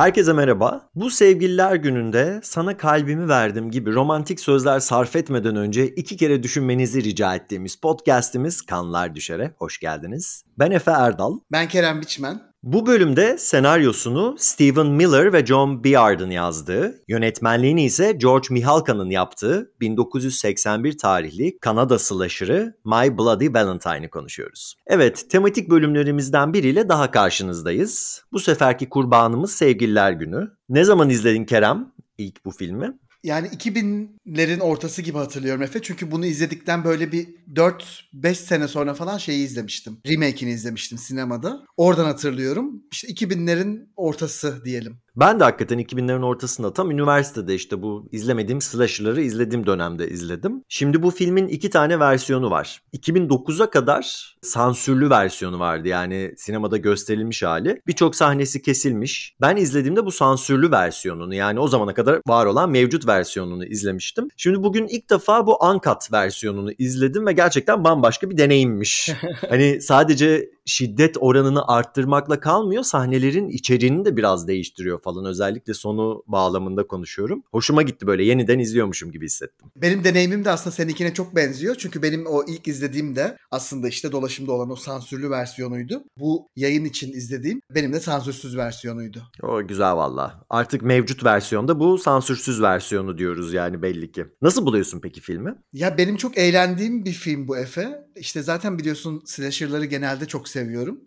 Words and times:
Herkese 0.00 0.32
merhaba. 0.32 0.90
Bu 0.94 1.10
sevgililer 1.10 1.74
gününde 1.74 2.40
sana 2.42 2.76
kalbimi 2.76 3.28
verdim 3.28 3.70
gibi 3.70 3.92
romantik 3.92 4.40
sözler 4.40 4.80
sarf 4.80 5.16
etmeden 5.16 5.56
önce 5.56 5.86
iki 5.86 6.16
kere 6.16 6.42
düşünmenizi 6.42 7.04
rica 7.04 7.34
ettiğimiz 7.34 7.76
podcast'imiz 7.76 8.62
Kanlar 8.62 9.14
Düşer'e 9.14 9.54
hoş 9.58 9.78
geldiniz. 9.78 10.44
Ben 10.58 10.70
Efe 10.70 10.90
Erdal. 10.90 11.38
Ben 11.52 11.68
Kerem 11.68 12.00
Biçmen. 12.00 12.49
Bu 12.62 12.86
bölümde 12.86 13.38
senaryosunu 13.38 14.34
Stephen 14.38 14.86
Miller 14.86 15.32
ve 15.32 15.46
John 15.46 15.84
Beard'ın 15.84 16.30
yazdığı, 16.30 17.02
yönetmenliğini 17.08 17.84
ise 17.84 18.12
George 18.12 18.46
Mihalka'nın 18.50 19.10
yaptığı 19.10 19.72
1981 19.80 20.98
tarihli 20.98 21.58
Kanada 21.58 21.98
slasher'ı 21.98 22.74
My 22.84 23.18
Bloody 23.18 23.48
Valentine'ı 23.48 24.10
konuşuyoruz. 24.10 24.74
Evet, 24.86 25.26
tematik 25.30 25.70
bölümlerimizden 25.70 26.52
biriyle 26.52 26.88
daha 26.88 27.10
karşınızdayız. 27.10 28.22
Bu 28.32 28.38
seferki 28.38 28.88
kurbanımız 28.88 29.52
Sevgililer 29.52 30.12
Günü. 30.12 30.50
Ne 30.68 30.84
zaman 30.84 31.10
izledin 31.10 31.44
Kerem 31.44 31.92
ilk 32.18 32.44
bu 32.44 32.50
filmi? 32.50 32.98
Yani 33.24 33.46
2000'lerin 33.48 34.60
ortası 34.60 35.02
gibi 35.02 35.18
hatırlıyorum 35.18 35.62
Efe. 35.62 35.82
Çünkü 35.82 36.10
bunu 36.10 36.26
izledikten 36.26 36.84
böyle 36.84 37.12
bir 37.12 37.28
4-5 37.54 38.34
sene 38.34 38.68
sonra 38.68 38.94
falan 38.94 39.18
şeyi 39.18 39.44
izlemiştim. 39.44 39.98
Remake'ini 40.06 40.50
izlemiştim 40.50 40.98
sinemada. 40.98 41.64
Oradan 41.76 42.04
hatırlıyorum. 42.04 42.82
İşte 42.92 43.08
2000'lerin 43.08 43.88
ortası 43.96 44.64
diyelim. 44.64 44.98
Ben 45.20 45.40
de 45.40 45.44
hakikaten 45.44 45.78
2000'lerin 45.78 46.24
ortasında 46.24 46.72
tam 46.72 46.90
üniversitede 46.90 47.54
işte 47.54 47.82
bu 47.82 48.08
izlemediğim 48.12 48.60
slasher'ları 48.60 49.20
izlediğim 49.20 49.66
dönemde 49.66 50.08
izledim. 50.08 50.64
Şimdi 50.68 51.02
bu 51.02 51.10
filmin 51.10 51.48
iki 51.48 51.70
tane 51.70 52.00
versiyonu 52.00 52.50
var. 52.50 52.82
2009'a 52.92 53.70
kadar 53.70 54.34
sansürlü 54.42 55.10
versiyonu 55.10 55.58
vardı 55.58 55.88
yani 55.88 56.34
sinemada 56.36 56.76
gösterilmiş 56.76 57.42
hali. 57.42 57.82
Birçok 57.86 58.16
sahnesi 58.16 58.62
kesilmiş. 58.62 59.36
Ben 59.40 59.56
izlediğimde 59.56 60.06
bu 60.06 60.12
sansürlü 60.12 60.70
versiyonunu 60.70 61.34
yani 61.34 61.60
o 61.60 61.68
zamana 61.68 61.94
kadar 61.94 62.20
var 62.26 62.46
olan 62.46 62.70
mevcut 62.70 63.06
versiyonunu 63.06 63.66
izlemiştim. 63.66 64.28
Şimdi 64.36 64.62
bugün 64.62 64.86
ilk 64.86 65.10
defa 65.10 65.46
bu 65.46 65.58
uncut 65.64 66.12
versiyonunu 66.12 66.72
izledim 66.78 67.26
ve 67.26 67.32
gerçekten 67.32 67.84
bambaşka 67.84 68.30
bir 68.30 68.38
deneyimmiş. 68.38 69.10
hani 69.48 69.80
sadece 69.80 70.50
şiddet 70.70 71.16
oranını 71.20 71.68
arttırmakla 71.68 72.40
kalmıyor. 72.40 72.82
Sahnelerin 72.82 73.48
içeriğini 73.48 74.04
de 74.04 74.16
biraz 74.16 74.48
değiştiriyor 74.48 75.02
falan. 75.02 75.24
Özellikle 75.24 75.74
sonu 75.74 76.22
bağlamında 76.26 76.86
konuşuyorum. 76.86 77.42
Hoşuma 77.52 77.82
gitti 77.82 78.06
böyle 78.06 78.24
yeniden 78.24 78.58
izliyormuşum 78.58 79.12
gibi 79.12 79.24
hissettim. 79.24 79.70
Benim 79.76 80.04
deneyimim 80.04 80.44
de 80.44 80.50
aslında 80.50 80.76
seninkine 80.76 81.14
çok 81.14 81.36
benziyor. 81.36 81.74
Çünkü 81.78 82.02
benim 82.02 82.26
o 82.26 82.44
ilk 82.48 82.68
izlediğim 82.68 83.16
de 83.16 83.36
aslında 83.50 83.88
işte 83.88 84.12
dolaşımda 84.12 84.52
olan 84.52 84.70
o 84.70 84.76
sansürlü 84.76 85.30
versiyonuydu. 85.30 86.04
Bu 86.18 86.48
yayın 86.56 86.84
için 86.84 87.12
izlediğim 87.12 87.60
benim 87.74 87.92
de 87.92 88.00
sansürsüz 88.00 88.56
versiyonuydu. 88.56 89.22
O 89.42 89.66
güzel 89.66 89.96
valla. 89.96 90.44
Artık 90.50 90.82
mevcut 90.82 91.24
versiyonda 91.24 91.80
bu 91.80 91.98
sansürsüz 91.98 92.62
versiyonu 92.62 93.18
diyoruz 93.18 93.52
yani 93.52 93.82
belli 93.82 94.12
ki. 94.12 94.26
Nasıl 94.42 94.66
buluyorsun 94.66 95.00
peki 95.00 95.20
filmi? 95.20 95.54
Ya 95.72 95.98
benim 95.98 96.16
çok 96.16 96.38
eğlendiğim 96.38 97.04
bir 97.04 97.12
film 97.12 97.48
bu 97.48 97.58
Efe. 97.58 98.10
İşte 98.16 98.42
zaten 98.42 98.78
biliyorsun 98.78 99.22
slasher'ları 99.24 99.84
genelde 99.84 100.26
çok 100.26 100.48
seviyorum. 100.48 100.59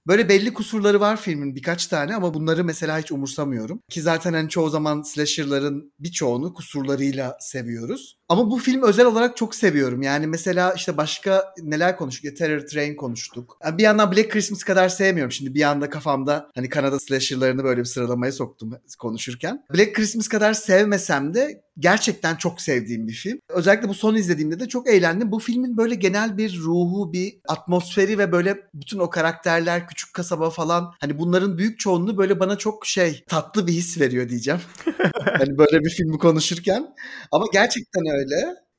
Böyle 0.08 0.30
belli 0.30 0.54
kusurları 0.54 1.00
var 1.00 1.18
filmin 1.18 1.56
birkaç 1.56 1.88
tane 1.88 2.16
ama 2.16 2.34
bunları 2.34 2.64
mesela 2.64 3.00
hiç 3.00 3.12
umursamıyorum. 3.12 3.80
Ki 3.90 4.02
zaten 4.02 4.34
hani 4.34 4.50
çoğu 4.50 4.70
zaman 4.70 5.02
slasher'ların 5.02 5.94
birçoğunu 6.00 6.54
kusurlarıyla 6.54 7.38
seviyoruz. 7.40 8.18
Ama 8.30 8.52
bu 8.52 8.58
film 8.58 8.84
özel 8.84 9.06
olarak 9.06 9.38
çok 9.38 9.56
seviyorum. 9.56 10.02
Yani 10.02 10.28
mesela 10.28 10.74
işte 10.74 10.98
başka 10.98 11.54
neler 11.62 11.98
konuştuk? 11.98 12.26
Ya 12.26 12.34
Terror 12.34 12.60
Train 12.60 12.96
konuştuk. 12.96 13.58
Yani 13.66 13.78
bir 13.78 13.84
yandan 13.84 14.12
Black 14.12 14.32
Christmas 14.32 14.64
kadar 14.64 14.90
sevmiyorum. 14.90 15.32
Şimdi 15.32 15.54
bir 15.54 15.64
anda 15.64 15.90
kafamda 15.90 16.50
hani 16.56 16.70
Kanada 16.70 17.00
slasher'larını 17.00 17.64
böyle 17.64 17.80
bir 17.80 17.86
sıralamaya 17.86 18.32
soktum 18.32 18.74
konuşurken. 19.00 19.66
Black 19.76 19.96
Christmas 19.96 20.28
kadar 20.28 20.54
sevmesem 20.54 21.34
de 21.34 21.64
gerçekten 21.80 22.36
çok 22.36 22.62
sevdiğim 22.62 23.08
bir 23.08 23.14
film. 23.14 23.40
Özellikle 23.50 23.90
bu 23.90 23.94
son 23.94 24.16
izlediğimde 24.16 24.60
de 24.60 24.68
çok 24.68 24.90
eğlendim. 24.90 25.32
Bu 25.32 25.40
filmin 25.40 25.78
böyle 25.78 25.96
genel 25.96 26.38
bir 26.38 26.60
ruhu, 26.60 27.14
bir 27.14 27.40
atmosferi 27.48 28.18
ve 28.18 28.32
böyle 28.32 28.58
bütün 28.74 29.00
o 29.00 29.10
karakterler, 29.10 29.88
küçük 29.88 30.14
kasaba 30.14 30.50
falan 30.50 30.94
hani 31.00 31.20
bunların 31.20 31.58
büyük 31.58 31.80
çoğunluğu 31.80 32.18
böyle 32.18 32.40
bana 32.40 32.58
çok 32.58 32.86
şey 32.86 33.24
tatlı 33.28 33.68
bir 33.68 33.74
his 33.74 34.00
veriyor 34.00 34.30
diyeceğim. 34.30 34.60
hani 35.26 35.58
böyle 35.58 35.80
bir 35.80 35.90
filmi 35.90 36.18
konuşurken. 36.18 36.96
Ama 37.32 37.46
gerçekten 37.54 38.04
öyle. 38.14 38.23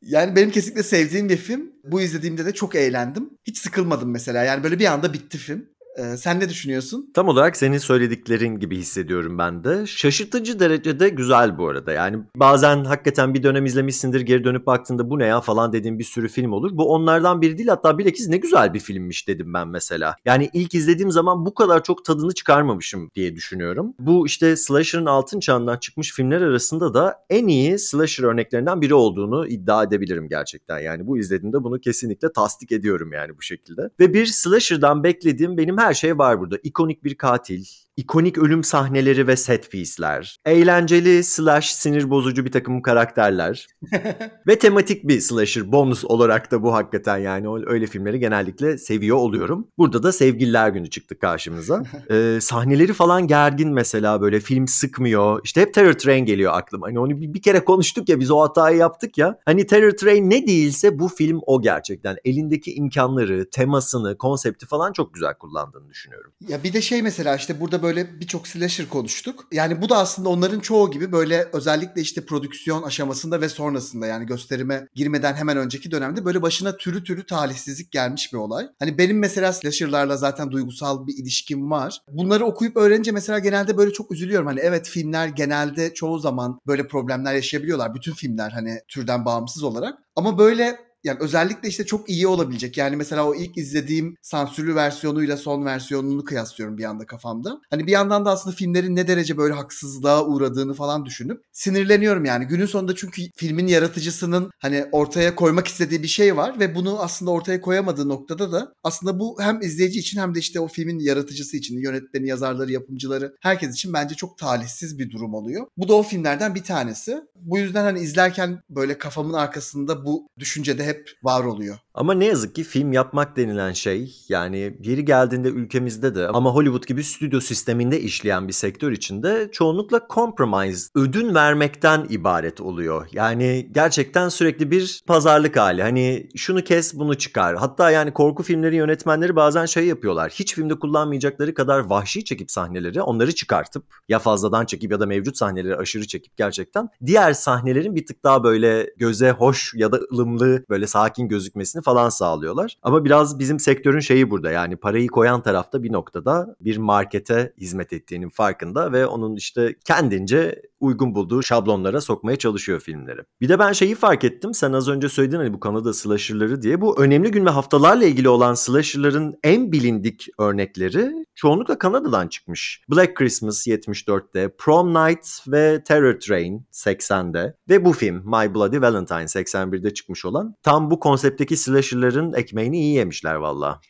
Yani 0.02 0.36
benim 0.36 0.50
kesinlikle 0.50 0.82
sevdiğim 0.82 1.28
bir 1.28 1.36
film. 1.36 1.72
Bu 1.84 2.00
izlediğimde 2.00 2.46
de 2.46 2.52
çok 2.52 2.74
eğlendim. 2.74 3.30
Hiç 3.44 3.58
sıkılmadım 3.58 4.10
mesela. 4.10 4.44
Yani 4.44 4.64
böyle 4.64 4.78
bir 4.78 4.86
anda 4.86 5.12
bitti 5.12 5.38
film. 5.38 5.68
Ee, 5.96 6.16
sen 6.16 6.40
ne 6.40 6.48
düşünüyorsun? 6.48 7.10
Tam 7.14 7.28
olarak 7.28 7.56
senin 7.56 7.78
söylediklerin 7.78 8.58
gibi 8.58 8.76
hissediyorum 8.78 9.38
ben 9.38 9.64
de. 9.64 9.86
Şaşırtıcı 9.86 10.60
derecede 10.60 11.08
güzel 11.08 11.58
bu 11.58 11.68
arada. 11.68 11.92
Yani 11.92 12.18
bazen 12.36 12.84
hakikaten 12.84 13.34
bir 13.34 13.42
dönem 13.42 13.66
izlemişsindir 13.66 14.20
geri 14.20 14.44
dönüp 14.44 14.66
baktığında 14.66 15.10
bu 15.10 15.18
ne 15.18 15.26
ya 15.26 15.40
falan 15.40 15.72
dediğim 15.72 15.98
bir 15.98 16.04
sürü 16.04 16.28
film 16.28 16.52
olur. 16.52 16.70
Bu 16.74 16.92
onlardan 16.92 17.42
biri 17.42 17.58
değil 17.58 17.68
hatta 17.68 17.98
bilakis 17.98 18.28
ne 18.28 18.36
güzel 18.36 18.74
bir 18.74 18.80
filmmiş 18.80 19.28
dedim 19.28 19.54
ben 19.54 19.68
mesela. 19.68 20.16
Yani 20.24 20.50
ilk 20.52 20.74
izlediğim 20.74 21.10
zaman 21.10 21.46
bu 21.46 21.54
kadar 21.54 21.82
çok 21.82 22.04
tadını 22.04 22.34
çıkarmamışım 22.34 23.10
diye 23.14 23.34
düşünüyorum. 23.36 23.94
Bu 23.98 24.26
işte 24.26 24.56
slasher'ın 24.56 25.06
altın 25.06 25.40
çağından 25.40 25.76
çıkmış 25.76 26.12
filmler 26.12 26.40
arasında 26.40 26.94
da 26.94 27.16
en 27.30 27.46
iyi 27.46 27.78
slasher 27.78 28.24
örneklerinden 28.24 28.80
biri 28.80 28.94
olduğunu 28.94 29.46
iddia 29.46 29.82
edebilirim 29.82 30.28
gerçekten. 30.28 30.78
Yani 30.78 31.06
bu 31.06 31.18
izlediğimde 31.18 31.64
bunu 31.64 31.80
kesinlikle 31.80 32.32
tasdik 32.32 32.72
ediyorum 32.72 33.12
yani 33.12 33.36
bu 33.36 33.42
şekilde. 33.42 33.90
Ve 34.00 34.14
bir 34.14 34.26
slasher'dan 34.26 35.04
beklediğim 35.04 35.56
benim 35.56 35.78
her 35.84 35.94
şey 35.94 36.18
var 36.18 36.40
burada. 36.40 36.56
İkonik 36.62 37.04
bir 37.04 37.14
katil, 37.14 37.64
ikonik 37.96 38.38
ölüm 38.38 38.64
sahneleri 38.64 39.26
ve 39.26 39.36
set 39.36 39.70
piece'ler, 39.70 40.38
eğlenceli 40.44 41.24
slash 41.24 41.70
sinir 41.70 42.10
bozucu 42.10 42.44
bir 42.44 42.52
takım 42.52 42.82
karakterler 42.82 43.66
ve 44.46 44.58
tematik 44.58 45.08
bir 45.08 45.20
slasher 45.20 45.72
bonus 45.72 46.04
olarak 46.04 46.50
da 46.50 46.62
bu 46.62 46.74
hakikaten 46.74 47.18
yani 47.18 47.48
öyle 47.66 47.86
filmleri 47.86 48.18
genellikle 48.18 48.78
seviyor 48.78 49.16
oluyorum. 49.16 49.68
Burada 49.78 50.02
da 50.02 50.12
Sevgililer 50.12 50.68
Günü 50.68 50.90
çıktı 50.90 51.18
karşımıza. 51.18 51.82
ee, 52.10 52.38
sahneleri 52.40 52.92
falan 52.92 53.26
gergin 53.26 53.72
mesela 53.72 54.20
böyle 54.20 54.40
film 54.40 54.68
sıkmıyor. 54.68 55.40
İşte 55.44 55.60
hep 55.60 55.74
Terror 55.74 55.92
Train 55.92 56.24
geliyor 56.24 56.52
aklıma. 56.54 56.86
Hani 56.86 56.98
onu 56.98 57.20
bir, 57.20 57.34
bir 57.34 57.42
kere 57.42 57.64
konuştuk 57.64 58.08
ya 58.08 58.20
biz 58.20 58.30
o 58.30 58.40
hatayı 58.40 58.76
yaptık 58.76 59.18
ya. 59.18 59.38
Hani 59.44 59.66
Terror 59.66 59.90
Train 59.90 60.30
ne 60.30 60.46
değilse 60.46 60.98
bu 60.98 61.08
film 61.08 61.40
o 61.46 61.62
gerçekten. 61.62 62.16
Elindeki 62.24 62.74
imkanları, 62.74 63.50
temasını, 63.50 64.18
konsepti 64.18 64.66
falan 64.66 64.92
çok 64.92 65.14
güzel 65.14 65.34
kullandığını 65.34 65.90
düşünüyorum. 65.90 66.32
Ya 66.48 66.62
bir 66.62 66.72
de 66.72 66.82
şey 66.82 67.02
mesela 67.02 67.36
işte 67.36 67.60
burada 67.60 67.83
böyle 67.84 68.20
birçok 68.20 68.48
slasher 68.48 68.88
konuştuk. 68.88 69.48
Yani 69.52 69.82
bu 69.82 69.88
da 69.88 69.98
aslında 69.98 70.28
onların 70.28 70.60
çoğu 70.60 70.90
gibi 70.90 71.12
böyle 71.12 71.48
özellikle 71.52 72.00
işte 72.00 72.26
prodüksiyon 72.26 72.82
aşamasında 72.82 73.40
ve 73.40 73.48
sonrasında 73.48 74.06
yani 74.06 74.26
gösterime 74.26 74.88
girmeden 74.94 75.34
hemen 75.34 75.56
önceki 75.56 75.90
dönemde 75.90 76.24
böyle 76.24 76.42
başına 76.42 76.76
türü 76.76 77.04
türü 77.04 77.26
talihsizlik 77.26 77.92
gelmiş 77.92 78.32
bir 78.32 78.38
olay. 78.38 78.66
Hani 78.78 78.98
benim 78.98 79.18
mesela 79.18 79.52
slasher'larla 79.52 80.16
zaten 80.16 80.50
duygusal 80.50 81.06
bir 81.06 81.14
ilişkim 81.18 81.70
var. 81.70 81.98
Bunları 82.08 82.44
okuyup 82.44 82.76
öğrenince 82.76 83.12
mesela 83.12 83.38
genelde 83.38 83.76
böyle 83.76 83.92
çok 83.92 84.12
üzülüyorum. 84.12 84.46
Hani 84.46 84.60
evet 84.60 84.88
filmler 84.88 85.28
genelde 85.28 85.94
çoğu 85.94 86.18
zaman 86.18 86.60
böyle 86.66 86.88
problemler 86.88 87.34
yaşayabiliyorlar. 87.34 87.94
Bütün 87.94 88.12
filmler 88.12 88.50
hani 88.50 88.78
türden 88.88 89.24
bağımsız 89.24 89.62
olarak. 89.62 89.98
Ama 90.16 90.38
böyle 90.38 90.78
yani 91.04 91.18
özellikle 91.20 91.68
işte 91.68 91.86
çok 91.86 92.10
iyi 92.10 92.26
olabilecek. 92.26 92.76
Yani 92.76 92.96
mesela 92.96 93.26
o 93.26 93.34
ilk 93.34 93.58
izlediğim 93.58 94.16
sansürlü 94.22 94.74
versiyonuyla 94.74 95.36
son 95.36 95.64
versiyonunu 95.64 96.24
kıyaslıyorum 96.24 96.78
bir 96.78 96.84
anda 96.84 97.06
kafamda. 97.06 97.60
Hani 97.70 97.86
bir 97.86 97.92
yandan 97.92 98.24
da 98.24 98.30
aslında 98.30 98.56
filmlerin 98.56 98.96
ne 98.96 99.08
derece 99.08 99.36
böyle 99.36 99.54
haksızlığa 99.54 100.26
uğradığını 100.26 100.74
falan 100.74 101.06
düşünüp 101.06 101.42
sinirleniyorum 101.52 102.24
yani. 102.24 102.44
Günün 102.44 102.66
sonunda 102.66 102.94
çünkü 102.94 103.22
filmin 103.36 103.66
yaratıcısının 103.66 104.50
hani 104.58 104.86
ortaya 104.92 105.34
koymak 105.34 105.68
istediği 105.68 106.02
bir 106.02 106.08
şey 106.08 106.36
var 106.36 106.60
ve 106.60 106.74
bunu 106.74 107.02
aslında 107.02 107.30
ortaya 107.30 107.60
koyamadığı 107.60 108.08
noktada 108.08 108.52
da 108.52 108.72
aslında 108.84 109.18
bu 109.18 109.36
hem 109.40 109.60
izleyici 109.60 110.00
için 110.00 110.20
hem 110.20 110.34
de 110.34 110.38
işte 110.38 110.60
o 110.60 110.68
filmin 110.68 110.98
yaratıcısı 110.98 111.56
için, 111.56 111.78
yönetmeni, 111.78 112.28
yazarları, 112.28 112.72
yapımcıları 112.72 113.36
herkes 113.40 113.74
için 113.74 113.92
bence 113.92 114.14
çok 114.14 114.38
talihsiz 114.38 114.98
bir 114.98 115.10
durum 115.10 115.34
oluyor. 115.34 115.66
Bu 115.76 115.88
da 115.88 115.94
o 115.94 116.02
filmlerden 116.02 116.54
bir 116.54 116.62
tanesi. 116.62 117.20
Bu 117.36 117.58
yüzden 117.58 117.84
hani 117.84 118.00
izlerken 118.00 118.60
böyle 118.70 118.98
kafamın 118.98 119.32
arkasında 119.32 120.04
bu 120.04 120.28
düşüncede 120.38 120.84
hep 120.84 120.93
hep 120.94 121.08
var 121.22 121.44
oluyor. 121.44 121.78
Ama 121.96 122.14
ne 122.14 122.24
yazık 122.24 122.54
ki 122.54 122.64
film 122.64 122.92
yapmak 122.92 123.36
denilen 123.36 123.72
şey 123.72 124.16
yani 124.28 124.76
yeri 124.82 125.04
geldiğinde 125.04 125.48
ülkemizde 125.48 126.14
de 126.14 126.28
ama 126.28 126.50
Hollywood 126.54 126.86
gibi 126.86 127.04
stüdyo 127.04 127.40
sisteminde 127.40 128.00
işleyen 128.00 128.48
bir 128.48 128.52
sektör 128.52 128.92
içinde 128.92 129.48
çoğunlukla 129.52 130.00
compromise, 130.14 130.88
ödün 130.94 131.34
vermekten 131.34 132.06
ibaret 132.08 132.60
oluyor. 132.60 133.08
Yani 133.12 133.68
gerçekten 133.72 134.28
sürekli 134.28 134.70
bir 134.70 135.02
pazarlık 135.06 135.56
hali. 135.56 135.82
Hani 135.82 136.28
şunu 136.36 136.64
kes 136.64 136.94
bunu 136.94 137.14
çıkar. 137.14 137.56
Hatta 137.56 137.90
yani 137.90 138.12
korku 138.12 138.42
filmleri 138.42 138.76
yönetmenleri 138.76 139.36
bazen 139.36 139.66
şey 139.66 139.86
yapıyorlar. 139.86 140.32
Hiç 140.34 140.54
filmde 140.54 140.78
kullanmayacakları 140.78 141.54
kadar 141.54 141.78
vahşi 141.80 142.24
çekip 142.24 142.50
sahneleri 142.50 143.02
onları 143.02 143.34
çıkartıp 143.34 143.84
ya 144.08 144.18
fazladan 144.18 144.66
çekip 144.66 144.92
ya 144.92 145.00
da 145.00 145.06
mevcut 145.06 145.36
sahneleri 145.36 145.76
aşırı 145.76 146.06
çekip 146.06 146.36
gerçekten 146.36 146.88
diğer 147.06 147.32
sahnelerin 147.32 147.94
bir 147.94 148.06
tık 148.06 148.24
daha 148.24 148.44
böyle 148.44 148.94
göze 148.96 149.30
hoş 149.30 149.74
ya 149.74 149.92
da 149.92 150.00
ılımlı 150.12 150.64
böyle 150.70 150.86
sakin 150.86 151.28
gözükmesini 151.28 151.83
falan 151.84 152.08
sağlıyorlar. 152.08 152.76
Ama 152.82 153.04
biraz 153.04 153.38
bizim 153.38 153.60
sektörün 153.60 154.00
şeyi 154.00 154.30
burada 154.30 154.50
yani 154.50 154.76
parayı 154.76 155.08
koyan 155.08 155.42
tarafta 155.42 155.82
bir 155.82 155.92
noktada 155.92 156.56
bir 156.60 156.76
markete 156.76 157.52
hizmet 157.60 157.92
ettiğinin 157.92 158.28
farkında 158.28 158.92
ve 158.92 159.06
onun 159.06 159.36
işte 159.36 159.74
kendince 159.84 160.62
uygun 160.84 161.14
bulduğu 161.14 161.42
şablonlara 161.42 162.00
sokmaya 162.00 162.36
çalışıyor 162.36 162.80
filmleri. 162.80 163.20
Bir 163.40 163.48
de 163.48 163.58
ben 163.58 163.72
şeyi 163.72 163.94
fark 163.94 164.24
ettim. 164.24 164.54
Sen 164.54 164.72
az 164.72 164.88
önce 164.88 165.08
söyledin 165.08 165.36
hani 165.36 165.52
bu 165.52 165.60
Kanada 165.60 165.94
slasher'ları 165.94 166.62
diye. 166.62 166.80
Bu 166.80 167.02
önemli 167.02 167.30
gün 167.30 167.46
ve 167.46 167.50
haftalarla 167.50 168.04
ilgili 168.04 168.28
olan 168.28 168.54
slasher'ların 168.54 169.38
en 169.42 169.72
bilindik 169.72 170.26
örnekleri 170.38 171.26
çoğunlukla 171.34 171.78
Kanada'dan 171.78 172.28
çıkmış. 172.28 172.82
Black 172.90 173.16
Christmas 173.16 173.66
74'te, 173.66 174.56
Prom 174.58 174.94
Night 174.94 175.26
ve 175.48 175.82
Terror 175.84 176.20
Train 176.20 176.66
80'de 176.72 177.56
ve 177.68 177.84
bu 177.84 177.92
film 177.92 178.16
My 178.16 178.54
Bloody 178.54 178.80
Valentine 178.80 179.18
81'de 179.18 179.94
çıkmış 179.94 180.24
olan 180.24 180.54
tam 180.62 180.90
bu 180.90 181.00
konseptteki 181.00 181.56
slasher'ların 181.82 182.32
ekmeğini 182.32 182.78
iyi 182.78 182.94
yemişler 182.94 183.34
valla. 183.34 183.80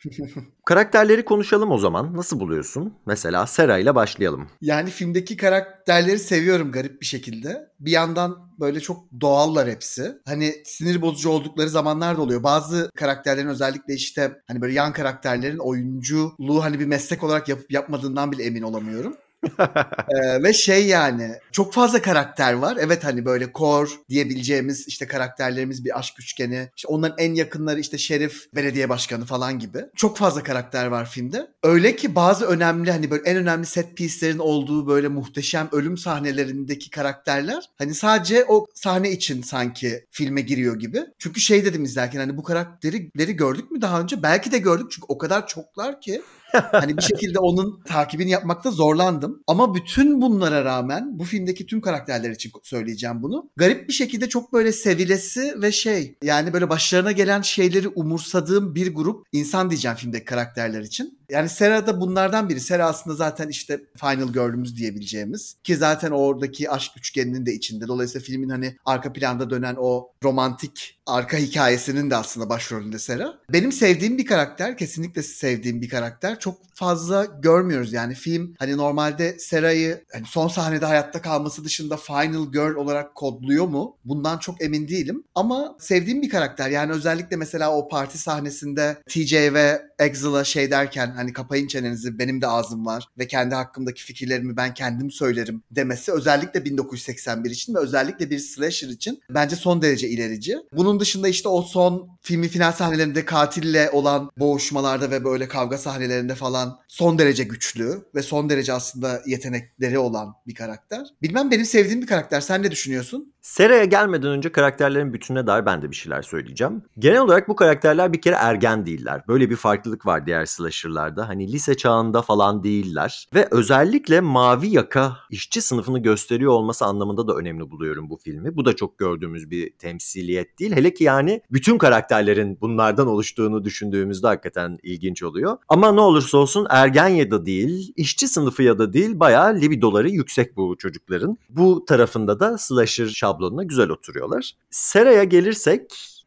Karakterleri 0.65 1.25
konuşalım 1.25 1.71
o 1.71 1.77
zaman. 1.77 2.17
Nasıl 2.17 2.39
buluyorsun? 2.39 2.93
Mesela 3.05 3.47
Sera 3.47 3.77
ile 3.77 3.95
başlayalım. 3.95 4.47
Yani 4.61 4.89
filmdeki 4.89 5.37
karakterleri 5.37 6.19
seviyorum 6.19 6.71
garip 6.71 7.01
bir 7.01 7.05
şekilde. 7.05 7.69
Bir 7.79 7.91
yandan 7.91 8.37
böyle 8.59 8.79
çok 8.79 9.21
doğallar 9.21 9.69
hepsi. 9.69 10.13
Hani 10.25 10.53
sinir 10.65 11.01
bozucu 11.01 11.29
oldukları 11.29 11.69
zamanlar 11.69 12.17
da 12.17 12.21
oluyor. 12.21 12.43
Bazı 12.43 12.89
karakterlerin 12.95 13.47
özellikle 13.47 13.93
işte 13.93 14.31
hani 14.47 14.61
böyle 14.61 14.73
yan 14.73 14.93
karakterlerin 14.93 15.57
oyunculuğu 15.57 16.63
hani 16.63 16.79
bir 16.79 16.85
meslek 16.85 17.23
olarak 17.23 17.49
yapıp 17.49 17.71
yapmadığından 17.71 18.31
bile 18.31 18.43
emin 18.43 18.61
olamıyorum. 18.61 19.15
ee, 20.09 20.43
ve 20.43 20.53
şey 20.53 20.87
yani 20.87 21.31
çok 21.51 21.73
fazla 21.73 22.01
karakter 22.01 22.53
var. 22.53 22.77
Evet 22.79 23.03
hani 23.03 23.25
böyle 23.25 23.53
core 23.53 23.89
diyebileceğimiz 24.09 24.87
işte 24.87 25.07
karakterlerimiz 25.07 25.85
bir 25.85 25.99
aşk 25.99 26.19
üçgeni. 26.19 26.69
İşte 26.75 26.87
onların 26.87 27.17
en 27.17 27.33
yakınları 27.33 27.79
işte 27.79 27.97
şerif, 27.97 28.55
belediye 28.55 28.89
başkanı 28.89 29.25
falan 29.25 29.59
gibi. 29.59 29.85
Çok 29.95 30.17
fazla 30.17 30.43
karakter 30.43 30.85
var 30.85 31.09
filmde. 31.09 31.47
Öyle 31.63 31.95
ki 31.95 32.15
bazı 32.15 32.45
önemli 32.45 32.91
hani 32.91 33.11
böyle 33.11 33.23
en 33.23 33.37
önemli 33.37 33.65
set 33.65 33.97
piece'lerin 33.97 34.39
olduğu 34.39 34.87
böyle 34.87 35.07
muhteşem 35.07 35.69
ölüm 35.71 35.97
sahnelerindeki 35.97 36.89
karakterler 36.89 37.69
hani 37.77 37.93
sadece 37.93 38.45
o 38.47 38.65
sahne 38.73 39.11
için 39.11 39.41
sanki 39.41 40.05
filme 40.11 40.41
giriyor 40.41 40.79
gibi. 40.79 40.99
Çünkü 41.19 41.41
şey 41.41 41.65
dedim 41.65 41.83
izlerken 41.83 42.19
hani 42.19 42.37
bu 42.37 42.43
karakterleri 42.43 43.35
gördük 43.35 43.71
mü 43.71 43.81
daha 43.81 44.01
önce? 44.01 44.23
Belki 44.23 44.51
de 44.51 44.57
gördük 44.57 44.91
çünkü 44.91 45.05
o 45.07 45.17
kadar 45.17 45.47
çoklar 45.47 46.01
ki 46.01 46.21
hani 46.51 46.97
bir 46.97 47.01
şekilde 47.01 47.39
onun 47.39 47.81
takibini 47.81 48.29
yapmakta 48.29 48.71
zorlandım. 48.71 49.43
Ama 49.47 49.75
bütün 49.75 50.21
bunlara 50.21 50.65
rağmen 50.65 51.19
bu 51.19 51.23
filmdeki 51.23 51.65
tüm 51.65 51.81
karakterler 51.81 52.31
için 52.31 52.51
söyleyeceğim 52.63 53.23
bunu. 53.23 53.49
Garip 53.55 53.87
bir 53.87 53.93
şekilde 53.93 54.29
çok 54.29 54.53
böyle 54.53 54.71
sevilesi 54.71 55.61
ve 55.61 55.71
şey 55.71 56.17
yani 56.23 56.53
böyle 56.53 56.69
başlarına 56.69 57.11
gelen 57.11 57.41
şeyleri 57.41 57.87
umursadığım 57.87 58.75
bir 58.75 58.95
grup 58.95 59.27
insan 59.31 59.69
diyeceğim 59.69 59.97
filmdeki 59.97 60.25
karakterler 60.25 60.81
için. 60.81 61.19
Yani 61.29 61.49
Sera 61.49 61.87
da 61.87 62.01
bunlardan 62.01 62.49
biri. 62.49 62.59
Sera 62.59 62.85
aslında 62.85 63.15
zaten 63.15 63.47
işte 63.47 63.81
Final 63.97 64.27
Girl'ümüz 64.27 64.77
diyebileceğimiz. 64.77 65.55
Ki 65.63 65.75
zaten 65.75 66.11
oradaki 66.11 66.69
aşk 66.69 66.91
üçgeninin 66.97 67.45
de 67.45 67.53
içinde. 67.53 67.87
Dolayısıyla 67.87 68.25
filmin 68.25 68.49
hani 68.49 68.77
arka 68.85 69.13
planda 69.13 69.49
dönen 69.49 69.75
o 69.79 70.11
romantik 70.23 70.95
arka 71.05 71.37
hikayesinin 71.37 72.09
de 72.09 72.15
aslında 72.15 72.49
başrolünde 72.49 72.99
Sera. 72.99 73.33
Benim 73.49 73.71
sevdiğim 73.71 74.17
bir 74.17 74.25
karakter. 74.25 74.77
Kesinlikle 74.77 75.23
sevdiğim 75.23 75.81
bir 75.81 75.89
karakter. 75.89 76.39
Çok 76.39 76.57
fazla 76.73 77.25
görmüyoruz 77.25 77.93
yani 77.93 78.13
film 78.13 78.55
hani 78.59 78.77
normalde 78.77 79.39
Sera'yı 79.39 80.03
hani 80.13 80.25
son 80.25 80.47
sahnede 80.47 80.85
hayatta 80.85 81.21
kalması 81.21 81.63
dışında 81.63 81.97
Final 81.97 82.51
Girl 82.51 82.75
olarak 82.75 83.15
kodluyor 83.15 83.67
mu? 83.67 83.97
Bundan 84.05 84.37
çok 84.37 84.61
emin 84.61 84.87
değilim. 84.87 85.23
Ama 85.35 85.75
sevdiğim 85.79 86.21
bir 86.21 86.29
karakter. 86.29 86.69
Yani 86.69 86.91
özellikle 86.91 87.35
mesela 87.35 87.75
o 87.75 87.87
parti 87.87 88.17
sahnesinde 88.17 88.97
TJ 89.09 89.33
ve 89.33 89.81
Exil'a 89.99 90.43
şey 90.43 90.71
derken 90.71 91.11
hani 91.15 91.33
kapayın 91.33 91.67
çenenizi 91.67 92.19
benim 92.19 92.41
de 92.41 92.47
ağzım 92.47 92.85
var 92.85 93.07
ve 93.17 93.27
kendi 93.27 93.55
hakkımdaki 93.55 94.03
fikirlerimi 94.03 94.57
ben 94.57 94.73
kendim 94.73 95.11
söylerim 95.11 95.63
demesi 95.71 96.11
özellikle 96.11 96.65
1981 96.65 97.49
için 97.49 97.75
ve 97.75 97.79
özellikle 97.79 98.29
bir 98.29 98.39
slasher 98.39 98.89
için 98.89 99.21
bence 99.29 99.55
son 99.55 99.81
derece 99.81 100.09
ilerici. 100.09 100.57
Bunun 100.71 100.99
dışında 100.99 101.27
işte 101.27 101.49
o 101.49 101.61
son 101.61 102.14
filmin 102.25 102.47
final 102.47 102.71
sahnelerinde 102.71 103.25
katille 103.25 103.89
olan 103.91 104.31
boğuşmalarda 104.37 105.11
ve 105.11 105.23
böyle 105.23 105.47
kavga 105.47 105.77
sahnelerinde 105.77 106.35
falan 106.35 106.79
son 106.87 107.19
derece 107.19 107.43
güçlü 107.43 108.05
ve 108.15 108.21
son 108.21 108.49
derece 108.49 108.73
aslında 108.73 109.21
yetenekleri 109.25 109.99
olan 109.99 110.33
bir 110.47 110.55
karakter. 110.55 111.07
Bilmem 111.21 111.51
benim 111.51 111.65
sevdiğim 111.65 112.01
bir 112.01 112.07
karakter. 112.07 112.41
Sen 112.41 112.63
ne 112.63 112.71
düşünüyorsun? 112.71 113.33
Sera'ya 113.45 113.85
gelmeden 113.85 114.29
önce 114.29 114.51
karakterlerin 114.51 115.13
bütününe 115.13 115.47
dair 115.47 115.65
ben 115.65 115.81
de 115.81 115.91
bir 115.91 115.95
şeyler 115.95 116.21
söyleyeceğim. 116.21 116.83
Genel 116.99 117.19
olarak 117.19 117.47
bu 117.47 117.55
karakterler 117.55 118.13
bir 118.13 118.21
kere 118.21 118.35
ergen 118.35 118.85
değiller. 118.85 119.21
Böyle 119.27 119.49
bir 119.49 119.55
farklılık 119.55 120.05
var 120.05 120.25
diğer 120.25 120.45
slasher'larda. 120.45 121.29
Hani 121.29 121.51
lise 121.51 121.77
çağında 121.77 122.21
falan 122.21 122.63
değiller. 122.63 123.27
Ve 123.33 123.47
özellikle 123.51 124.21
mavi 124.21 124.67
yaka 124.67 125.17
işçi 125.29 125.61
sınıfını 125.61 125.99
gösteriyor 125.99 126.51
olması 126.51 126.85
anlamında 126.85 127.27
da 127.27 127.35
önemli 127.35 127.71
buluyorum 127.71 128.09
bu 128.09 128.17
filmi. 128.17 128.55
Bu 128.55 128.65
da 128.65 128.75
çok 128.75 128.97
gördüğümüz 128.97 129.51
bir 129.51 129.77
temsiliyet 129.77 130.59
değil. 130.59 130.71
Hele 130.71 130.93
ki 130.93 131.03
yani 131.03 131.41
bütün 131.51 131.77
karakterlerin 132.15 132.57
bunlardan 132.61 133.07
oluştuğunu 133.07 133.63
düşündüğümüzde 133.63 134.27
hakikaten 134.27 134.77
ilginç 134.83 135.23
oluyor. 135.23 135.57
Ama 135.69 135.91
ne 135.91 136.01
olursa 136.01 136.37
olsun 136.37 136.67
ergen 136.69 137.07
ya 137.07 137.31
da 137.31 137.45
değil, 137.45 137.93
işçi 137.95 138.27
sınıfı 138.27 138.63
ya 138.63 138.77
da 138.77 138.93
değil 138.93 139.19
bayağı 139.19 139.55
libidoları 139.55 140.09
yüksek 140.09 140.57
bu 140.57 140.75
çocukların. 140.77 141.37
Bu 141.49 141.85
tarafında 141.85 142.39
da 142.39 142.57
slasher 142.57 143.07
şablonuna 143.07 143.63
güzel 143.63 143.89
oturuyorlar. 143.89 144.51
Sera'ya 144.69 145.23
gelirsek 145.23 145.81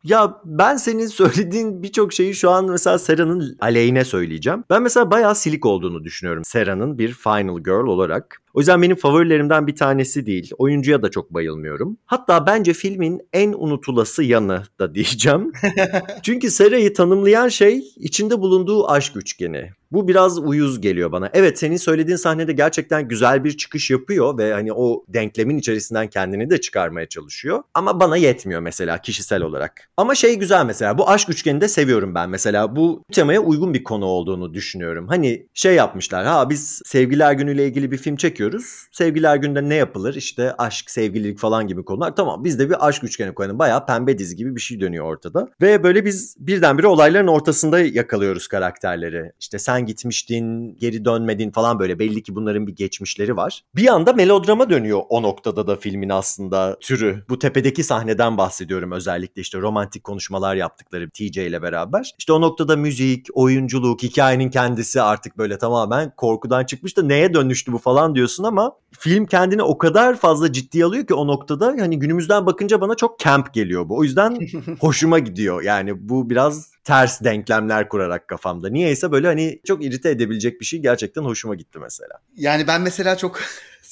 ya 0.05 0.40
ben 0.44 0.76
senin 0.76 1.06
söylediğin 1.20 1.82
birçok 1.82 2.12
şeyi 2.12 2.34
şu 2.34 2.50
an 2.50 2.70
mesela 2.70 2.99
Sera'nın 2.99 3.56
aleyhine 3.61 4.05
söyleyeceğim. 4.05 4.64
Ben 4.70 4.82
mesela 4.82 5.11
bayağı 5.11 5.34
silik 5.34 5.67
olduğunu 5.67 6.05
düşünüyorum 6.05 6.43
Sera'nın 6.44 6.99
bir 6.99 7.12
Final 7.12 7.58
Girl 7.58 7.87
olarak. 7.87 8.43
O 8.58 8.60
yüzden 8.60 8.82
benim 8.82 8.96
favorilerimden 8.96 9.66
bir 9.66 9.76
tanesi 9.76 10.26
değil. 10.26 10.50
Oyuncuya 10.58 11.02
da 11.02 11.10
çok 11.10 11.34
bayılmıyorum. 11.34 11.99
Hatta 12.06 12.46
bence 12.46 12.72
filmin 12.72 13.20
en 13.32 13.52
unutulası 13.52 14.22
yanı 14.22 14.62
da 14.78 14.94
diyeceğim. 14.94 15.52
Çünkü 16.22 16.50
Sera'yı 16.50 16.94
tanımlayan 16.94 17.49
şey 17.49 17.84
içinde 17.96 18.40
bulunduğu 18.40 18.90
aşk 18.90 19.16
üçgeni. 19.16 19.70
Bu 19.93 20.08
biraz 20.08 20.38
uyuz 20.38 20.81
geliyor 20.81 21.12
bana. 21.12 21.31
Evet 21.32 21.58
senin 21.58 21.76
söylediğin 21.76 22.16
sahnede 22.16 22.52
gerçekten 22.52 23.08
güzel 23.08 23.44
bir 23.44 23.56
çıkış 23.56 23.90
yapıyor 23.90 24.38
ve 24.38 24.52
hani 24.52 24.72
o 24.72 25.05
denklemin 25.08 25.58
içerisinden 25.58 26.08
kendini 26.08 26.50
de 26.50 26.60
çıkarmaya 26.60 27.08
çalışıyor. 27.08 27.62
Ama 27.75 28.00
bana 28.00 28.16
yetmiyor 28.16 28.60
mesela 28.60 28.99
kişisel 28.99 29.43
olarak. 29.43 29.90
Ama 29.96 30.15
şey 30.15 30.38
güzel 30.38 30.67
mesela 30.67 30.98
bu 30.98 31.08
aşk 31.10 31.31
üçgenini 31.31 31.60
de 31.60 31.69
seviyorum 31.69 32.15
ben 32.15 32.31
mesela. 32.31 32.77
Bu 32.77 33.03
temaya 33.12 33.41
uygun 33.41 33.74
bir 33.74 33.84
konu 33.84 34.05
olduğunu 34.05 34.55
düşünüyorum. 34.55 35.08
Hani 35.08 35.46
şey 35.55 35.74
yapmışlar 35.74 36.27
ha 36.27 36.50
biz 36.50 36.82
sevgiler 36.84 37.32
günüyle 37.32 37.67
ilgili 37.67 37.91
bir 37.91 37.98
film 37.98 38.17
çekiyoruz. 38.17 38.47
Sevgiler 38.93 39.36
günde 39.36 39.69
ne 39.69 39.74
yapılır? 39.74 40.14
İşte 40.14 40.52
aşk, 40.58 40.90
sevgililik 40.90 41.38
falan 41.38 41.67
gibi 41.67 41.84
konular. 41.84 42.17
Tamam 42.17 42.44
biz 42.44 42.58
de 42.58 42.70
bir 42.70 42.88
aşk 42.88 43.05
üçgeni 43.05 43.34
koyalım. 43.34 43.58
Bayağı 43.58 43.86
pembe 43.86 44.19
dizi 44.19 44.36
gibi 44.36 44.56
bir 44.56 44.60
şey 44.60 44.81
dönüyor 44.81 45.05
ortada. 45.05 45.48
Ve 45.60 45.82
böyle 45.82 46.05
biz 46.05 46.36
birdenbire 46.38 46.86
olayların 46.86 47.26
ortasında 47.26 47.81
yakalıyoruz 47.81 48.48
karakterleri. 48.48 49.32
İşte 49.40 49.58
sen 49.58 49.86
gitmiştin, 49.86 50.76
geri 50.76 51.05
dönmedin 51.05 51.50
falan 51.50 51.78
böyle. 51.78 51.98
Belli 51.98 52.22
ki 52.22 52.34
bunların 52.34 52.67
bir 52.67 52.76
geçmişleri 52.76 53.36
var. 53.36 53.64
Bir 53.76 53.88
anda 53.88 54.12
melodrama 54.12 54.70
dönüyor 54.70 55.02
o 55.08 55.22
noktada 55.22 55.67
da 55.67 55.76
filmin 55.76 56.08
aslında 56.08 56.76
türü. 56.81 57.24
Bu 57.28 57.38
tepedeki 57.38 57.84
sahneden 57.84 58.38
bahsediyorum 58.38 58.93
özellikle 58.93 59.43
işte 59.43 59.58
romantik 59.58 60.05
konuşmalar 60.05 60.56
yaptıkları 60.56 61.10
TJ 61.10 61.36
ile 61.36 61.62
beraber. 61.62 62.14
İşte 62.19 62.32
o 62.32 62.40
noktada 62.40 62.76
müzik, 62.76 63.26
oyunculuk, 63.34 64.02
hikayenin 64.02 64.50
kendisi 64.50 65.02
artık 65.02 65.38
böyle 65.38 65.58
tamamen 65.58 66.12
korkudan 66.17 66.64
çıkmış 66.64 66.96
da 66.96 67.02
neye 67.02 67.34
dönüştü 67.34 67.72
bu 67.72 67.78
falan 67.78 68.14
diyorsun 68.14 68.37
ama 68.44 68.72
film 68.98 69.26
kendini 69.26 69.62
o 69.62 69.78
kadar 69.78 70.16
fazla 70.16 70.52
ciddiye 70.52 70.84
alıyor 70.84 71.06
ki 71.06 71.14
o 71.14 71.26
noktada 71.26 71.66
hani 71.66 71.98
günümüzden 71.98 72.46
bakınca 72.46 72.80
bana 72.80 72.94
çok 72.94 73.18
camp 73.18 73.54
geliyor 73.54 73.88
bu. 73.88 73.96
O 73.96 74.04
yüzden 74.04 74.38
hoşuma 74.80 75.18
gidiyor. 75.18 75.62
Yani 75.62 76.08
bu 76.08 76.30
biraz 76.30 76.72
ters 76.84 77.24
denklemler 77.24 77.88
kurarak 77.88 78.28
kafamda. 78.28 78.68
Niyeyse 78.68 79.12
böyle 79.12 79.26
hani 79.26 79.60
çok 79.66 79.84
irite 79.84 80.10
edebilecek 80.10 80.60
bir 80.60 80.66
şey 80.66 80.80
gerçekten 80.80 81.22
hoşuma 81.22 81.54
gitti 81.54 81.78
mesela. 81.78 82.14
Yani 82.36 82.66
ben 82.66 82.80
mesela 82.82 83.16
çok 83.16 83.40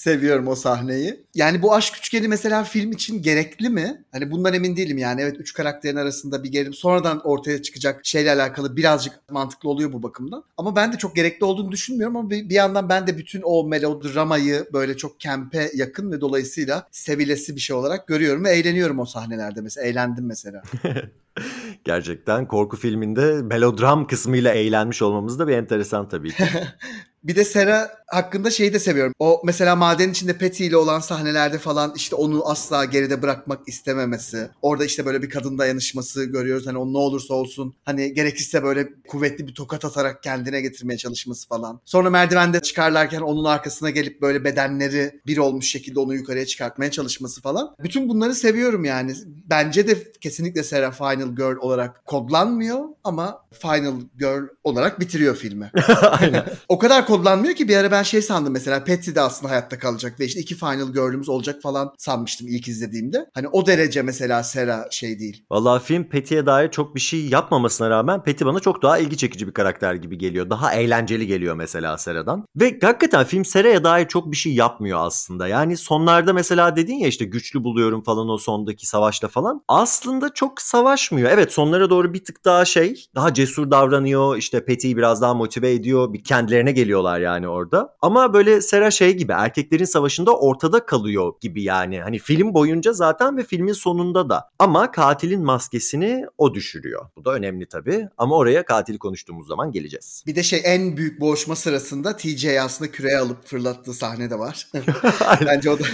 seviyorum 0.06 0.48
o 0.48 0.54
sahneyi. 0.54 1.26
Yani 1.34 1.62
bu 1.62 1.74
aşk 1.74 1.96
üçgeni 1.96 2.28
mesela 2.28 2.64
film 2.64 2.92
için 2.92 3.22
gerekli 3.22 3.68
mi? 3.68 4.04
Hani 4.12 4.30
bundan 4.30 4.54
emin 4.54 4.76
değilim 4.76 4.98
yani. 4.98 5.20
Evet 5.20 5.36
üç 5.38 5.52
karakterin 5.52 5.96
arasında 5.96 6.44
bir 6.44 6.48
gerilim 6.48 6.74
sonradan 6.74 7.20
ortaya 7.24 7.62
çıkacak 7.62 8.00
şeyle 8.06 8.32
alakalı 8.32 8.76
birazcık 8.76 9.30
mantıklı 9.30 9.70
oluyor 9.70 9.92
bu 9.92 10.02
bakımdan. 10.02 10.44
Ama 10.56 10.76
ben 10.76 10.92
de 10.92 10.98
çok 10.98 11.16
gerekli 11.16 11.44
olduğunu 11.44 11.72
düşünmüyorum 11.72 12.16
ama 12.16 12.30
bir, 12.30 12.48
bir 12.48 12.54
yandan 12.54 12.88
ben 12.88 13.06
de 13.06 13.18
bütün 13.18 13.42
o 13.44 13.68
melodramayı 13.68 14.66
böyle 14.72 14.96
çok 14.96 15.20
kempe 15.20 15.70
yakın 15.74 16.12
ve 16.12 16.20
dolayısıyla 16.20 16.88
sevilesi 16.90 17.56
bir 17.56 17.60
şey 17.60 17.76
olarak 17.76 18.06
görüyorum 18.06 18.44
ve 18.44 18.50
eğleniyorum 18.50 18.98
o 18.98 19.04
sahnelerde 19.04 19.60
mesela. 19.60 19.86
Eğlendim 19.86 20.26
mesela. 20.26 20.62
Gerçekten 21.84 22.48
korku 22.48 22.76
filminde 22.76 23.42
melodram 23.42 24.06
kısmıyla 24.06 24.52
eğlenmiş 24.52 25.02
olmamız 25.02 25.38
da 25.38 25.48
bir 25.48 25.56
enteresan 25.56 26.08
tabii 26.08 26.30
ki. 26.30 26.44
Bir 27.26 27.36
de 27.36 27.44
Sera 27.44 27.90
hakkında 28.06 28.50
şeyi 28.50 28.74
de 28.74 28.78
seviyorum. 28.78 29.12
O 29.18 29.42
mesela 29.44 29.76
maden 29.76 30.10
içinde 30.10 30.38
Patty 30.38 30.66
ile 30.66 30.76
olan 30.76 31.00
sahnelerde 31.00 31.58
falan 31.58 31.92
işte 31.96 32.16
onu 32.16 32.48
asla 32.48 32.84
geride 32.84 33.22
bırakmak 33.22 33.68
istememesi. 33.68 34.48
Orada 34.62 34.84
işte 34.84 35.06
böyle 35.06 35.22
bir 35.22 35.30
kadın 35.30 35.58
dayanışması 35.58 36.24
görüyoruz. 36.24 36.66
Hani 36.66 36.78
o 36.78 36.92
ne 36.92 36.98
olursa 36.98 37.34
olsun 37.34 37.74
hani 37.84 38.14
gerekirse 38.14 38.62
böyle 38.62 38.88
kuvvetli 39.08 39.46
bir 39.46 39.54
tokat 39.54 39.84
atarak 39.84 40.22
kendine 40.22 40.60
getirmeye 40.60 40.96
çalışması 40.96 41.48
falan. 41.48 41.80
Sonra 41.84 42.10
merdivende 42.10 42.60
çıkarlarken 42.60 43.20
onun 43.20 43.44
arkasına 43.44 43.90
gelip 43.90 44.22
böyle 44.22 44.44
bedenleri 44.44 45.20
bir 45.26 45.38
olmuş 45.38 45.66
şekilde 45.70 46.00
onu 46.00 46.14
yukarıya 46.14 46.46
çıkartmaya 46.46 46.90
çalışması 46.90 47.42
falan. 47.42 47.74
Bütün 47.82 48.08
bunları 48.08 48.34
seviyorum 48.34 48.84
yani. 48.84 49.14
Bence 49.50 49.88
de 49.88 50.12
kesinlikle 50.20 50.62
Sera 50.62 50.90
Final 50.90 51.36
Girl 51.36 51.56
olarak 51.60 52.04
kodlanmıyor 52.04 52.84
ama 53.04 53.46
Final 53.52 53.94
Girl 54.18 54.42
olarak 54.64 55.00
bitiriyor 55.00 55.36
filmi. 55.36 55.70
Aynen. 56.20 56.44
O 56.68 56.78
kadar 56.78 57.06
kodlanmıyor 57.16 57.54
ki 57.54 57.68
bir 57.68 57.76
ara 57.76 57.90
ben 57.90 58.02
şey 58.02 58.22
sandım 58.22 58.52
mesela 58.52 58.84
Patty 58.84 59.14
de 59.14 59.20
aslında 59.20 59.52
hayatta 59.52 59.78
kalacak 59.78 60.20
ve 60.20 60.24
işte 60.24 60.40
iki 60.40 60.54
Final 60.54 60.92
Girl'ümüz 60.92 61.28
olacak 61.28 61.62
falan 61.62 61.92
sanmıştım 61.98 62.48
ilk 62.48 62.68
izlediğimde. 62.68 63.26
Hani 63.34 63.48
o 63.48 63.66
derece 63.66 64.02
mesela 64.02 64.42
Sera 64.42 64.88
şey 64.90 65.18
değil. 65.18 65.44
Vallahi 65.50 65.82
film 65.84 66.04
Patty'ye 66.04 66.46
dair 66.46 66.70
çok 66.70 66.94
bir 66.94 67.00
şey 67.00 67.26
yapmamasına 67.26 67.90
rağmen 67.90 68.22
Patty 68.24 68.44
bana 68.44 68.60
çok 68.60 68.82
daha 68.82 68.98
ilgi 68.98 69.16
çekici 69.16 69.46
bir 69.46 69.52
karakter 69.52 69.94
gibi 69.94 70.18
geliyor. 70.18 70.50
Daha 70.50 70.74
eğlenceli 70.74 71.26
geliyor 71.26 71.54
mesela 71.54 71.98
Sera'dan. 71.98 72.44
Ve 72.56 72.78
hakikaten 72.82 73.24
film 73.24 73.44
Sera'ya 73.44 73.84
dair 73.84 74.08
çok 74.08 74.32
bir 74.32 74.36
şey 74.36 74.54
yapmıyor 74.54 74.98
aslında. 75.02 75.48
Yani 75.48 75.76
sonlarda 75.76 76.32
mesela 76.32 76.76
dedin 76.76 76.94
ya 76.94 77.08
işte 77.08 77.24
güçlü 77.24 77.64
buluyorum 77.64 78.02
falan 78.02 78.28
o 78.28 78.38
sondaki 78.38 78.86
savaşta 78.86 79.28
falan. 79.28 79.62
Aslında 79.68 80.34
çok 80.34 80.60
savaşmıyor. 80.60 81.30
Evet 81.30 81.52
sonlara 81.52 81.90
doğru 81.90 82.14
bir 82.14 82.24
tık 82.24 82.44
daha 82.44 82.64
şey 82.64 83.04
daha 83.14 83.34
cesur 83.34 83.70
davranıyor. 83.70 84.36
İşte 84.36 84.64
Patty'yi 84.64 84.96
biraz 84.96 85.22
daha 85.22 85.34
motive 85.34 85.72
ediyor. 85.72 86.12
Bir 86.12 86.24
kendilerine 86.24 86.72
geliyorlar 86.96 87.20
yani 87.20 87.48
orada. 87.48 87.96
Ama 88.02 88.32
böyle 88.32 88.60
Sera 88.60 88.90
şey 88.90 89.16
gibi 89.16 89.32
erkeklerin 89.32 89.84
savaşında 89.84 90.36
ortada 90.36 90.86
kalıyor 90.86 91.32
gibi 91.40 91.62
yani. 91.62 92.00
Hani 92.00 92.18
film 92.18 92.54
boyunca 92.54 92.92
zaten 92.92 93.36
ve 93.36 93.44
filmin 93.44 93.72
sonunda 93.72 94.28
da. 94.28 94.48
Ama 94.58 94.90
katilin 94.90 95.44
maskesini 95.44 96.24
o 96.38 96.54
düşürüyor. 96.54 97.06
Bu 97.16 97.24
da 97.24 97.32
önemli 97.32 97.66
tabii. 97.66 98.08
Ama 98.18 98.36
oraya 98.36 98.64
katili 98.64 98.98
konuştuğumuz 98.98 99.46
zaman 99.46 99.72
geleceğiz. 99.72 100.24
Bir 100.26 100.34
de 100.34 100.42
şey 100.42 100.60
en 100.64 100.96
büyük 100.96 101.20
boğuşma 101.20 101.56
sırasında 101.56 102.16
TJ 102.16 102.46
aslında 102.46 102.90
küreye 102.90 103.18
alıp 103.18 103.46
fırlattığı 103.46 103.94
sahne 103.94 104.30
de 104.30 104.38
var. 104.38 104.68
Bence 105.46 105.70
o 105.70 105.78
da 105.78 105.84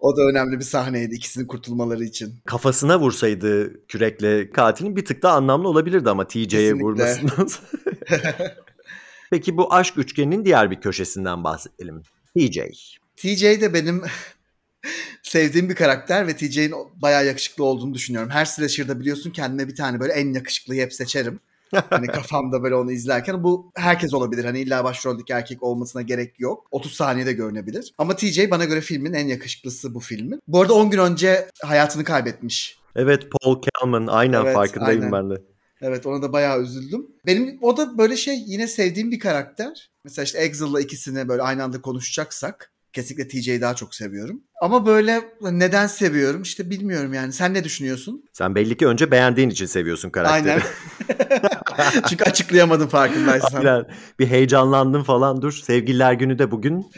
o 0.00 0.16
da 0.16 0.22
önemli 0.22 0.58
bir 0.58 0.64
sahneydi 0.64 1.14
ikisinin 1.14 1.46
kurtulmaları 1.46 2.04
için. 2.04 2.34
Kafasına 2.46 3.00
vursaydı 3.00 3.86
kürekle 3.86 4.50
katilin 4.50 4.96
bir 4.96 5.04
tık 5.04 5.22
daha 5.22 5.36
anlamlı 5.36 5.68
olabilirdi 5.68 6.10
ama 6.10 6.28
TJ'ye 6.28 6.74
vurmasından. 6.74 7.48
Peki 9.30 9.56
bu 9.56 9.74
aşk 9.74 9.98
üçgeninin 9.98 10.44
diğer 10.44 10.70
bir 10.70 10.80
köşesinden 10.80 11.44
bahsedelim. 11.44 12.02
TJ. 12.36 12.58
TJ 13.16 13.42
de 13.42 13.74
benim 13.74 14.02
sevdiğim 15.22 15.68
bir 15.68 15.74
karakter 15.74 16.26
ve 16.26 16.36
TJ'nin 16.36 16.74
bayağı 17.02 17.26
yakışıklı 17.26 17.64
olduğunu 17.64 17.94
düşünüyorum. 17.94 18.30
Her 18.30 18.44
slasher'da 18.44 19.00
biliyorsun 19.00 19.30
kendime 19.30 19.68
bir 19.68 19.74
tane 19.74 20.00
böyle 20.00 20.12
en 20.12 20.32
yakışıklıyı 20.32 20.82
hep 20.82 20.92
seçerim. 20.92 21.40
Hani 21.90 22.06
kafamda 22.06 22.62
böyle 22.62 22.74
onu 22.74 22.92
izlerken 22.92 23.42
bu 23.42 23.72
herkes 23.76 24.14
olabilir. 24.14 24.44
Hani 24.44 24.60
illa 24.60 24.84
başroldeki 24.84 25.32
erkek 25.32 25.62
olmasına 25.62 26.02
gerek 26.02 26.40
yok. 26.40 26.68
30 26.70 26.92
saniyede 26.92 27.32
görünebilir. 27.32 27.94
Ama 27.98 28.16
TJ 28.16 28.50
bana 28.50 28.64
göre 28.64 28.80
filmin 28.80 29.12
en 29.12 29.26
yakışıklısı 29.26 29.94
bu 29.94 30.00
filmin. 30.00 30.40
Bu 30.48 30.60
arada 30.60 30.74
10 30.74 30.90
gün 30.90 30.98
önce 30.98 31.50
hayatını 31.62 32.04
kaybetmiş. 32.04 32.78
Evet 32.96 33.26
Paul 33.30 33.62
Kalman 33.62 34.06
aynen 34.06 34.44
Evet, 34.44 34.54
farkındayım 34.54 35.02
aynen. 35.02 35.12
ben 35.12 35.30
de. 35.30 35.42
Evet 35.82 36.06
ona 36.06 36.22
da 36.22 36.32
bayağı 36.32 36.62
üzüldüm. 36.62 37.06
Benim 37.26 37.58
o 37.62 37.76
da 37.76 37.98
böyle 37.98 38.16
şey 38.16 38.42
yine 38.46 38.66
sevdiğim 38.66 39.10
bir 39.10 39.18
karakter. 39.18 39.90
Mesela 40.04 40.24
işte 40.24 40.38
Exil'la 40.38 40.80
ikisini 40.80 41.28
böyle 41.28 41.42
aynı 41.42 41.62
anda 41.62 41.80
konuşacaksak 41.80 42.72
kesinlikle 42.92 43.28
TJ'yi 43.28 43.60
daha 43.60 43.74
çok 43.74 43.94
seviyorum. 43.94 44.42
Ama 44.62 44.86
böyle 44.86 45.20
neden 45.40 45.86
seviyorum 45.86 46.42
işte 46.42 46.70
bilmiyorum 46.70 47.14
yani. 47.14 47.32
Sen 47.32 47.54
ne 47.54 47.64
düşünüyorsun? 47.64 48.24
Sen 48.32 48.54
belli 48.54 48.76
ki 48.76 48.86
önce 48.86 49.10
beğendiğin 49.10 49.50
için 49.50 49.66
seviyorsun 49.66 50.10
karakteri. 50.10 50.52
Aynen. 50.52 50.62
Çünkü 52.08 52.24
açıklayamadım 52.24 52.88
farkındaysan. 52.88 53.58
Aynen. 53.58 53.84
Bir 54.18 54.26
heyecanlandın 54.26 55.02
falan 55.02 55.42
dur. 55.42 55.52
Sevgililer 55.52 56.12
günü 56.12 56.38
de 56.38 56.50
bugün. 56.50 56.90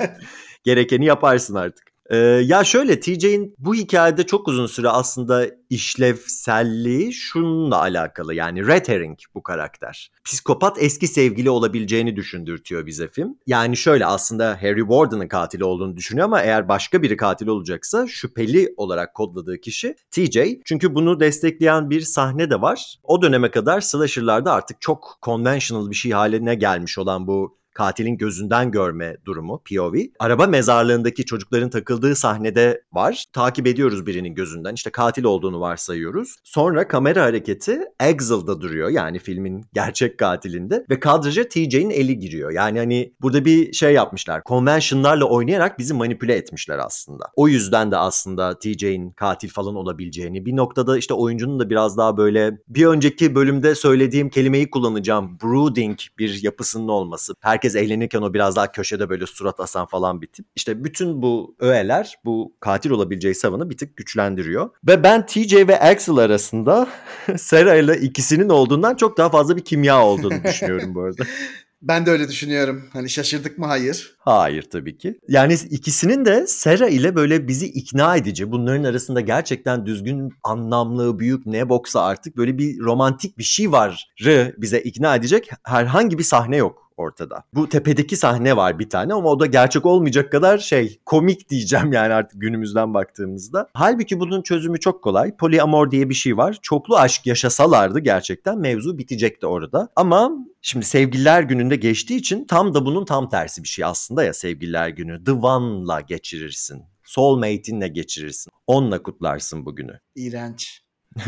Gerekeni 0.64 1.04
yaparsın 1.04 1.54
artık. 1.54 1.95
Ee, 2.10 2.16
ya 2.16 2.64
şöyle 2.64 3.00
TJ'in 3.00 3.54
bu 3.58 3.74
hikayede 3.74 4.26
çok 4.26 4.48
uzun 4.48 4.66
süre 4.66 4.88
aslında 4.88 5.46
işlevselliği 5.70 7.12
şununla 7.12 7.80
alakalı. 7.80 8.34
Yani 8.34 8.66
red 8.66 8.88
herring 8.88 9.18
bu 9.34 9.42
karakter. 9.42 10.10
Psikopat 10.24 10.82
eski 10.82 11.08
sevgili 11.08 11.50
olabileceğini 11.50 12.16
düşündürtüyor 12.16 12.86
bize 12.86 13.08
film. 13.08 13.38
Yani 13.46 13.76
şöyle 13.76 14.06
aslında 14.06 14.62
Harry 14.62 14.80
Warden'ın 14.80 15.28
katili 15.28 15.64
olduğunu 15.64 15.96
düşünüyor 15.96 16.24
ama 16.24 16.42
eğer 16.42 16.68
başka 16.68 17.02
biri 17.02 17.16
katil 17.16 17.46
olacaksa 17.46 18.06
şüpheli 18.06 18.74
olarak 18.76 19.14
kodladığı 19.14 19.60
kişi 19.60 19.96
TJ. 20.10 20.38
Çünkü 20.64 20.94
bunu 20.94 21.20
destekleyen 21.20 21.90
bir 21.90 22.00
sahne 22.00 22.50
de 22.50 22.60
var. 22.60 22.96
O 23.02 23.22
döneme 23.22 23.50
kadar 23.50 23.80
slasher'larda 23.80 24.52
artık 24.52 24.80
çok 24.80 25.18
conventional 25.22 25.90
bir 25.90 25.96
şey 25.96 26.12
haline 26.12 26.54
gelmiş 26.54 26.98
olan 26.98 27.26
bu 27.26 27.58
katilin 27.76 28.18
gözünden 28.18 28.70
görme 28.70 29.16
durumu 29.24 29.62
POV. 29.70 29.94
Araba 30.18 30.46
mezarlığındaki 30.46 31.24
çocukların 31.24 31.70
takıldığı 31.70 32.16
sahnede 32.16 32.82
var. 32.92 33.24
Takip 33.32 33.66
ediyoruz 33.66 34.06
birinin 34.06 34.34
gözünden. 34.34 34.74
İşte 34.74 34.90
katil 34.90 35.24
olduğunu 35.24 35.60
varsayıyoruz. 35.60 36.36
Sonra 36.44 36.88
kamera 36.88 37.22
hareketi 37.22 37.80
Exil'da 38.00 38.60
duruyor. 38.60 38.88
Yani 38.88 39.18
filmin 39.18 39.64
gerçek 39.74 40.18
katilinde. 40.18 40.86
Ve 40.90 41.00
kadraja 41.00 41.48
TJ'nin 41.48 41.90
eli 41.90 42.18
giriyor. 42.18 42.50
Yani 42.50 42.78
hani 42.78 43.12
burada 43.22 43.44
bir 43.44 43.72
şey 43.72 43.92
yapmışlar. 43.92 44.42
Convention'larla 44.46 45.24
oynayarak 45.24 45.78
bizi 45.78 45.94
manipüle 45.94 46.34
etmişler 46.34 46.78
aslında. 46.78 47.24
O 47.34 47.48
yüzden 47.48 47.90
de 47.90 47.96
aslında 47.96 48.58
TJ'nin 48.58 49.10
katil 49.10 49.48
falan 49.48 49.74
olabileceğini 49.74 50.46
bir 50.46 50.56
noktada 50.56 50.98
işte 50.98 51.14
oyuncunun 51.14 51.60
da 51.60 51.70
biraz 51.70 51.96
daha 51.96 52.16
böyle 52.16 52.58
bir 52.68 52.86
önceki 52.86 53.34
bölümde 53.34 53.74
söylediğim 53.74 54.30
kelimeyi 54.30 54.70
kullanacağım. 54.70 55.38
Brooding 55.42 55.98
bir 56.18 56.42
yapısının 56.42 56.88
olması. 56.88 57.34
Herkes 57.40 57.65
eğlenirken 57.74 58.22
o 58.22 58.34
biraz 58.34 58.56
daha 58.56 58.72
köşede 58.72 59.08
böyle 59.08 59.26
surat 59.26 59.60
asan 59.60 59.86
falan 59.86 60.22
bir 60.22 60.26
tip. 60.26 60.46
İşte 60.56 60.84
bütün 60.84 61.22
bu 61.22 61.56
öğeler 61.60 62.14
bu 62.24 62.54
katil 62.60 62.90
olabileceği 62.90 63.34
savını 63.34 63.70
bir 63.70 63.76
tık 63.76 63.96
güçlendiriyor. 63.96 64.70
Ve 64.86 65.02
ben 65.02 65.26
TJ 65.26 65.54
ve 65.54 65.80
Axel 65.80 66.16
arasında 66.16 66.88
Sarah 67.36 67.76
ile 67.76 67.98
ikisinin 68.00 68.48
olduğundan 68.48 68.94
çok 68.94 69.18
daha 69.18 69.30
fazla 69.30 69.56
bir 69.56 69.64
kimya 69.64 70.04
olduğunu 70.04 70.44
düşünüyorum 70.44 70.94
bu 70.94 71.02
arada. 71.02 71.24
Ben 71.82 72.06
de 72.06 72.10
öyle 72.10 72.28
düşünüyorum. 72.28 72.88
Hani 72.92 73.10
şaşırdık 73.10 73.58
mı? 73.58 73.66
Hayır. 73.66 74.15
Hayır 74.26 74.62
tabii 74.62 74.98
ki. 74.98 75.18
Yani 75.28 75.56
ikisinin 75.70 76.24
de 76.24 76.46
Sera 76.46 76.88
ile 76.88 77.16
böyle 77.16 77.48
bizi 77.48 77.66
ikna 77.66 78.16
edici, 78.16 78.52
bunların 78.52 78.84
arasında 78.84 79.20
gerçekten 79.20 79.86
düzgün, 79.86 80.32
anlamlı, 80.44 81.18
büyük 81.18 81.46
ne 81.46 81.68
boksa 81.68 82.02
artık 82.02 82.36
böyle 82.36 82.58
bir 82.58 82.78
romantik 82.78 83.38
bir 83.38 83.44
şey 83.44 83.72
varı 83.72 84.54
bize 84.58 84.80
ikna 84.80 85.16
edecek 85.16 85.50
herhangi 85.62 86.18
bir 86.18 86.22
sahne 86.22 86.56
yok 86.56 86.86
ortada. 86.96 87.42
Bu 87.54 87.68
tepedeki 87.68 88.16
sahne 88.16 88.56
var 88.56 88.78
bir 88.78 88.90
tane 88.90 89.14
ama 89.14 89.28
o 89.28 89.40
da 89.40 89.46
gerçek 89.46 89.86
olmayacak 89.86 90.32
kadar 90.32 90.58
şey 90.58 91.00
komik 91.06 91.50
diyeceğim 91.50 91.92
yani 91.92 92.14
artık 92.14 92.40
günümüzden 92.40 92.94
baktığımızda. 92.94 93.68
Halbuki 93.74 94.20
bunun 94.20 94.42
çözümü 94.42 94.80
çok 94.80 95.02
kolay. 95.02 95.36
Poliamor 95.36 95.90
diye 95.90 96.08
bir 96.08 96.14
şey 96.14 96.36
var. 96.36 96.58
Çoklu 96.62 96.96
aşk 96.96 97.26
yaşasalardı 97.26 97.98
gerçekten 97.98 98.58
mevzu 98.58 98.98
bitecekti 98.98 99.46
orada. 99.46 99.88
Ama 99.96 100.32
şimdi 100.62 100.86
sevgililer 100.86 101.42
gününde 101.42 101.76
geçtiği 101.76 102.16
için 102.16 102.44
tam 102.44 102.74
da 102.74 102.86
bunun 102.86 103.04
tam 103.04 103.28
tersi 103.28 103.62
bir 103.62 103.68
şey 103.68 103.84
aslında 103.84 104.15
ya 104.24 104.32
sevgililer 104.32 104.88
günü. 104.88 105.24
The 105.24 105.32
One'la 105.32 106.00
geçirirsin. 106.00 106.82
Soulmate'inle 107.04 107.88
geçirirsin. 107.88 108.52
Onunla 108.66 109.02
kutlarsın 109.02 109.66
bugünü. 109.66 110.00
İğrenç. 110.14 110.82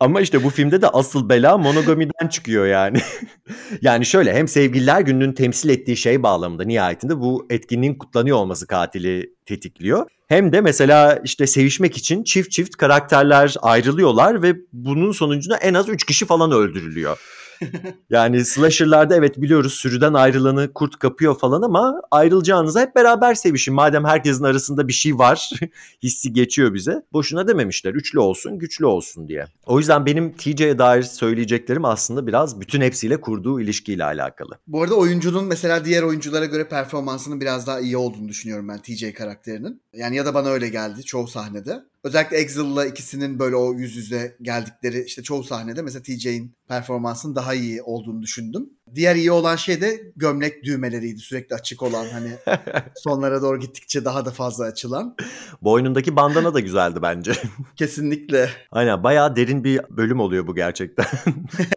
Ama 0.00 0.20
işte 0.20 0.44
bu 0.44 0.50
filmde 0.50 0.82
de 0.82 0.88
asıl 0.88 1.28
bela 1.28 1.58
monogamiden 1.58 2.28
çıkıyor 2.30 2.66
yani. 2.66 2.98
yani 3.82 4.06
şöyle 4.06 4.34
hem 4.34 4.48
sevgililer 4.48 5.00
gününün 5.00 5.32
temsil 5.32 5.68
ettiği 5.68 5.96
şey 5.96 6.22
bağlamında 6.22 6.64
nihayetinde 6.64 7.20
bu 7.20 7.46
etkinliğin 7.50 7.94
kutlanıyor 7.94 8.36
olması 8.36 8.66
katili 8.66 9.34
tetikliyor. 9.46 10.06
Hem 10.28 10.52
de 10.52 10.60
mesela 10.60 11.20
işte 11.24 11.46
sevişmek 11.46 11.96
için 11.96 12.24
çift 12.24 12.50
çift 12.50 12.76
karakterler 12.76 13.54
ayrılıyorlar 13.62 14.42
ve 14.42 14.56
bunun 14.72 15.12
sonucunda 15.12 15.56
en 15.56 15.74
az 15.74 15.88
3 15.88 16.06
kişi 16.06 16.26
falan 16.26 16.52
öldürülüyor. 16.52 17.18
yani 18.10 18.44
slasher'larda 18.44 19.16
evet 19.16 19.40
biliyoruz 19.40 19.72
sürüden 19.74 20.14
ayrılanı 20.14 20.72
kurt 20.72 20.98
kapıyor 20.98 21.38
falan 21.38 21.62
ama 21.62 22.00
ayrılacağınıza 22.10 22.80
hep 22.80 22.96
beraber 22.96 23.34
sevişin. 23.34 23.74
Madem 23.74 24.04
herkesin 24.04 24.44
arasında 24.44 24.88
bir 24.88 24.92
şey 24.92 25.18
var 25.18 25.50
hissi 26.02 26.32
geçiyor 26.32 26.74
bize. 26.74 27.02
Boşuna 27.12 27.48
dememişler 27.48 27.94
üçlü 27.94 28.18
olsun 28.18 28.58
güçlü 28.58 28.86
olsun 28.86 29.28
diye. 29.28 29.46
O 29.66 29.78
yüzden 29.78 30.06
benim 30.06 30.36
TJ'ye 30.36 30.78
dair 30.78 31.02
söyleyeceklerim 31.02 31.84
aslında 31.84 32.26
biraz 32.26 32.60
bütün 32.60 32.80
hepsiyle 32.80 33.20
kurduğu 33.20 33.60
ilişkiyle 33.60 34.04
alakalı. 34.04 34.58
Bu 34.66 34.82
arada 34.82 34.94
oyuncunun 34.94 35.44
mesela 35.44 35.84
diğer 35.84 36.02
oyunculara 36.02 36.46
göre 36.46 36.68
performansının 36.68 37.40
biraz 37.40 37.66
daha 37.66 37.80
iyi 37.80 37.96
olduğunu 37.96 38.28
düşünüyorum 38.28 38.68
ben 38.68 38.78
TJ 38.78 39.12
karakterinin. 39.12 39.82
Yani 39.94 40.16
ya 40.16 40.26
da 40.26 40.34
bana 40.34 40.48
öyle 40.48 40.68
geldi 40.68 41.04
çoğu 41.04 41.28
sahnede. 41.28 41.82
Özellikle 42.04 42.36
Exil'la 42.36 42.86
ikisinin 42.86 43.38
böyle 43.38 43.56
o 43.56 43.74
yüz 43.74 43.96
yüze 43.96 44.36
geldikleri 44.42 45.04
işte 45.04 45.22
çoğu 45.22 45.44
sahnede 45.44 45.82
mesela 45.82 46.02
TJ'in 46.02 46.56
performansının 46.68 47.34
daha 47.34 47.54
iyi 47.54 47.82
olduğunu 47.82 48.22
düşündüm. 48.22 48.70
Diğer 48.94 49.16
iyi 49.16 49.32
olan 49.32 49.56
şey 49.56 49.80
de 49.80 50.12
gömlek 50.16 50.64
düğmeleriydi 50.64 51.18
sürekli 51.18 51.54
açık 51.54 51.82
olan 51.82 52.06
hani 52.12 52.30
sonlara 52.96 53.42
doğru 53.42 53.60
gittikçe 53.60 54.04
daha 54.04 54.24
da 54.24 54.30
fazla 54.30 54.64
açılan. 54.64 55.16
Boynundaki 55.62 56.16
bandana 56.16 56.54
da 56.54 56.60
güzeldi 56.60 56.98
bence. 57.02 57.32
Kesinlikle. 57.76 58.50
Aynen 58.70 59.04
bayağı 59.04 59.36
derin 59.36 59.64
bir 59.64 59.80
bölüm 59.90 60.20
oluyor 60.20 60.46
bu 60.46 60.54
gerçekten. 60.54 61.06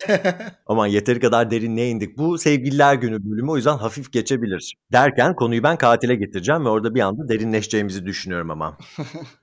Aman 0.68 0.88
yeteri 0.88 1.20
kadar 1.20 1.52
derinliğe 1.52 1.90
indik. 1.90 2.18
Bu 2.18 2.38
sevgililer 2.38 2.96
günü 2.96 3.32
bölümü 3.32 3.52
o 3.52 3.56
yüzden 3.56 3.78
hafif 3.78 4.12
geçebilir. 4.12 4.78
Derken 4.92 5.36
konuyu 5.36 5.64
ben 5.64 5.78
katile 5.78 6.16
getireceğim 6.16 6.66
ve 6.66 6.70
orada 6.70 6.96
bir 6.96 7.02
anda 7.02 7.30
derinleşeceğimizi 7.30 8.06
düşünüyorum 8.06 8.52
ama. 8.52 8.78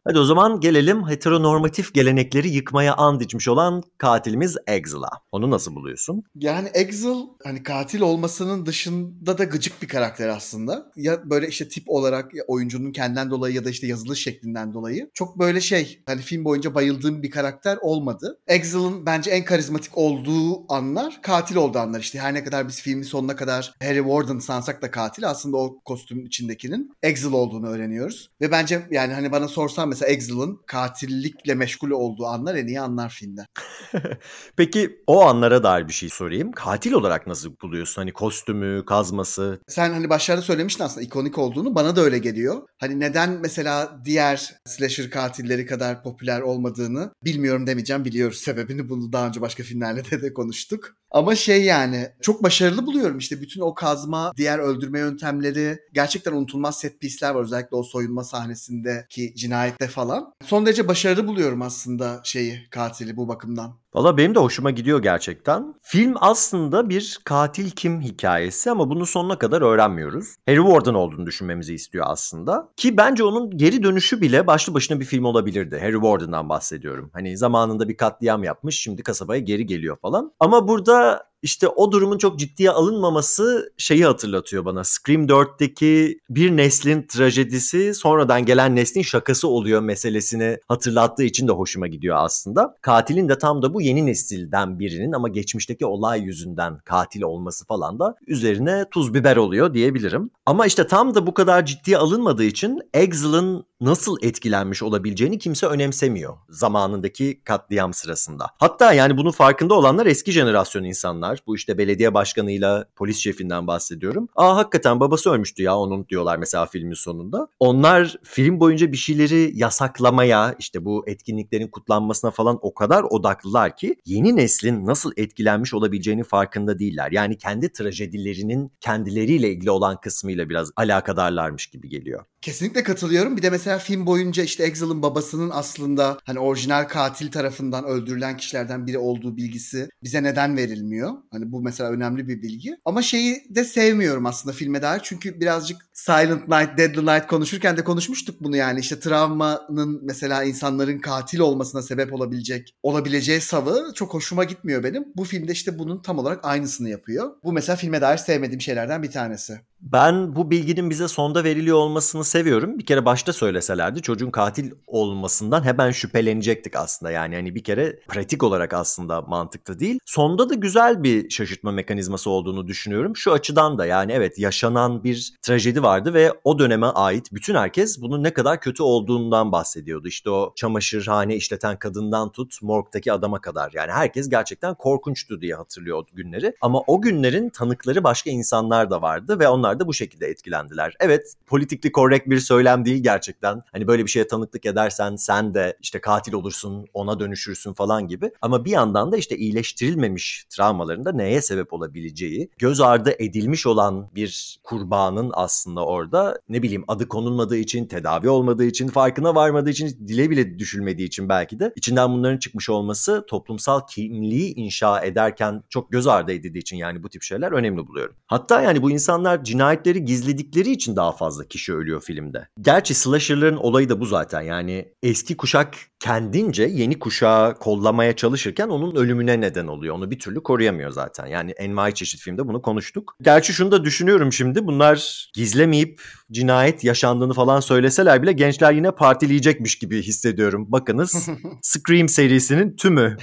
Hadi 0.04 0.18
o 0.18 0.24
zaman 0.24 0.60
gelelim 0.60 1.08
heteronormatif 1.08 1.94
gelenekleri 1.94 2.48
yıkmaya 2.48 2.94
and 2.94 3.20
içmiş 3.20 3.48
olan 3.48 3.82
katilimiz 3.98 4.56
Exil'a. 4.66 5.10
Onu 5.32 5.50
nasıl 5.50 5.74
buluyorsun? 5.74 6.22
Yani 6.34 6.68
Exil 6.74 7.16
hani 7.44 7.59
katil 7.62 8.00
olmasının 8.00 8.66
dışında 8.66 9.38
da 9.38 9.44
gıcık 9.44 9.82
bir 9.82 9.88
karakter 9.88 10.28
aslında. 10.28 10.92
Ya 10.96 11.30
böyle 11.30 11.48
işte 11.48 11.68
tip 11.68 11.84
olarak 11.86 12.34
ya 12.34 12.44
oyuncunun 12.48 12.92
kendinden 12.92 13.30
dolayı 13.30 13.54
ya 13.54 13.64
da 13.64 13.70
işte 13.70 13.86
yazılış 13.86 14.22
şeklinden 14.22 14.74
dolayı. 14.74 15.10
Çok 15.14 15.38
böyle 15.38 15.60
şey 15.60 16.02
hani 16.06 16.20
film 16.20 16.44
boyunca 16.44 16.74
bayıldığım 16.74 17.22
bir 17.22 17.30
karakter 17.30 17.78
olmadı. 17.80 18.38
Exil'ın 18.46 19.06
bence 19.06 19.30
en 19.30 19.44
karizmatik 19.44 19.98
olduğu 19.98 20.72
anlar 20.72 21.22
katil 21.22 21.56
olduğu 21.56 21.78
anlar 21.78 22.00
işte. 22.00 22.18
Her 22.18 22.34
ne 22.34 22.44
kadar 22.44 22.68
biz 22.68 22.82
filmin 22.82 23.02
sonuna 23.02 23.36
kadar 23.36 23.74
Harry 23.82 23.98
Warden 23.98 24.38
sansak 24.38 24.82
da 24.82 24.90
katil 24.90 25.28
aslında 25.28 25.56
o 25.56 25.80
kostümün 25.84 26.26
içindekinin 26.26 26.92
Exil 27.02 27.32
olduğunu 27.32 27.68
öğreniyoruz. 27.68 28.30
Ve 28.40 28.50
bence 28.50 28.86
yani 28.90 29.12
hani 29.12 29.32
bana 29.32 29.48
sorsan 29.48 29.88
mesela 29.88 30.12
Exil'ın 30.12 30.60
katillikle 30.66 31.54
meşgul 31.54 31.90
olduğu 31.90 32.26
anlar 32.26 32.54
en 32.54 32.66
iyi 32.66 32.80
anlar 32.80 33.08
filmde. 33.08 33.46
Peki 34.56 35.02
o 35.06 35.24
anlara 35.26 35.62
dair 35.62 35.88
bir 35.88 35.92
şey 35.92 36.08
sorayım. 36.08 36.52
Katil 36.52 36.92
olarak 36.92 37.26
nasıl 37.26 37.49
buluyorsun? 37.62 38.02
Hani 38.02 38.12
kostümü, 38.12 38.84
kazması. 38.84 39.60
Sen 39.68 39.92
hani 39.92 40.10
başlarda 40.10 40.42
söylemiştin 40.42 40.84
aslında 40.84 41.06
ikonik 41.06 41.38
olduğunu. 41.38 41.74
Bana 41.74 41.96
da 41.96 42.00
öyle 42.00 42.18
geliyor. 42.18 42.62
Hani 42.78 43.00
neden 43.00 43.30
mesela 43.30 44.00
diğer 44.04 44.54
slasher 44.66 45.10
katilleri 45.10 45.66
kadar 45.66 46.02
popüler 46.02 46.40
olmadığını 46.40 47.10
bilmiyorum 47.24 47.66
demeyeceğim. 47.66 48.04
Biliyoruz 48.04 48.38
sebebini. 48.38 48.88
Bunu 48.88 49.12
daha 49.12 49.26
önce 49.26 49.40
başka 49.40 49.62
filmlerde 49.62 50.10
de, 50.10 50.22
de 50.22 50.32
konuştuk. 50.34 50.96
Ama 51.10 51.34
şey 51.34 51.64
yani 51.64 52.08
çok 52.20 52.42
başarılı 52.42 52.86
buluyorum 52.86 53.18
işte 53.18 53.40
bütün 53.40 53.60
o 53.60 53.74
kazma, 53.74 54.32
diğer 54.36 54.58
öldürme 54.58 54.98
yöntemleri 54.98 55.78
gerçekten 55.92 56.32
unutulmaz 56.32 56.78
set 56.78 57.00
piece'ler 57.00 57.34
var 57.34 57.42
özellikle 57.42 57.76
o 57.76 57.82
soyunma 57.82 58.24
sahnesindeki 58.24 59.34
cinayette 59.36 59.88
falan. 59.88 60.34
Son 60.44 60.66
derece 60.66 60.88
başarılı 60.88 61.26
buluyorum 61.26 61.62
aslında 61.62 62.20
şeyi 62.24 62.68
katili 62.70 63.16
bu 63.16 63.28
bakımdan. 63.28 63.80
Valla 63.94 64.16
benim 64.16 64.34
de 64.34 64.38
hoşuma 64.38 64.70
gidiyor 64.70 65.02
gerçekten. 65.02 65.74
Film 65.82 66.14
aslında 66.20 66.88
bir 66.88 67.18
katil 67.24 67.70
kim 67.70 68.00
hikayesi 68.00 68.70
ama 68.70 68.90
bunu 68.90 69.06
sonuna 69.06 69.38
kadar 69.38 69.62
öğrenmiyoruz. 69.62 70.34
Harry 70.46 70.56
Warden 70.56 70.94
olduğunu 70.94 71.26
düşünmemizi 71.26 71.74
istiyor 71.74 72.04
aslında. 72.08 72.68
Ki 72.76 72.96
bence 72.96 73.24
onun 73.24 73.58
geri 73.58 73.82
dönüşü 73.82 74.20
bile 74.20 74.46
başlı 74.46 74.74
başına 74.74 75.00
bir 75.00 75.04
film 75.04 75.24
olabilirdi. 75.24 75.78
Harry 75.80 75.92
Warden'dan 75.92 76.48
bahsediyorum. 76.48 77.10
Hani 77.12 77.36
zamanında 77.36 77.88
bir 77.88 77.96
katliam 77.96 78.44
yapmış 78.44 78.80
şimdi 78.80 79.02
kasabaya 79.02 79.40
geri 79.40 79.66
geliyor 79.66 79.96
falan. 80.02 80.32
Ama 80.40 80.68
burada 80.68 80.99
işte 81.42 81.68
o 81.68 81.92
durumun 81.92 82.18
çok 82.18 82.38
ciddiye 82.38 82.70
alınmaması 82.70 83.72
şeyi 83.78 84.04
hatırlatıyor 84.04 84.64
bana. 84.64 84.84
Scream 84.84 85.26
4'teki 85.26 86.18
bir 86.30 86.56
neslin 86.56 87.06
trajedisi 87.06 87.94
sonradan 87.94 88.44
gelen 88.44 88.76
neslin 88.76 89.02
şakası 89.02 89.48
oluyor 89.48 89.80
meselesini 89.80 90.58
hatırlattığı 90.68 91.22
için 91.22 91.48
de 91.48 91.52
hoşuma 91.52 91.86
gidiyor 91.86 92.16
aslında. 92.18 92.76
Katilin 92.80 93.28
de 93.28 93.38
tam 93.38 93.62
da 93.62 93.74
bu 93.74 93.80
yeni 93.82 94.06
nesilden 94.06 94.78
birinin 94.78 95.12
ama 95.12 95.28
geçmişteki 95.28 95.86
olay 95.86 96.20
yüzünden 96.20 96.78
katil 96.78 97.22
olması 97.22 97.66
falan 97.66 97.98
da 97.98 98.14
üzerine 98.26 98.84
tuz 98.90 99.14
biber 99.14 99.36
oluyor 99.36 99.74
diyebilirim. 99.74 100.30
Ama 100.46 100.66
işte 100.66 100.86
tam 100.86 101.14
da 101.14 101.26
bu 101.26 101.34
kadar 101.34 101.66
ciddiye 101.66 101.98
alınmadığı 101.98 102.44
için 102.44 102.80
Exil'ın 102.94 103.69
nasıl 103.80 104.16
etkilenmiş 104.22 104.82
olabileceğini 104.82 105.38
kimse 105.38 105.66
önemsemiyor 105.66 106.36
zamanındaki 106.48 107.40
katliam 107.44 107.94
sırasında. 107.94 108.46
Hatta 108.58 108.92
yani 108.92 109.16
bunun 109.16 109.30
farkında 109.30 109.74
olanlar 109.74 110.06
eski 110.06 110.32
jenerasyon 110.32 110.84
insanlar. 110.84 111.38
Bu 111.46 111.56
işte 111.56 111.78
belediye 111.78 112.14
başkanıyla 112.14 112.84
polis 112.96 113.18
şefinden 113.18 113.66
bahsediyorum. 113.66 114.28
Aa 114.36 114.56
hakikaten 114.56 115.00
babası 115.00 115.30
ölmüştü 115.30 115.62
ya 115.62 115.76
onun 115.76 116.06
diyorlar 116.08 116.36
mesela 116.36 116.66
filmin 116.66 116.94
sonunda. 116.94 117.48
Onlar 117.60 118.16
film 118.22 118.60
boyunca 118.60 118.92
bir 118.92 118.96
şeyleri 118.96 119.52
yasaklamaya 119.54 120.54
işte 120.58 120.84
bu 120.84 121.04
etkinliklerin 121.06 121.68
kutlanmasına 121.68 122.30
falan 122.30 122.58
o 122.62 122.74
kadar 122.74 123.02
odaklılar 123.02 123.76
ki 123.76 123.96
yeni 124.06 124.36
neslin 124.36 124.86
nasıl 124.86 125.12
etkilenmiş 125.16 125.74
olabileceğini 125.74 126.24
farkında 126.24 126.78
değiller. 126.78 127.12
Yani 127.12 127.38
kendi 127.38 127.72
trajedilerinin 127.72 128.72
kendileriyle 128.80 129.50
ilgili 129.50 129.70
olan 129.70 130.00
kısmıyla 130.00 130.48
biraz 130.48 130.70
alakadarlarmış 130.76 131.66
gibi 131.66 131.88
geliyor. 131.88 132.24
Kesinlikle 132.40 132.82
katılıyorum. 132.82 133.36
Bir 133.36 133.42
de 133.42 133.50
mesela 133.50 133.78
film 133.78 134.06
boyunca 134.06 134.42
işte 134.42 134.64
Exil'ın 134.64 135.02
babasının 135.02 135.50
aslında 135.50 136.18
hani 136.24 136.38
orijinal 136.38 136.84
katil 136.88 137.30
tarafından 137.30 137.84
öldürülen 137.84 138.36
kişilerden 138.36 138.86
biri 138.86 138.98
olduğu 138.98 139.36
bilgisi 139.36 139.88
bize 140.02 140.22
neden 140.22 140.56
verilmiyor? 140.56 141.12
Hani 141.30 141.52
bu 141.52 141.62
mesela 141.62 141.90
önemli 141.90 142.28
bir 142.28 142.42
bilgi. 142.42 142.76
Ama 142.84 143.02
şeyi 143.02 143.44
de 143.50 143.64
sevmiyorum 143.64 144.26
aslında 144.26 144.56
filme 144.56 144.82
dair. 144.82 145.00
Çünkü 145.04 145.40
birazcık 145.40 145.86
Silent 145.92 146.48
Night, 146.48 146.78
Deadly 146.78 147.06
Night 147.06 147.26
konuşurken 147.26 147.76
de 147.76 147.84
konuşmuştuk 147.84 148.40
bunu 148.40 148.56
yani. 148.56 148.80
işte 148.80 149.00
travmanın 149.00 150.00
mesela 150.02 150.44
insanların 150.44 150.98
katil 150.98 151.38
olmasına 151.38 151.82
sebep 151.82 152.12
olabilecek 152.12 152.74
olabileceği 152.82 153.40
savı 153.40 153.92
çok 153.94 154.14
hoşuma 154.14 154.44
gitmiyor 154.44 154.84
benim. 154.84 155.04
Bu 155.16 155.24
filmde 155.24 155.52
işte 155.52 155.78
bunun 155.78 156.02
tam 156.02 156.18
olarak 156.18 156.44
aynısını 156.44 156.88
yapıyor. 156.88 157.30
Bu 157.44 157.52
mesela 157.52 157.76
filme 157.76 158.00
dair 158.00 158.18
sevmediğim 158.18 158.60
şeylerden 158.60 159.02
bir 159.02 159.10
tanesi. 159.10 159.60
Ben 159.82 160.36
bu 160.36 160.50
bilginin 160.50 160.90
bize 160.90 161.08
sonda 161.08 161.44
veriliyor 161.44 161.76
olmasını 161.76 162.24
seviyorum. 162.24 162.78
Bir 162.78 162.86
kere 162.86 163.04
başta 163.04 163.32
söyleselerdi 163.32 164.02
çocuğun 164.02 164.30
katil 164.30 164.70
olmasından 164.86 165.64
hemen 165.64 165.90
şüphelenecektik 165.90 166.76
aslında. 166.76 167.12
Yani 167.12 167.34
hani 167.34 167.54
bir 167.54 167.64
kere 167.64 168.00
pratik 168.08 168.42
olarak 168.42 168.74
aslında 168.74 169.22
mantıklı 169.22 169.78
değil. 169.78 169.98
Sonda 170.04 170.48
da 170.48 170.54
güzel 170.54 171.02
bir 171.02 171.30
şaşırtma 171.30 171.72
mekanizması 171.72 172.30
olduğunu 172.30 172.68
düşünüyorum. 172.68 173.16
Şu 173.16 173.32
açıdan 173.32 173.78
da 173.78 173.86
yani 173.86 174.12
evet 174.12 174.38
yaşanan 174.38 175.04
bir 175.04 175.32
trajedi 175.42 175.82
vardı 175.82 176.14
ve 176.14 176.32
o 176.44 176.58
döneme 176.58 176.86
ait 176.86 177.32
bütün 177.32 177.54
herkes 177.54 178.02
bunun 178.02 178.22
ne 178.22 178.32
kadar 178.32 178.60
kötü 178.60 178.82
olduğundan 178.82 179.52
bahsediyordu. 179.52 180.08
İşte 180.08 180.30
o 180.30 180.52
çamaşırhane 180.56 181.36
işleten 181.36 181.78
kadından 181.78 182.32
tut 182.32 182.62
morgdaki 182.62 183.12
adama 183.12 183.40
kadar. 183.40 183.72
Yani 183.74 183.92
herkes 183.92 184.28
gerçekten 184.28 184.74
korkunçtu 184.74 185.40
diye 185.40 185.54
hatırlıyor 185.54 185.98
o 185.98 186.04
günleri. 186.12 186.54
Ama 186.60 186.80
o 186.86 187.00
günlerin 187.00 187.50
tanıkları 187.50 188.04
başka 188.04 188.30
insanlar 188.30 188.90
da 188.90 189.02
vardı 189.02 189.38
ve 189.38 189.48
onlar 189.48 189.69
da 189.78 189.86
bu 189.86 189.94
şekilde 189.94 190.26
etkilendiler. 190.26 190.94
Evet 191.00 191.34
politikli 191.46 191.92
korrekt 191.92 192.30
bir 192.30 192.38
söylem 192.38 192.84
değil 192.84 193.02
gerçekten. 193.02 193.62
Hani 193.72 193.86
böyle 193.86 194.04
bir 194.04 194.10
şeye 194.10 194.26
tanıklık 194.26 194.66
edersen 194.66 195.16
sen 195.16 195.54
de 195.54 195.76
işte 195.80 196.00
katil 196.00 196.32
olursun, 196.32 196.86
ona 196.94 197.20
dönüşürsün 197.20 197.72
falan 197.72 198.08
gibi. 198.08 198.30
Ama 198.42 198.64
bir 198.64 198.70
yandan 198.70 199.12
da 199.12 199.16
işte 199.16 199.36
iyileştirilmemiş 199.36 200.46
travmalarında 200.50 201.12
neye 201.12 201.42
sebep 201.42 201.72
olabileceği, 201.72 202.50
göz 202.58 202.80
ardı 202.80 203.14
edilmiş 203.18 203.66
olan 203.66 204.10
bir 204.14 204.60
kurbanın 204.64 205.30
aslında 205.34 205.86
orada 205.86 206.40
ne 206.48 206.62
bileyim 206.62 206.84
adı 206.88 207.08
konulmadığı 207.08 207.56
için, 207.56 207.86
tedavi 207.86 208.28
olmadığı 208.28 208.64
için, 208.64 208.88
farkına 208.88 209.34
varmadığı 209.34 209.70
için, 209.70 210.08
dile 210.08 210.30
bile 210.30 210.58
düşülmediği 210.58 211.08
için 211.08 211.28
belki 211.28 211.60
de 211.60 211.72
içinden 211.76 212.12
bunların 212.12 212.38
çıkmış 212.38 212.70
olması 212.70 213.24
toplumsal 213.28 213.80
kimliği 213.90 214.54
inşa 214.54 215.00
ederken 215.00 215.62
çok 215.68 215.92
göz 215.92 216.06
ardı 216.06 216.32
edildiği 216.32 216.60
için 216.60 216.76
yani 216.76 217.02
bu 217.02 217.08
tip 217.08 217.22
şeyler 217.22 217.52
önemli 217.52 217.86
buluyorum. 217.86 218.16
Hatta 218.26 218.62
yani 218.62 218.82
bu 218.82 218.90
insanlar 218.90 219.44
cinayetleri 219.60 220.04
gizledikleri 220.04 220.70
için 220.70 220.96
daha 220.96 221.12
fazla 221.12 221.44
kişi 221.44 221.74
ölüyor 221.74 222.00
filmde. 222.00 222.48
Gerçi 222.60 222.94
slasher'ların 222.94 223.56
olayı 223.56 223.88
da 223.88 224.00
bu 224.00 224.06
zaten. 224.06 224.40
Yani 224.40 224.92
eski 225.02 225.36
kuşak 225.36 225.74
kendince 226.00 226.62
yeni 226.62 226.98
kuşağı 226.98 227.54
kollamaya 227.54 228.16
çalışırken 228.16 228.68
onun 228.68 228.94
ölümüne 228.94 229.40
neden 229.40 229.66
oluyor. 229.66 229.94
Onu 229.94 230.10
bir 230.10 230.18
türlü 230.18 230.42
koruyamıyor 230.42 230.90
zaten. 230.90 231.26
Yani 231.26 231.50
envai 231.50 231.94
çeşit 231.94 232.20
filmde 232.20 232.48
bunu 232.48 232.62
konuştuk. 232.62 233.16
Gerçi 233.22 233.52
şunu 233.52 233.72
da 233.72 233.84
düşünüyorum 233.84 234.32
şimdi. 234.32 234.66
Bunlar 234.66 235.28
gizlemeyip 235.34 236.02
cinayet 236.32 236.84
yaşandığını 236.84 237.32
falan 237.32 237.60
söyleseler 237.60 238.22
bile 238.22 238.32
gençler 238.32 238.72
yine 238.72 238.90
partileyecekmiş 238.90 239.78
gibi 239.78 240.02
hissediyorum. 240.02 240.66
Bakınız 240.68 241.28
Scream 241.62 242.08
serisinin 242.08 242.76
tümü. 242.76 243.16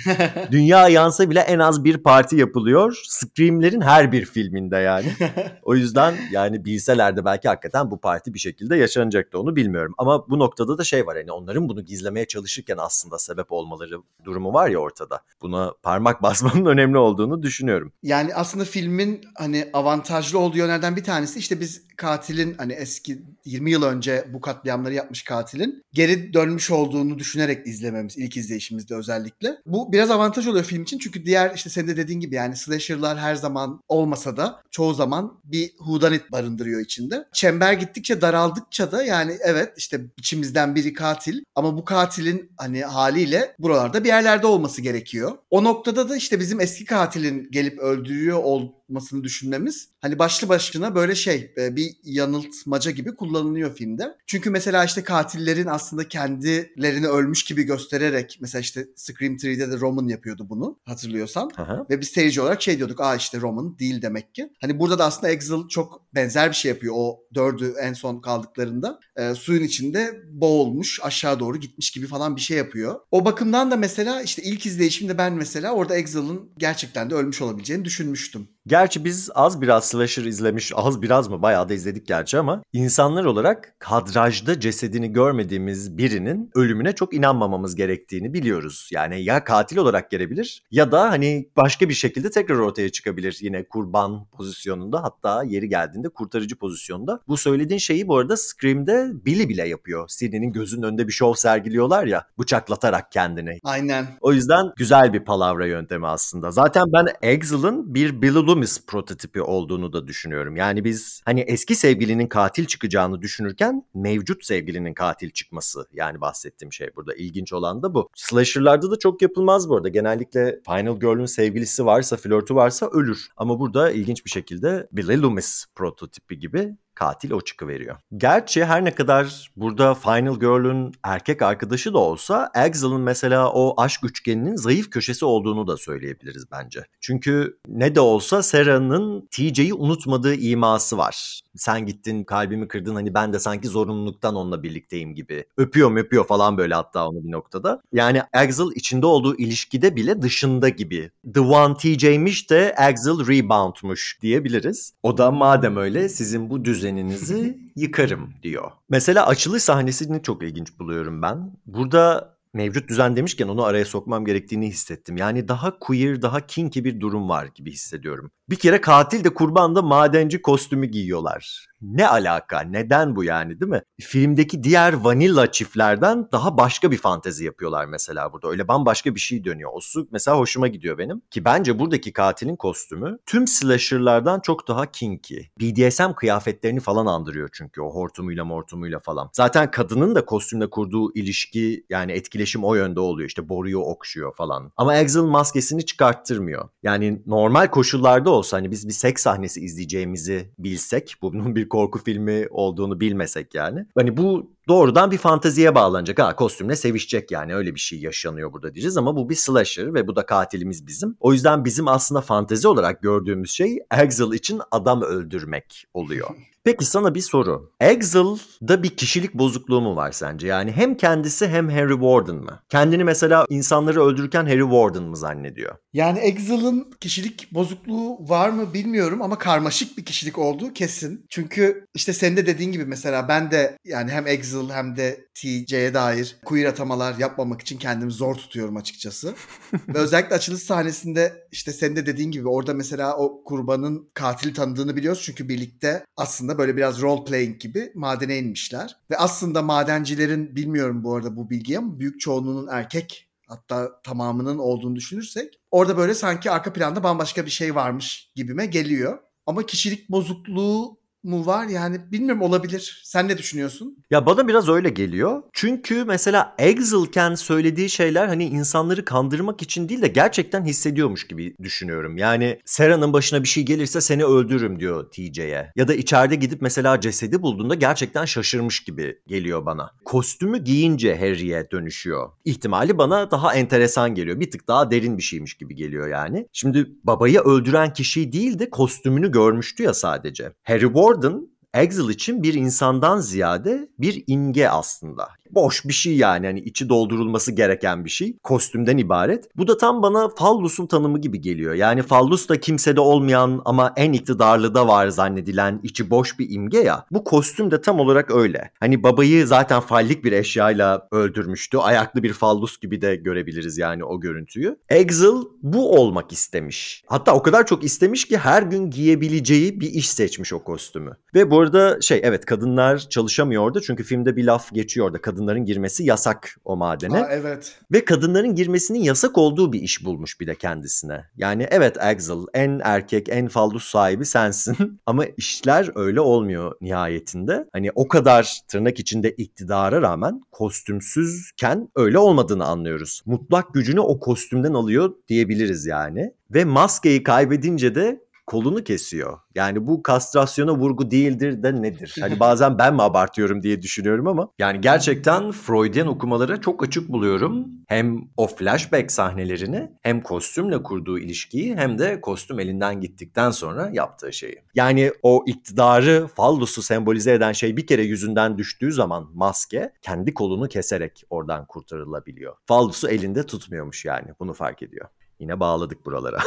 Dünya 0.51 0.87
yansa 0.87 1.29
bile 1.29 1.39
en 1.39 1.59
az 1.59 1.83
bir 1.83 1.97
parti 1.97 2.35
yapılıyor. 2.35 2.97
Scream'lerin 3.07 3.81
her 3.81 4.11
bir 4.11 4.25
filminde 4.25 4.77
yani. 4.77 5.07
O 5.61 5.75
yüzden 5.75 6.15
yani 6.31 6.65
bilseler 6.65 7.17
de 7.17 7.25
belki 7.25 7.47
hakikaten 7.47 7.91
bu 7.91 7.99
parti 7.99 8.33
bir 8.33 8.39
şekilde 8.39 8.75
yaşanacaktı 8.75 9.39
onu 9.39 9.55
bilmiyorum. 9.55 9.93
Ama 9.97 10.29
bu 10.29 10.39
noktada 10.39 10.77
da 10.77 10.83
şey 10.83 11.07
var 11.07 11.17
hani 11.17 11.31
onların 11.31 11.69
bunu 11.69 11.85
gizlemeye 11.85 12.27
çalışırken 12.27 12.77
aslında 12.79 13.19
sebep 13.19 13.51
olmaları 13.51 14.01
durumu 14.23 14.53
var 14.53 14.69
ya 14.69 14.79
ortada. 14.79 15.21
Buna 15.41 15.73
parmak 15.83 16.21
basmanın 16.27 16.65
önemli 16.65 16.97
olduğunu 16.97 17.43
düşünüyorum. 17.43 17.93
Yani 18.03 18.35
aslında 18.35 18.65
filmin 18.65 19.21
hani 19.35 19.69
avantajlı 19.73 20.39
olduğu 20.39 20.57
yönlerden 20.57 20.95
bir 20.95 21.03
tanesi 21.03 21.39
işte 21.39 21.59
biz 21.59 21.87
katilin 21.97 22.55
hani 22.57 22.73
eski 22.73 23.21
20 23.45 23.71
yıl 23.71 23.83
önce 23.83 24.27
bu 24.33 24.41
katliamları 24.41 24.93
yapmış 24.93 25.23
katilin 25.23 25.83
geri 25.93 26.33
dönmüş 26.33 26.71
olduğunu 26.71 27.19
düşünerek 27.19 27.67
izlememiz 27.67 28.17
ilk 28.17 28.37
izleyişimizde 28.37 28.95
özellikle. 28.95 29.57
Bu 29.65 29.91
biraz 29.91 30.11
avantaj 30.11 30.47
oluyor 30.47 30.65
film 30.65 30.83
için 30.83 30.97
çünkü 30.97 31.25
diğer 31.25 31.55
işte 31.55 31.69
senin 31.69 31.87
de 31.87 31.97
dediğin 31.97 32.19
gibi 32.19 32.35
yani 32.35 32.55
slasher'lar 32.55 33.17
her 33.17 33.35
zaman 33.35 33.81
olmasa 33.87 34.37
da 34.37 34.61
çoğu 34.71 34.93
zaman 34.93 35.39
bir 35.43 35.71
hudanit 36.17 36.31
barındırıyor 36.31 36.81
içinde. 36.81 37.25
Çember 37.33 37.73
gittikçe 37.73 38.21
daraldıkça 38.21 38.91
da 38.91 39.03
yani 39.03 39.37
evet 39.43 39.73
işte 39.77 40.01
içimizden 40.17 40.75
biri 40.75 40.93
katil 40.93 41.43
ama 41.55 41.77
bu 41.77 41.85
katilin 41.85 42.51
hani 42.57 42.83
haliyle 42.83 43.55
buralarda 43.59 44.03
bir 44.03 44.09
yerlerde 44.09 44.47
olması 44.47 44.81
gerekiyor. 44.81 45.37
O 45.49 45.63
noktada 45.63 46.09
da 46.09 46.15
işte 46.15 46.39
bizim 46.39 46.59
eski 46.59 46.85
katilin 46.85 47.47
gelip 47.51 47.79
öldürüyor 47.79 48.43
olmasını 48.89 49.23
düşünmemiz 49.23 49.89
hani 50.01 50.19
başlı 50.19 50.49
başına 50.49 50.95
böyle 50.95 51.15
şey 51.15 51.53
e, 51.57 51.75
bir 51.75 51.91
yanıltmaca 52.03 52.91
gibi 52.91 53.15
kullanılıyor 53.15 53.75
filmde. 53.75 54.17
Çünkü 54.27 54.49
mesela 54.49 54.85
işte 54.85 55.03
katillerin 55.03 55.67
aslında 55.67 56.07
kendilerini 56.07 57.07
ölmüş 57.07 57.43
gibi 57.43 57.63
göstererek 57.63 58.37
mesela 58.41 58.61
işte 58.61 58.87
Scream 58.95 59.33
3'de 59.33 59.71
de 59.71 59.79
Roman 59.79 60.07
yapıyordu 60.07 60.49
bunu 60.49 60.79
hatırlıyorsan. 60.85 61.49
Aha. 61.57 61.85
Ve 61.89 62.01
biz 62.01 62.07
seyirci 62.07 62.41
olarak 62.41 62.61
şey 62.61 62.77
diyorduk 62.77 63.01
aa 63.01 63.15
işte 63.15 63.41
Roman 63.41 63.79
değil 63.79 64.01
demek 64.01 64.35
ki. 64.35 64.49
Hani 64.61 64.79
burada 64.79 64.99
da 64.99 65.05
aslında 65.05 65.31
Exil 65.31 65.67
çok 65.69 66.13
benzer 66.15 66.49
bir 66.49 66.55
şey 66.55 66.69
yapıyor 66.69 66.93
o 66.97 67.19
dördü 67.35 67.73
en 67.81 67.93
son 67.93 68.21
kaldıklarında. 68.21 68.99
E, 69.15 69.35
suyun 69.35 69.63
içinde 69.63 70.21
boğulmuş 70.31 70.99
aşağı 71.03 71.39
doğru 71.39 71.57
gitmiş 71.57 71.91
gibi 71.91 72.07
falan 72.07 72.35
bir 72.35 72.41
şey 72.41 72.57
yapıyor. 72.57 72.99
O 73.11 73.25
bakımdan 73.25 73.71
da 73.71 73.75
mesela 73.75 74.21
işte 74.21 74.43
ilk 74.43 74.65
izleyişimde 74.65 75.17
ben 75.17 75.33
mesela 75.33 75.71
orada 75.71 75.95
Exil'ın 75.95 76.49
gerçekten 76.57 77.09
de 77.09 77.15
ölmüş 77.15 77.41
olabileceğini 77.41 77.85
düşünmüştüm. 77.85 78.47
Gerçi 78.67 79.05
biz 79.05 79.29
az 79.35 79.61
biraz 79.61 79.87
slasher 79.87 80.23
izlemiş, 80.23 80.71
az 80.75 81.01
biraz 81.01 81.27
mı 81.27 81.41
bayağı 81.41 81.69
da 81.69 81.73
izledik 81.73 82.07
gerçi 82.07 82.37
ama 82.37 82.63
insanlar 82.73 83.25
olarak 83.25 83.75
kadrajda 83.79 84.59
cesedini 84.59 85.13
görmediğimiz 85.13 85.97
birinin 85.97 86.51
ölümüne 86.55 86.91
çok 86.91 87.13
inanmamamız 87.13 87.75
gerektiğini 87.75 88.33
biliyoruz. 88.33 88.89
Yani 88.93 89.23
ya 89.23 89.43
katil 89.43 89.77
olarak 89.77 90.11
gelebilir 90.11 90.63
ya 90.71 90.91
da 90.91 91.09
hani 91.09 91.49
başka 91.57 91.89
bir 91.89 91.93
şekilde 91.93 92.29
tekrar 92.29 92.55
ortaya 92.55 92.89
çıkabilir 92.89 93.37
yine 93.41 93.63
kurban 93.63 94.25
pozisyonunda 94.25 95.03
hatta 95.03 95.43
yeri 95.43 95.69
geldiğinde 95.69 96.09
kurtarıcı 96.09 96.55
pozisyonda. 96.55 97.19
Bu 97.27 97.37
söylediğin 97.37 97.79
şeyi 97.79 98.07
bu 98.07 98.17
arada 98.17 98.37
Scream'de 98.37 99.11
Billy 99.25 99.49
bile 99.49 99.67
yapıyor. 99.67 100.07
Sidney'nin 100.07 100.51
gözünün 100.51 100.83
önünde 100.83 101.07
bir 101.07 101.13
şov 101.13 101.33
sergiliyorlar 101.33 102.05
ya 102.05 102.27
bıçaklatarak 102.39 103.11
kendini. 103.11 103.59
Aynen. 103.63 104.07
O 104.21 104.33
yüzden 104.33 104.65
güzel 104.75 105.13
bir 105.13 105.25
palavra 105.25 105.65
yöntemi 105.65 106.07
aslında. 106.07 106.51
Zaten 106.51 106.85
ben 106.93 107.07
Exil'ın 107.21 107.95
bir 107.95 108.21
Billy 108.21 108.56
Loomis 108.57 108.85
prototipi 108.85 109.41
olduğunu 109.41 109.93
da 109.93 110.07
düşünüyorum. 110.07 110.55
Yani 110.55 110.83
biz 110.83 111.21
hani 111.25 111.39
eski 111.41 111.75
sevgilinin 111.75 112.27
katil 112.27 112.65
çıkacağını 112.65 113.21
düşünürken 113.21 113.83
mevcut 113.93 114.45
sevgilinin 114.45 114.93
katil 114.93 115.29
çıkması 115.29 115.87
yani 115.93 116.21
bahsettiğim 116.21 116.73
şey 116.73 116.89
burada. 116.95 117.15
ilginç 117.15 117.53
olan 117.53 117.83
da 117.83 117.93
bu. 117.93 118.09
Slasher'larda 118.15 118.91
da 118.91 118.99
çok 118.99 119.21
yapılmaz 119.21 119.69
bu 119.69 119.75
arada. 119.75 119.89
Genellikle 119.89 120.59
Final 120.65 120.99
Girl'ün 120.99 121.25
sevgilisi 121.25 121.85
varsa, 121.85 122.17
flörtü 122.17 122.55
varsa 122.55 122.87
ölür. 122.87 123.27
Ama 123.37 123.59
burada 123.59 123.91
ilginç 123.91 124.25
bir 124.25 124.29
şekilde 124.29 124.87
Billy 124.91 125.21
Loomis 125.21 125.65
prototipi 125.75 126.39
gibi 126.39 126.75
katil 126.97 127.31
o 127.31 127.41
çıkıveriyor. 127.41 127.97
Gerçi 128.17 128.65
her 128.65 128.85
ne 128.85 128.95
kadar 128.95 129.51
burada 129.55 129.93
Final 129.93 130.39
Girl'ün 130.39 130.91
erkek 131.03 131.41
arkadaşı 131.41 131.93
da 131.93 131.97
olsa 131.97 132.51
Exil'ın 132.65 133.01
mesela 133.01 133.51
o 133.51 133.81
aşk 133.81 134.03
üçgeninin 134.03 134.55
zayıf 134.55 134.89
köşesi 134.89 135.25
olduğunu 135.25 135.67
da 135.67 135.77
söyleyebiliriz 135.77 136.45
bence. 136.51 136.85
Çünkü 137.01 137.57
ne 137.67 137.95
de 137.95 137.99
olsa 137.99 138.43
Sarah'nın 138.43 139.27
TJ'yi 139.31 139.73
unutmadığı 139.73 140.35
iması 140.35 140.97
var. 140.97 141.41
Sen 141.57 141.85
gittin 141.85 142.23
kalbimi 142.23 142.67
kırdın 142.67 142.95
hani 142.95 143.13
ben 143.13 143.33
de 143.33 143.39
sanki 143.39 143.67
zorunluluktan 143.67 144.35
onunla 144.35 144.63
birlikteyim 144.63 145.15
gibi. 145.15 145.45
Öpüyor 145.57 145.97
öpüyor 145.97 146.27
falan 146.27 146.57
böyle 146.57 146.73
hatta 146.73 147.07
onu 147.07 147.23
bir 147.23 147.31
noktada. 147.31 147.81
Yani 147.93 148.21
Exil 148.33 148.75
içinde 148.75 149.05
olduğu 149.05 149.35
ilişkide 149.35 149.95
bile 149.95 150.21
dışında 150.21 150.69
gibi. 150.69 151.11
The 151.33 151.39
One 151.39 151.77
TJ'miş 151.77 152.49
de 152.49 152.75
Exil 152.89 153.27
Rebound'muş 153.27 154.19
diyebiliriz. 154.21 154.93
O 155.03 155.17
da 155.17 155.31
madem 155.31 155.77
öyle 155.77 156.09
sizin 156.09 156.49
bu 156.49 156.65
düzeninizi 156.65 157.57
yıkarım 157.75 158.33
diyor. 158.43 158.71
Mesela 158.89 159.27
açılış 159.27 159.63
sahnesini 159.63 160.23
çok 160.23 160.43
ilginç 160.43 160.79
buluyorum 160.79 161.21
ben. 161.21 161.51
Burada 161.65 162.36
mevcut 162.57 162.89
düzen 162.89 163.15
demişken 163.15 163.47
onu 163.47 163.63
araya 163.63 163.85
sokmam 163.85 164.25
gerektiğini 164.25 164.67
hissettim. 164.67 165.17
Yani 165.17 165.47
daha 165.47 165.79
queer, 165.79 166.21
daha 166.21 166.47
kinky 166.47 166.83
bir 166.83 166.99
durum 166.99 167.29
var 167.29 167.45
gibi 167.45 167.71
hissediyorum. 167.71 168.31
Bir 168.49 168.55
kere 168.55 168.81
katil 168.81 169.23
de 169.23 169.33
kurban 169.33 169.75
da 169.75 169.81
madenci 169.81 170.41
kostümü 170.41 170.85
giyiyorlar. 170.85 171.67
Ne 171.81 172.07
alaka? 172.07 172.59
Neden 172.61 173.15
bu 173.15 173.23
yani 173.23 173.59
değil 173.59 173.71
mi? 173.71 173.81
Filmdeki 174.01 174.63
diğer 174.63 174.93
vanilla 174.93 175.51
çiftlerden 175.51 176.27
daha 176.31 176.57
başka 176.57 176.91
bir 176.91 176.97
fantezi 176.97 177.45
yapıyorlar 177.45 177.85
mesela 177.85 178.33
burada. 178.33 178.47
Öyle 178.49 178.67
bambaşka 178.67 179.15
bir 179.15 179.19
şey 179.19 179.43
dönüyor. 179.43 179.71
O 179.73 179.79
su 179.81 180.07
mesela 180.11 180.37
hoşuma 180.37 180.67
gidiyor 180.67 180.97
benim. 180.97 181.21
Ki 181.31 181.45
bence 181.45 181.79
buradaki 181.79 182.13
katilin 182.13 182.55
kostümü 182.55 183.17
tüm 183.25 183.47
slasher'lardan 183.47 184.39
çok 184.39 184.67
daha 184.67 184.91
kinky. 184.91 185.39
BDSM 185.61 186.11
kıyafetlerini 186.15 186.79
falan 186.79 187.05
andırıyor 187.05 187.49
çünkü 187.53 187.81
o 187.81 187.93
hortumuyla 187.93 188.45
mortumuyla 188.45 188.99
falan. 188.99 189.29
Zaten 189.33 189.71
kadının 189.71 190.15
da 190.15 190.25
kostümle 190.25 190.69
kurduğu 190.69 191.13
ilişki 191.13 191.85
yani 191.89 192.11
etkileşim 192.11 192.46
o 192.55 192.75
yönde 192.75 192.99
oluyor. 192.99 193.27
İşte 193.27 193.49
boruyu 193.49 193.79
okşuyor 193.79 194.35
falan. 194.35 194.71
Ama 194.77 194.95
Exil 194.95 195.21
maskesini 195.21 195.85
çıkarttırmıyor. 195.85 196.69
Yani 196.83 197.21
normal 197.25 197.67
koşullarda 197.67 198.29
olsa 198.29 198.57
hani 198.57 198.71
biz 198.71 198.87
bir 198.87 198.93
seks 198.93 199.23
sahnesi 199.23 199.61
izleyeceğimizi 199.61 200.51
bilsek 200.59 201.15
bunun 201.21 201.55
bir 201.55 201.69
korku 201.69 202.03
filmi 202.03 202.47
olduğunu 202.49 202.99
bilmesek 202.99 203.55
yani. 203.55 203.85
Hani 203.95 204.17
bu 204.17 204.51
doğrudan 204.67 205.11
bir 205.11 205.17
fanteziye 205.17 205.75
bağlanacak. 205.75 206.19
Ha 206.19 206.35
kostümle 206.35 206.75
sevişecek 206.75 207.31
yani 207.31 207.55
öyle 207.55 207.75
bir 207.75 207.79
şey 207.79 207.99
yaşanıyor 207.99 208.53
burada 208.53 208.73
diyeceğiz 208.73 208.97
ama 208.97 209.15
bu 209.15 209.29
bir 209.29 209.35
slasher 209.35 209.93
ve 209.93 210.07
bu 210.07 210.15
da 210.15 210.25
katilimiz 210.25 210.87
bizim. 210.87 211.17
O 211.19 211.33
yüzden 211.33 211.65
bizim 211.65 211.87
aslında 211.87 212.21
fantezi 212.21 212.67
olarak 212.67 213.01
gördüğümüz 213.01 213.51
şey 213.51 213.79
Exil 214.03 214.33
için 214.33 214.61
adam 214.71 215.01
öldürmek 215.01 215.85
oluyor. 215.93 216.29
Peki 216.67 216.85
sana 216.85 217.15
bir 217.15 217.21
soru. 217.21 217.71
Exil'da 217.79 218.83
bir 218.83 218.89
kişilik 218.89 219.33
bozukluğu 219.33 219.81
mu 219.81 219.95
var 219.95 220.11
sence? 220.11 220.47
Yani 220.47 220.71
hem 220.71 220.97
kendisi 220.97 221.47
hem 221.47 221.69
Harry 221.69 221.93
Warden 221.93 222.35
mı? 222.35 222.59
Kendini 222.69 223.03
mesela 223.03 223.45
insanları 223.49 224.03
öldürürken 224.03 224.45
Harry 224.45 224.61
Warden 224.61 225.03
mı 225.03 225.17
zannediyor? 225.17 225.75
Yani 225.93 226.19
Exil'ın 226.19 226.91
kişilik 226.99 227.53
bozukluğu 227.53 228.29
var 228.29 228.49
mı 228.49 228.73
bilmiyorum 228.73 229.21
ama 229.21 229.37
karmaşık 229.37 229.97
bir 229.97 230.05
kişilik 230.05 230.37
olduğu 230.37 230.73
kesin. 230.73 231.25
Çünkü 231.29 231.85
işte 231.95 232.13
senin 232.13 232.37
de 232.37 232.45
dediğin 232.45 232.71
gibi 232.71 232.85
mesela 232.85 233.27
ben 233.27 233.51
de 233.51 233.77
yani 233.85 234.11
hem 234.11 234.27
Exil 234.27 234.69
hem 234.69 234.97
de 234.97 235.27
TJ'ye 235.35 235.93
dair 235.93 236.35
queer 236.45 236.65
atamalar 236.65 237.17
yapmamak 237.17 237.61
için 237.61 237.77
kendimi 237.77 238.11
zor 238.11 238.35
tutuyorum 238.35 238.77
açıkçası. 238.77 239.33
Ve 239.87 239.97
özellikle 239.97 240.35
açılış 240.35 240.63
sahnesinde 240.63 241.47
işte 241.51 241.73
senin 241.73 241.95
de 241.95 242.05
dediğin 242.05 242.31
gibi 242.31 242.47
orada 242.47 242.73
mesela 242.73 243.17
o 243.17 243.43
kurbanın 243.43 244.09
katili 244.13 244.53
tanıdığını 244.53 244.95
biliyoruz. 244.95 245.21
Çünkü 245.25 245.49
birlikte 245.49 246.05
aslında 246.17 246.56
böyle 246.57 246.77
biraz 246.77 247.01
role 247.01 247.23
playing 247.23 247.59
gibi 247.59 247.91
madene 247.95 248.37
inmişler. 248.37 248.95
Ve 249.11 249.17
aslında 249.17 249.61
madencilerin 249.61 250.55
bilmiyorum 250.55 251.03
bu 251.03 251.15
arada 251.15 251.35
bu 251.35 251.49
bilgiyi 251.49 251.77
ama 251.77 251.99
büyük 251.99 252.19
çoğunluğunun 252.19 252.67
erkek 252.71 253.29
hatta 253.47 254.01
tamamının 254.01 254.57
olduğunu 254.57 254.95
düşünürsek 254.95 255.59
orada 255.71 255.97
böyle 255.97 256.13
sanki 256.13 256.51
arka 256.51 256.73
planda 256.73 257.03
bambaşka 257.03 257.45
bir 257.45 257.51
şey 257.51 257.75
varmış 257.75 258.31
gibime 258.35 258.65
geliyor. 258.65 259.19
Ama 259.45 259.65
kişilik 259.65 260.09
bozukluğu 260.09 260.99
mu 261.27 261.45
var? 261.45 261.67
Yani 261.67 262.11
bilmiyorum 262.11 262.41
olabilir. 262.41 263.01
Sen 263.03 263.27
ne 263.27 263.37
düşünüyorsun? 263.37 263.97
Ya 264.11 264.25
bana 264.25 264.47
biraz 264.47 264.69
öyle 264.69 264.89
geliyor. 264.89 265.43
Çünkü 265.53 266.03
mesela 266.03 266.55
Exil'ken 266.57 267.35
söylediği 267.35 267.89
şeyler 267.89 268.27
hani 268.27 268.45
insanları 268.45 269.05
kandırmak 269.05 269.61
için 269.61 269.89
değil 269.89 270.01
de 270.01 270.07
gerçekten 270.07 270.65
hissediyormuş 270.65 271.27
gibi 271.27 271.55
düşünüyorum. 271.63 272.17
Yani 272.17 272.59
Sera'nın 272.65 273.13
başına 273.13 273.43
bir 273.43 273.47
şey 273.47 273.63
gelirse 273.63 274.01
seni 274.01 274.25
öldürürüm 274.25 274.79
diyor 274.79 275.11
TJ'ye. 275.11 275.71
Ya 275.75 275.87
da 275.87 275.93
içeride 275.93 276.35
gidip 276.35 276.61
mesela 276.61 277.01
cesedi 277.01 277.41
bulduğunda 277.41 277.75
gerçekten 277.75 278.25
şaşırmış 278.25 278.83
gibi 278.83 279.19
geliyor 279.27 279.65
bana. 279.65 279.91
Kostümü 280.05 280.63
giyince 280.63 281.19
Harry'e 281.19 281.71
dönüşüyor. 281.71 282.29
İhtimali 282.45 282.97
bana 282.97 283.31
daha 283.31 283.53
enteresan 283.55 284.15
geliyor. 284.15 284.39
Bir 284.39 284.51
tık 284.51 284.67
daha 284.67 284.91
derin 284.91 285.17
bir 285.17 285.23
şeymiş 285.23 285.53
gibi 285.53 285.75
geliyor 285.75 286.07
yani. 286.07 286.47
Şimdi 286.53 286.87
babayı 287.03 287.39
öldüren 287.39 287.93
kişi 287.93 288.31
değil 288.31 288.59
de 288.59 288.69
kostümünü 288.69 289.31
görmüştü 289.31 289.83
ya 289.83 289.93
sadece. 289.93 290.51
Harry 290.63 290.93
Warden 291.21 291.47
Exil 291.73 292.09
için 292.09 292.43
bir 292.43 292.53
insandan 292.53 293.19
ziyade 293.19 293.89
bir 293.99 294.23
imge 294.27 294.67
aslında. 294.67 295.29
Boş 295.55 295.85
bir 295.85 295.93
şey 295.93 296.17
yani. 296.17 296.45
Hani 296.45 296.59
içi 296.59 296.89
doldurulması 296.89 297.51
gereken 297.51 298.05
bir 298.05 298.09
şey. 298.09 298.37
Kostümden 298.43 298.97
ibaret. 298.97 299.49
Bu 299.57 299.67
da 299.67 299.77
tam 299.77 300.01
bana 300.01 300.29
fallusun 300.29 300.87
tanımı 300.87 301.21
gibi 301.21 301.41
geliyor. 301.41 301.73
Yani 301.73 302.01
fallus 302.01 302.49
da 302.49 302.59
kimsede 302.59 302.99
olmayan 302.99 303.61
ama 303.65 303.93
en 303.95 304.13
iktidarlı 304.13 304.75
da 304.75 304.87
var 304.87 305.07
zannedilen 305.07 305.79
içi 305.83 306.09
boş 306.09 306.39
bir 306.39 306.49
imge 306.49 306.79
ya. 306.79 307.05
Bu 307.11 307.23
kostüm 307.23 307.71
de 307.71 307.81
tam 307.81 307.99
olarak 307.99 308.31
öyle. 308.31 308.71
Hani 308.79 309.03
babayı 309.03 309.47
zaten 309.47 309.79
fallik 309.79 310.23
bir 310.23 310.31
eşyayla 310.31 311.07
öldürmüştü. 311.11 311.77
Ayaklı 311.77 312.23
bir 312.23 312.33
fallus 312.33 312.77
gibi 312.77 313.01
de 313.01 313.15
görebiliriz 313.15 313.77
yani 313.77 314.03
o 314.03 314.19
görüntüyü. 314.19 314.77
Exil 314.89 315.35
bu 315.63 315.99
olmak 315.99 316.31
istemiş. 316.31 317.03
Hatta 317.07 317.33
o 317.35 317.43
kadar 317.43 317.65
çok 317.65 317.83
istemiş 317.83 318.25
ki 318.25 318.37
her 318.37 318.63
gün 318.63 318.89
giyebileceği 318.89 319.79
bir 319.81 319.89
iş 319.89 320.09
seçmiş 320.09 320.53
o 320.53 320.63
kostümü. 320.63 321.17
Ve 321.35 321.51
bu 321.51 321.59
arada 321.59 322.01
şey 322.01 322.21
evet 322.23 322.45
kadınlar 322.45 322.97
çalışamıyordu 322.97 323.81
çünkü 323.81 324.03
filmde 324.03 324.35
bir 324.35 324.43
laf 324.43 324.73
geçiyor 324.73 325.07
orada. 325.07 325.21
Kadınların 325.37 325.65
girmesi 325.65 326.03
yasak 326.03 326.57
o 326.65 326.77
madene. 326.77 327.23
Aa, 327.23 327.29
evet. 327.31 327.79
Ve 327.91 328.05
kadınların 328.05 328.55
girmesinin 328.55 328.99
yasak 328.99 329.37
olduğu 329.37 329.73
bir 329.73 329.81
iş 329.81 330.05
bulmuş 330.05 330.39
bir 330.39 330.47
de 330.47 330.55
kendisine. 330.55 331.25
Yani 331.35 331.67
evet 331.71 332.03
Axel 332.03 332.37
en 332.53 332.81
erkek 332.83 333.29
en 333.29 333.47
fallus 333.47 333.83
sahibi 333.83 334.25
sensin 334.25 334.99
ama 335.05 335.25
işler 335.25 335.91
öyle 335.95 336.21
olmuyor 336.21 336.75
nihayetinde. 336.81 337.67
Hani 337.73 337.91
o 337.95 338.07
kadar 338.07 338.61
tırnak 338.67 338.99
içinde 338.99 339.31
iktidara 339.31 340.01
rağmen 340.01 340.41
kostümsüzken 340.51 341.89
öyle 341.95 342.17
olmadığını 342.17 342.65
anlıyoruz. 342.65 343.21
Mutlak 343.25 343.73
gücünü 343.73 343.99
o 343.99 344.19
kostümden 344.19 344.73
alıyor 344.73 345.13
diyebiliriz 345.27 345.85
yani. 345.85 346.33
Ve 346.53 346.65
maskeyi 346.65 347.23
kaybedince 347.23 347.95
de 347.95 348.21
kolunu 348.47 348.83
kesiyor. 348.83 349.39
Yani 349.55 349.87
bu 349.87 350.03
kastrasyona 350.03 350.75
vurgu 350.75 351.11
değildir 351.11 351.63
de 351.63 351.81
nedir? 351.81 352.15
Hani 352.19 352.39
bazen 352.39 352.77
ben 352.77 352.93
mi 352.95 353.01
abartıyorum 353.01 353.63
diye 353.63 353.81
düşünüyorum 353.81 354.27
ama 354.27 354.49
yani 354.59 354.81
gerçekten 354.81 355.51
Freudian 355.51 356.07
okumalara 356.07 356.61
çok 356.61 356.83
açık 356.83 357.09
buluyorum. 357.09 357.67
Hem 357.87 358.21
o 358.37 358.47
flashback 358.47 359.11
sahnelerini 359.11 359.91
hem 360.01 360.21
kostümle 360.21 360.83
kurduğu 360.83 361.19
ilişkiyi 361.19 361.75
hem 361.75 361.99
de 361.99 362.21
kostüm 362.21 362.59
elinden 362.59 363.01
gittikten 363.01 363.51
sonra 363.51 363.89
yaptığı 363.93 364.33
şeyi. 364.33 364.61
Yani 364.75 365.11
o 365.23 365.43
iktidarı 365.47 366.27
fallusu 366.35 366.81
sembolize 366.81 367.33
eden 367.33 367.51
şey 367.51 367.77
bir 367.77 367.87
kere 367.87 368.03
yüzünden 368.03 368.57
düştüğü 368.57 368.91
zaman 368.91 369.29
maske 369.33 369.93
kendi 370.01 370.33
kolunu 370.33 370.67
keserek 370.67 371.23
oradan 371.29 371.65
kurtarılabiliyor. 371.65 372.55
Fallusu 372.65 373.09
elinde 373.09 373.45
tutmuyormuş 373.45 374.05
yani 374.05 374.27
bunu 374.39 374.53
fark 374.53 374.83
ediyor. 374.83 375.07
Yine 375.39 375.59
bağladık 375.59 376.05
buralara. 376.05 376.39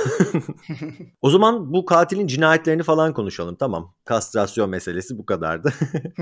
o 1.22 1.30
zaman 1.30 1.72
bu 1.72 1.84
katilin 1.84 2.26
cinayetlerini 2.26 2.82
falan 2.82 3.14
konuşalım. 3.14 3.56
Tamam. 3.56 3.94
Kastrasyon 4.04 4.70
meselesi 4.70 5.18
bu 5.18 5.26
kadardı. 5.26 5.72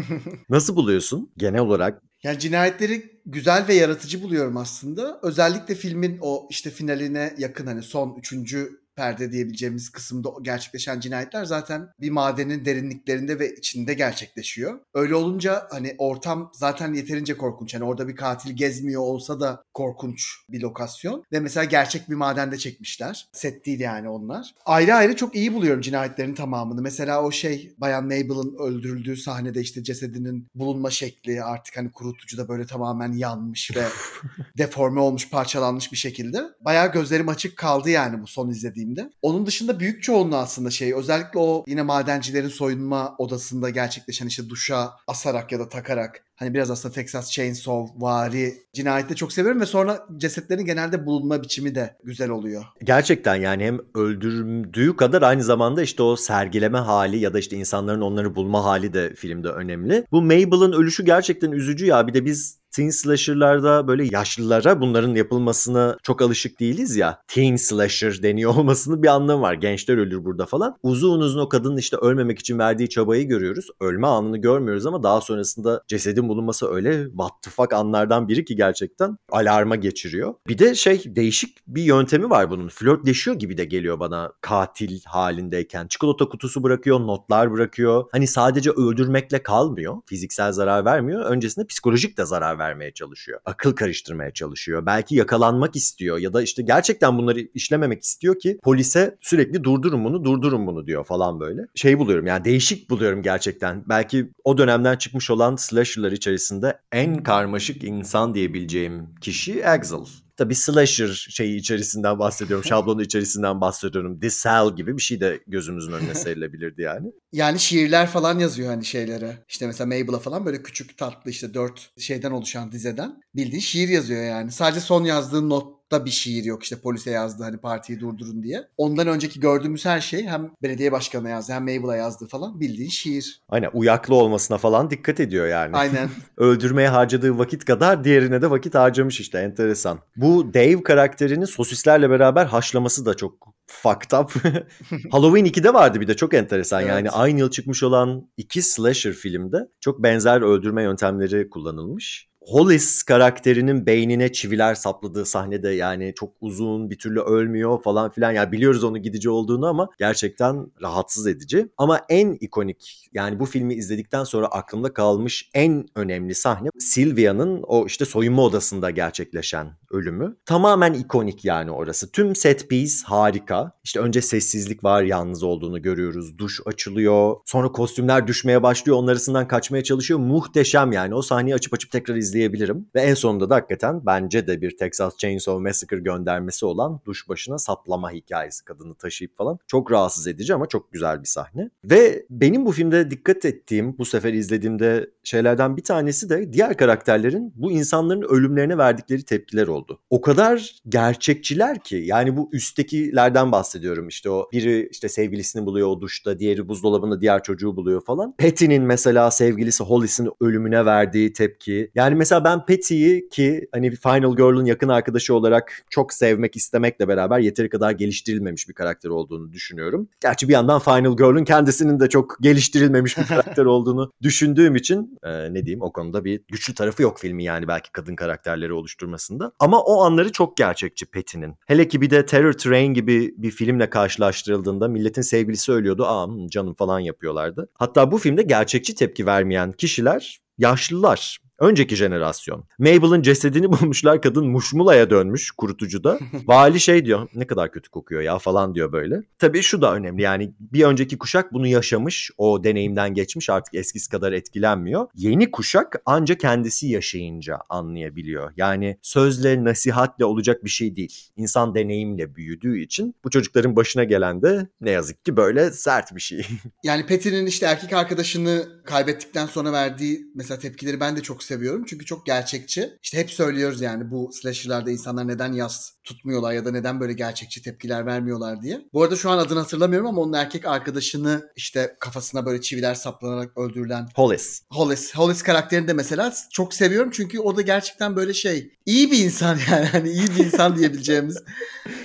Nasıl 0.48 0.76
buluyorsun 0.76 1.32
genel 1.36 1.60
olarak? 1.60 2.02
Yani 2.22 2.38
cinayetleri 2.38 3.20
güzel 3.26 3.68
ve 3.68 3.74
yaratıcı 3.74 4.22
buluyorum 4.22 4.56
aslında. 4.56 5.20
Özellikle 5.22 5.74
filmin 5.74 6.18
o 6.20 6.46
işte 6.50 6.70
finaline 6.70 7.34
yakın 7.38 7.66
hani 7.66 7.82
son 7.82 8.16
üçüncü 8.18 8.80
perde 8.98 9.32
diyebileceğimiz 9.32 9.90
kısımda 9.90 10.28
gerçekleşen 10.42 11.00
cinayetler 11.00 11.44
zaten 11.44 11.88
bir 12.00 12.10
madenin 12.10 12.64
derinliklerinde 12.64 13.38
ve 13.38 13.54
içinde 13.54 13.94
gerçekleşiyor. 13.94 14.80
Öyle 14.94 15.14
olunca 15.14 15.66
hani 15.70 15.94
ortam 15.98 16.50
zaten 16.54 16.94
yeterince 16.94 17.36
korkunç. 17.36 17.74
Hani 17.74 17.84
orada 17.84 18.08
bir 18.08 18.16
katil 18.16 18.56
gezmiyor 18.56 19.02
olsa 19.02 19.40
da 19.40 19.62
korkunç 19.74 20.22
bir 20.50 20.60
lokasyon. 20.60 21.24
Ve 21.32 21.40
mesela 21.40 21.64
gerçek 21.64 22.10
bir 22.10 22.14
madende 22.14 22.58
çekmişler. 22.58 23.28
Set 23.32 23.66
değil 23.66 23.80
yani 23.80 24.08
onlar. 24.08 24.54
Ayrı 24.64 24.94
ayrı 24.94 25.16
çok 25.16 25.34
iyi 25.34 25.54
buluyorum 25.54 25.80
cinayetlerin 25.80 26.34
tamamını. 26.34 26.82
Mesela 26.82 27.22
o 27.22 27.30
şey 27.30 27.74
Bayan 27.78 28.04
Mabel'ın 28.04 28.56
öldürüldüğü 28.58 29.16
sahnede 29.16 29.60
işte 29.60 29.82
cesedinin 29.82 30.46
bulunma 30.54 30.90
şekli 30.90 31.42
artık 31.42 31.76
hani 31.76 31.92
kurutucuda 31.92 32.48
böyle 32.48 32.66
tamamen 32.66 33.12
yanmış 33.12 33.70
ve 33.76 33.84
deforme 34.58 35.00
olmuş, 35.00 35.30
parçalanmış 35.30 35.92
bir 35.92 35.96
şekilde. 35.96 36.42
Bayağı 36.60 36.92
gözlerim 36.92 37.28
açık 37.28 37.56
kaldı 37.56 37.90
yani 37.90 38.22
bu 38.22 38.26
son 38.26 38.50
izlediğim 38.50 38.87
filmde. 38.88 39.10
Onun 39.22 39.46
dışında 39.46 39.80
büyük 39.80 40.02
çoğunluğu 40.02 40.36
aslında 40.36 40.70
şey 40.70 40.94
özellikle 40.94 41.38
o 41.38 41.64
yine 41.66 41.82
madencilerin 41.82 42.48
soyunma 42.48 43.14
odasında 43.18 43.70
gerçekleşen 43.70 44.26
işte 44.26 44.48
duşa 44.48 44.90
asarak 45.06 45.52
ya 45.52 45.58
da 45.58 45.68
takarak 45.68 46.24
hani 46.36 46.54
biraz 46.54 46.70
aslında 46.70 46.94
Texas 46.94 47.30
Chainsaw 47.32 48.00
vari 48.00 48.54
cinayette 48.72 49.14
çok 49.14 49.32
seviyorum 49.32 49.60
ve 49.60 49.66
sonra 49.66 50.06
cesetlerin 50.16 50.64
genelde 50.64 51.06
bulunma 51.06 51.42
biçimi 51.42 51.74
de 51.74 51.96
güzel 52.04 52.30
oluyor. 52.30 52.64
Gerçekten 52.84 53.34
yani 53.34 53.64
hem 53.64 53.78
öldürdüğü 53.94 54.96
kadar 54.96 55.22
aynı 55.22 55.42
zamanda 55.42 55.82
işte 55.82 56.02
o 56.02 56.16
sergileme 56.16 56.78
hali 56.78 57.18
ya 57.18 57.34
da 57.34 57.38
işte 57.38 57.56
insanların 57.56 58.00
onları 58.00 58.34
bulma 58.34 58.64
hali 58.64 58.92
de 58.92 59.14
filmde 59.14 59.48
önemli. 59.48 60.04
Bu 60.12 60.22
Mabel'ın 60.22 60.72
ölüşü 60.72 61.04
gerçekten 61.04 61.52
üzücü 61.52 61.86
ya 61.86 62.06
bir 62.06 62.14
de 62.14 62.24
biz 62.24 62.57
teen 62.72 62.90
slasher'larda 62.90 63.88
böyle 63.88 64.04
yaşlılara 64.12 64.80
bunların 64.80 65.14
yapılmasına 65.14 65.96
çok 66.02 66.22
alışık 66.22 66.60
değiliz 66.60 66.96
ya. 66.96 67.22
Teen 67.28 67.56
slasher 67.56 68.22
deniyor 68.22 68.50
olmasının 68.56 69.02
bir 69.02 69.08
anlamı 69.08 69.42
var. 69.42 69.54
Gençler 69.54 69.96
ölür 69.96 70.24
burada 70.24 70.46
falan. 70.46 70.76
Uzun 70.82 71.20
uzun 71.20 71.40
o 71.40 71.48
kadının 71.48 71.76
işte 71.76 71.96
ölmemek 71.96 72.38
için 72.38 72.58
verdiği 72.58 72.88
çabayı 72.88 73.28
görüyoruz. 73.28 73.66
Ölme 73.80 74.06
anını 74.06 74.38
görmüyoruz 74.38 74.86
ama 74.86 75.02
daha 75.02 75.20
sonrasında 75.20 75.82
cesedin 75.88 76.28
bulunması 76.28 76.68
öyle 76.68 77.04
what 77.04 77.42
the 77.42 77.50
fuck 77.50 77.72
anlardan 77.72 78.28
biri 78.28 78.44
ki 78.44 78.56
gerçekten 78.56 79.18
alarma 79.30 79.76
geçiriyor. 79.76 80.34
Bir 80.48 80.58
de 80.58 80.74
şey 80.74 81.02
değişik 81.06 81.56
bir 81.66 81.82
yöntemi 81.82 82.30
var 82.30 82.50
bunun. 82.50 82.68
Flörtleşiyor 82.68 83.36
gibi 83.38 83.58
de 83.58 83.64
geliyor 83.64 84.00
bana 84.00 84.32
katil 84.40 85.00
halindeyken. 85.04 85.86
Çikolata 85.86 86.28
kutusu 86.28 86.62
bırakıyor, 86.62 87.00
notlar 87.00 87.52
bırakıyor. 87.52 88.04
Hani 88.12 88.26
sadece 88.26 88.70
öldürmekle 88.70 89.42
kalmıyor. 89.42 89.96
Fiziksel 90.06 90.52
zarar 90.52 90.84
vermiyor. 90.84 91.24
Öncesinde 91.24 91.66
psikolojik 91.66 92.18
de 92.18 92.26
zarar 92.26 92.57
vermeye 92.58 92.92
çalışıyor. 92.92 93.40
Akıl 93.44 93.72
karıştırmaya 93.72 94.32
çalışıyor. 94.32 94.86
Belki 94.86 95.14
yakalanmak 95.14 95.76
istiyor 95.76 96.18
ya 96.18 96.32
da 96.32 96.42
işte 96.42 96.62
gerçekten 96.62 97.18
bunları 97.18 97.40
işlememek 97.40 98.02
istiyor 98.02 98.38
ki 98.38 98.58
polise 98.62 99.18
sürekli 99.20 99.64
durdurun 99.64 100.04
bunu, 100.04 100.24
durdurun 100.24 100.66
bunu 100.66 100.86
diyor 100.86 101.04
falan 101.04 101.40
böyle. 101.40 101.62
Şey 101.74 101.98
buluyorum 101.98 102.26
yani 102.26 102.44
değişik 102.44 102.90
buluyorum 102.90 103.22
gerçekten. 103.22 103.84
Belki 103.88 104.30
o 104.44 104.58
dönemden 104.58 104.96
çıkmış 104.96 105.30
olan 105.30 105.56
slasher'lar 105.56 106.12
içerisinde 106.12 106.80
en 106.92 107.22
karmaşık 107.22 107.84
insan 107.84 108.34
diyebileceğim 108.34 109.08
kişi 109.20 109.68
Axel. 109.68 110.27
Tabi 110.38 110.54
slasher 110.54 111.26
şeyi 111.30 111.56
içerisinden 111.56 112.18
bahsediyorum, 112.18 112.64
şablonu 112.68 113.02
içerisinden 113.02 113.60
bahsediyorum. 113.60 114.20
The 114.20 114.30
Cell 114.30 114.76
gibi 114.76 114.96
bir 114.96 115.02
şey 115.02 115.20
de 115.20 115.40
gözümüzün 115.46 115.92
önüne 115.92 116.14
serilebilirdi 116.24 116.82
yani. 116.82 117.12
Yani 117.32 117.58
şiirler 117.58 118.06
falan 118.06 118.38
yazıyor 118.38 118.68
hani 118.68 118.84
şeylere. 118.84 119.44
İşte 119.48 119.66
mesela 119.66 119.86
Mabel'a 119.86 120.18
falan 120.18 120.46
böyle 120.46 120.62
küçük 120.62 120.98
tatlı 120.98 121.30
işte 121.30 121.54
dört 121.54 121.90
şeyden 121.98 122.30
oluşan 122.30 122.72
dizeden 122.72 123.22
bildiğin 123.34 123.60
şiir 123.60 123.88
yazıyor 123.88 124.24
yani. 124.24 124.50
Sadece 124.50 124.80
son 124.80 125.04
yazdığı 125.04 125.48
not 125.48 125.77
da 125.92 126.04
bir 126.04 126.10
şiir 126.10 126.44
yok 126.44 126.62
işte 126.62 126.80
polise 126.80 127.10
yazdı 127.10 127.44
hani 127.44 127.58
partiyi 127.58 128.00
durdurun 128.00 128.42
diye. 128.42 128.68
Ondan 128.76 129.06
önceki 129.06 129.40
gördüğümüz 129.40 129.86
her 129.86 130.00
şey 130.00 130.26
hem 130.26 130.50
belediye 130.62 130.92
başkanına 130.92 131.28
yazdı 131.28 131.52
hem 131.52 131.62
Mabel'a 131.62 131.96
yazdı 131.96 132.26
falan 132.26 132.60
bildiğin 132.60 132.90
şiir. 132.90 133.42
Aynen 133.48 133.70
uyaklı 133.72 134.14
olmasına 134.14 134.58
falan 134.58 134.90
dikkat 134.90 135.20
ediyor 135.20 135.46
yani. 135.46 135.76
Aynen. 135.76 136.08
Öldürmeye 136.36 136.88
harcadığı 136.88 137.38
vakit 137.38 137.64
kadar 137.64 138.04
diğerine 138.04 138.42
de 138.42 138.50
vakit 138.50 138.74
harcamış 138.74 139.20
işte 139.20 139.38
enteresan. 139.38 139.98
Bu 140.16 140.54
Dave 140.54 140.82
karakterini 140.82 141.46
sosislerle 141.46 142.10
beraber 142.10 142.46
haşlaması 142.46 143.06
da 143.06 143.14
çok 143.14 143.58
fucked 143.66 144.18
up. 144.18 144.32
Halloween 145.12 145.44
2'de 145.44 145.74
vardı 145.74 146.00
bir 146.00 146.08
de 146.08 146.16
çok 146.16 146.34
enteresan 146.34 146.80
Evet. 146.80 146.90
yani 146.90 147.10
aynı 147.10 147.38
yıl 147.38 147.50
çıkmış 147.50 147.82
olan 147.82 148.30
iki 148.36 148.62
slasher 148.62 149.12
filmde 149.12 149.58
çok 149.80 150.02
benzer 150.02 150.40
öldürme 150.40 150.82
yöntemleri 150.82 151.50
kullanılmış. 151.50 152.27
Hollis 152.48 153.02
karakterinin 153.02 153.86
beynine 153.86 154.32
çiviler 154.32 154.74
sapladığı 154.74 155.26
sahnede 155.26 155.68
yani 155.68 156.12
çok 156.16 156.32
uzun 156.40 156.90
bir 156.90 156.98
türlü 156.98 157.20
ölmüyor 157.20 157.82
falan 157.82 158.10
filan. 158.10 158.32
Yani 158.32 158.52
biliyoruz 158.52 158.84
onun 158.84 159.02
gidici 159.02 159.30
olduğunu 159.30 159.66
ama 159.66 159.88
gerçekten 159.98 160.66
rahatsız 160.82 161.26
edici. 161.26 161.68
Ama 161.78 162.00
en 162.08 162.32
ikonik 162.40 163.10
yani 163.12 163.40
bu 163.40 163.46
filmi 163.46 163.74
izledikten 163.74 164.24
sonra 164.24 164.46
aklımda 164.46 164.92
kalmış 164.92 165.50
en 165.54 165.86
önemli 165.94 166.34
sahne 166.34 166.68
Sylvia'nın 166.78 167.62
o 167.62 167.86
işte 167.86 168.04
soyunma 168.04 168.42
odasında 168.42 168.90
gerçekleşen 168.90 169.77
ölümü. 169.90 170.36
Tamamen 170.46 170.92
ikonik 170.92 171.44
yani 171.44 171.70
orası. 171.70 172.12
Tüm 172.12 172.36
set 172.36 172.68
piece 172.68 172.94
harika. 173.04 173.72
İşte 173.84 174.00
önce 174.00 174.22
sessizlik 174.22 174.84
var 174.84 175.02
yalnız 175.02 175.42
olduğunu 175.42 175.82
görüyoruz. 175.82 176.38
Duş 176.38 176.60
açılıyor. 176.66 177.36
Sonra 177.44 177.72
kostümler 177.72 178.26
düşmeye 178.26 178.62
başlıyor. 178.62 178.98
Onun 178.98 179.08
arasından 179.08 179.48
kaçmaya 179.48 179.82
çalışıyor. 179.82 180.20
Muhteşem 180.20 180.92
yani. 180.92 181.14
O 181.14 181.22
sahneyi 181.22 181.54
açıp 181.54 181.74
açıp 181.74 181.90
tekrar 181.90 182.16
izleyebilirim. 182.16 182.88
Ve 182.94 183.00
en 183.00 183.14
sonunda 183.14 183.50
da 183.50 183.54
hakikaten 183.54 184.06
bence 184.06 184.46
de 184.46 184.60
bir 184.60 184.76
Texas 184.76 185.16
Chainsaw 185.16 185.62
Massacre 185.62 185.98
göndermesi 185.98 186.66
olan 186.66 187.00
duş 187.04 187.28
başına 187.28 187.58
saplama 187.58 188.12
hikayesi 188.12 188.64
kadını 188.64 188.94
taşıyıp 188.94 189.36
falan. 189.36 189.58
Çok 189.66 189.92
rahatsız 189.92 190.26
edici 190.26 190.54
ama 190.54 190.66
çok 190.66 190.92
güzel 190.92 191.20
bir 191.20 191.28
sahne. 191.28 191.70
Ve 191.84 192.26
benim 192.30 192.66
bu 192.66 192.72
filmde 192.72 193.10
dikkat 193.10 193.44
ettiğim 193.44 193.98
bu 193.98 194.04
sefer 194.04 194.32
izlediğimde 194.32 195.10
şeylerden 195.24 195.76
bir 195.76 195.84
tanesi 195.84 196.30
de 196.30 196.52
diğer 196.52 196.76
karakterlerin 196.76 197.52
bu 197.56 197.70
insanların 197.72 198.22
ölümlerine 198.22 198.78
verdikleri 198.78 199.24
tepkiler 199.24 199.66
oldu. 199.66 199.77
O 200.10 200.20
kadar 200.20 200.76
gerçekçiler 200.88 201.78
ki 201.78 201.96
yani 201.96 202.36
bu 202.36 202.50
üsttekilerden 202.52 203.52
bahsediyorum 203.52 204.08
işte 204.08 204.30
o 204.30 204.48
biri 204.52 204.88
işte 204.92 205.08
sevgilisini 205.08 205.66
buluyor 205.66 205.88
o 205.88 206.00
duşta 206.00 206.38
diğeri 206.38 206.68
buzdolabında 206.68 207.20
diğer 207.20 207.42
çocuğu 207.42 207.76
buluyor 207.76 208.04
falan. 208.04 208.34
Patty'nin 208.38 208.82
mesela 208.82 209.30
sevgilisi 209.30 209.84
Hollis'in 209.84 210.30
ölümüne 210.40 210.86
verdiği 210.86 211.32
tepki 211.32 211.90
yani 211.94 212.14
mesela 212.14 212.44
ben 212.44 212.66
Patty'yi 212.66 213.28
ki 213.28 213.68
hani 213.72 213.90
Final 213.90 214.36
Girl'un 214.36 214.64
yakın 214.64 214.88
arkadaşı 214.88 215.34
olarak 215.34 215.82
çok 215.90 216.12
sevmek 216.12 216.56
istemekle 216.56 217.08
beraber 217.08 217.38
yeteri 217.38 217.68
kadar 217.68 217.90
geliştirilmemiş 217.90 218.68
bir 218.68 218.74
karakter 218.74 219.10
olduğunu 219.10 219.52
düşünüyorum. 219.52 220.08
Gerçi 220.20 220.48
bir 220.48 220.52
yandan 220.52 220.78
Final 220.78 221.16
Girl'un 221.16 221.44
kendisinin 221.44 222.00
de 222.00 222.08
çok 222.08 222.36
geliştirilmemiş 222.40 223.18
bir 223.18 223.26
karakter 223.26 223.64
olduğunu 223.64 224.12
düşündüğüm 224.22 224.76
için 224.76 225.18
e, 225.22 225.54
ne 225.54 225.64
diyeyim 225.64 225.82
o 225.82 225.92
konuda 225.92 226.24
bir 226.24 226.40
güçlü 226.48 226.74
tarafı 226.74 227.02
yok 227.02 227.18
filmi 227.18 227.44
yani 227.44 227.68
belki 227.68 227.92
kadın 227.92 228.16
karakterleri 228.16 228.72
oluşturmasında. 228.72 229.52
Ama 229.58 229.67
o 229.76 230.02
anları 230.02 230.32
çok 230.32 230.56
gerçekçi 230.56 231.06
Patty'nin. 231.06 231.54
Hele 231.66 231.88
ki 231.88 232.00
bir 232.00 232.10
de 232.10 232.26
Terror 232.26 232.52
Train 232.52 232.94
gibi 232.94 233.34
bir 233.36 233.50
filmle 233.50 233.90
karşılaştırıldığında 233.90 234.88
milletin 234.88 235.22
sevgilisi 235.22 235.72
ölüyordu. 235.72 236.04
Aa 236.06 236.26
hmm, 236.26 236.46
canım 236.46 236.74
falan 236.74 237.00
yapıyorlardı. 237.00 237.70
Hatta 237.74 238.12
bu 238.12 238.18
filmde 238.18 238.42
gerçekçi 238.42 238.94
tepki 238.94 239.26
vermeyen 239.26 239.72
kişiler 239.72 240.38
yaşlılar. 240.58 241.38
Önceki 241.58 241.96
jenerasyon. 241.96 242.64
Mabel'ın 242.78 243.22
cesedini 243.22 243.72
bulmuşlar. 243.72 244.22
Kadın 244.22 244.48
muşmulaya 244.48 245.10
dönmüş 245.10 245.50
kurutucuda. 245.50 246.18
Vali 246.46 246.80
şey 246.80 247.04
diyor 247.04 247.28
ne 247.34 247.46
kadar 247.46 247.72
kötü 247.72 247.90
kokuyor 247.90 248.22
ya 248.22 248.38
falan 248.38 248.74
diyor 248.74 248.92
böyle. 248.92 249.22
Tabii 249.38 249.62
şu 249.62 249.82
da 249.82 249.94
önemli 249.94 250.22
yani 250.22 250.52
bir 250.60 250.84
önceki 250.84 251.18
kuşak 251.18 251.52
bunu 251.52 251.66
yaşamış. 251.66 252.30
O 252.38 252.64
deneyimden 252.64 253.14
geçmiş 253.14 253.50
artık 253.50 253.74
eskisi 253.74 254.10
kadar 254.10 254.32
etkilenmiyor. 254.32 255.06
Yeni 255.14 255.50
kuşak 255.50 256.02
ancak 256.06 256.40
kendisi 256.40 256.86
yaşayınca 256.86 257.58
anlayabiliyor. 257.68 258.52
Yani 258.56 258.98
sözle 259.02 259.64
nasihatle 259.64 260.24
olacak 260.24 260.64
bir 260.64 260.70
şey 260.70 260.96
değil. 260.96 261.30
İnsan 261.36 261.74
deneyimle 261.74 262.34
büyüdüğü 262.34 262.80
için 262.80 263.14
bu 263.24 263.30
çocukların 263.30 263.76
başına 263.76 264.04
gelen 264.04 264.42
de 264.42 264.68
ne 264.80 264.90
yazık 264.90 265.24
ki 265.24 265.36
böyle 265.36 265.70
sert 265.70 266.16
bir 266.16 266.20
şey. 266.20 266.46
Yani 266.84 267.06
Patty'nin 267.06 267.46
işte 267.46 267.66
erkek 267.66 267.92
arkadaşını 267.92 268.68
kaybettikten 268.84 269.46
sonra 269.46 269.72
verdiği 269.72 270.26
mesela 270.34 270.58
tepkileri 270.58 271.00
ben 271.00 271.16
de 271.16 271.22
çok 271.22 271.42
seviyorum. 271.48 271.84
Çünkü 271.88 272.04
çok 272.04 272.26
gerçekçi. 272.26 272.90
İşte 273.02 273.18
hep 273.18 273.30
söylüyoruz 273.30 273.80
yani 273.80 274.10
bu 274.10 274.30
slasher'larda 274.32 274.90
insanlar 274.90 275.28
neden 275.28 275.52
yaz 275.52 275.92
tutmuyorlar 276.04 276.52
ya 276.52 276.64
da 276.64 276.70
neden 276.70 277.00
böyle 277.00 277.12
gerçekçi 277.12 277.62
tepkiler 277.62 278.06
vermiyorlar 278.06 278.62
diye. 278.62 278.80
Bu 278.92 279.02
arada 279.02 279.16
şu 279.16 279.30
an 279.30 279.38
adını 279.38 279.58
hatırlamıyorum 279.58 280.08
ama 280.08 280.20
onun 280.20 280.32
erkek 280.32 280.66
arkadaşını 280.66 281.52
işte 281.56 281.96
kafasına 282.00 282.46
böyle 282.46 282.60
çiviler 282.60 282.94
saplanarak 282.94 283.58
öldürülen 283.58 284.08
Hollis. 284.14 284.62
Hollis. 284.70 285.14
Hollis 285.14 285.42
karakterini 285.42 285.88
de 285.88 285.92
mesela 285.92 286.34
çok 286.52 286.74
seviyorum 286.74 287.10
çünkü 287.12 287.40
o 287.40 287.56
da 287.56 287.62
gerçekten 287.62 288.16
böyle 288.16 288.34
şey 288.34 288.72
iyi 288.86 289.10
bir 289.10 289.18
insan 289.18 289.58
yani 289.70 289.86
hani 289.86 290.10
iyi 290.10 290.28
bir 290.28 290.44
insan 290.44 290.76
diyebileceğimiz. 290.76 291.42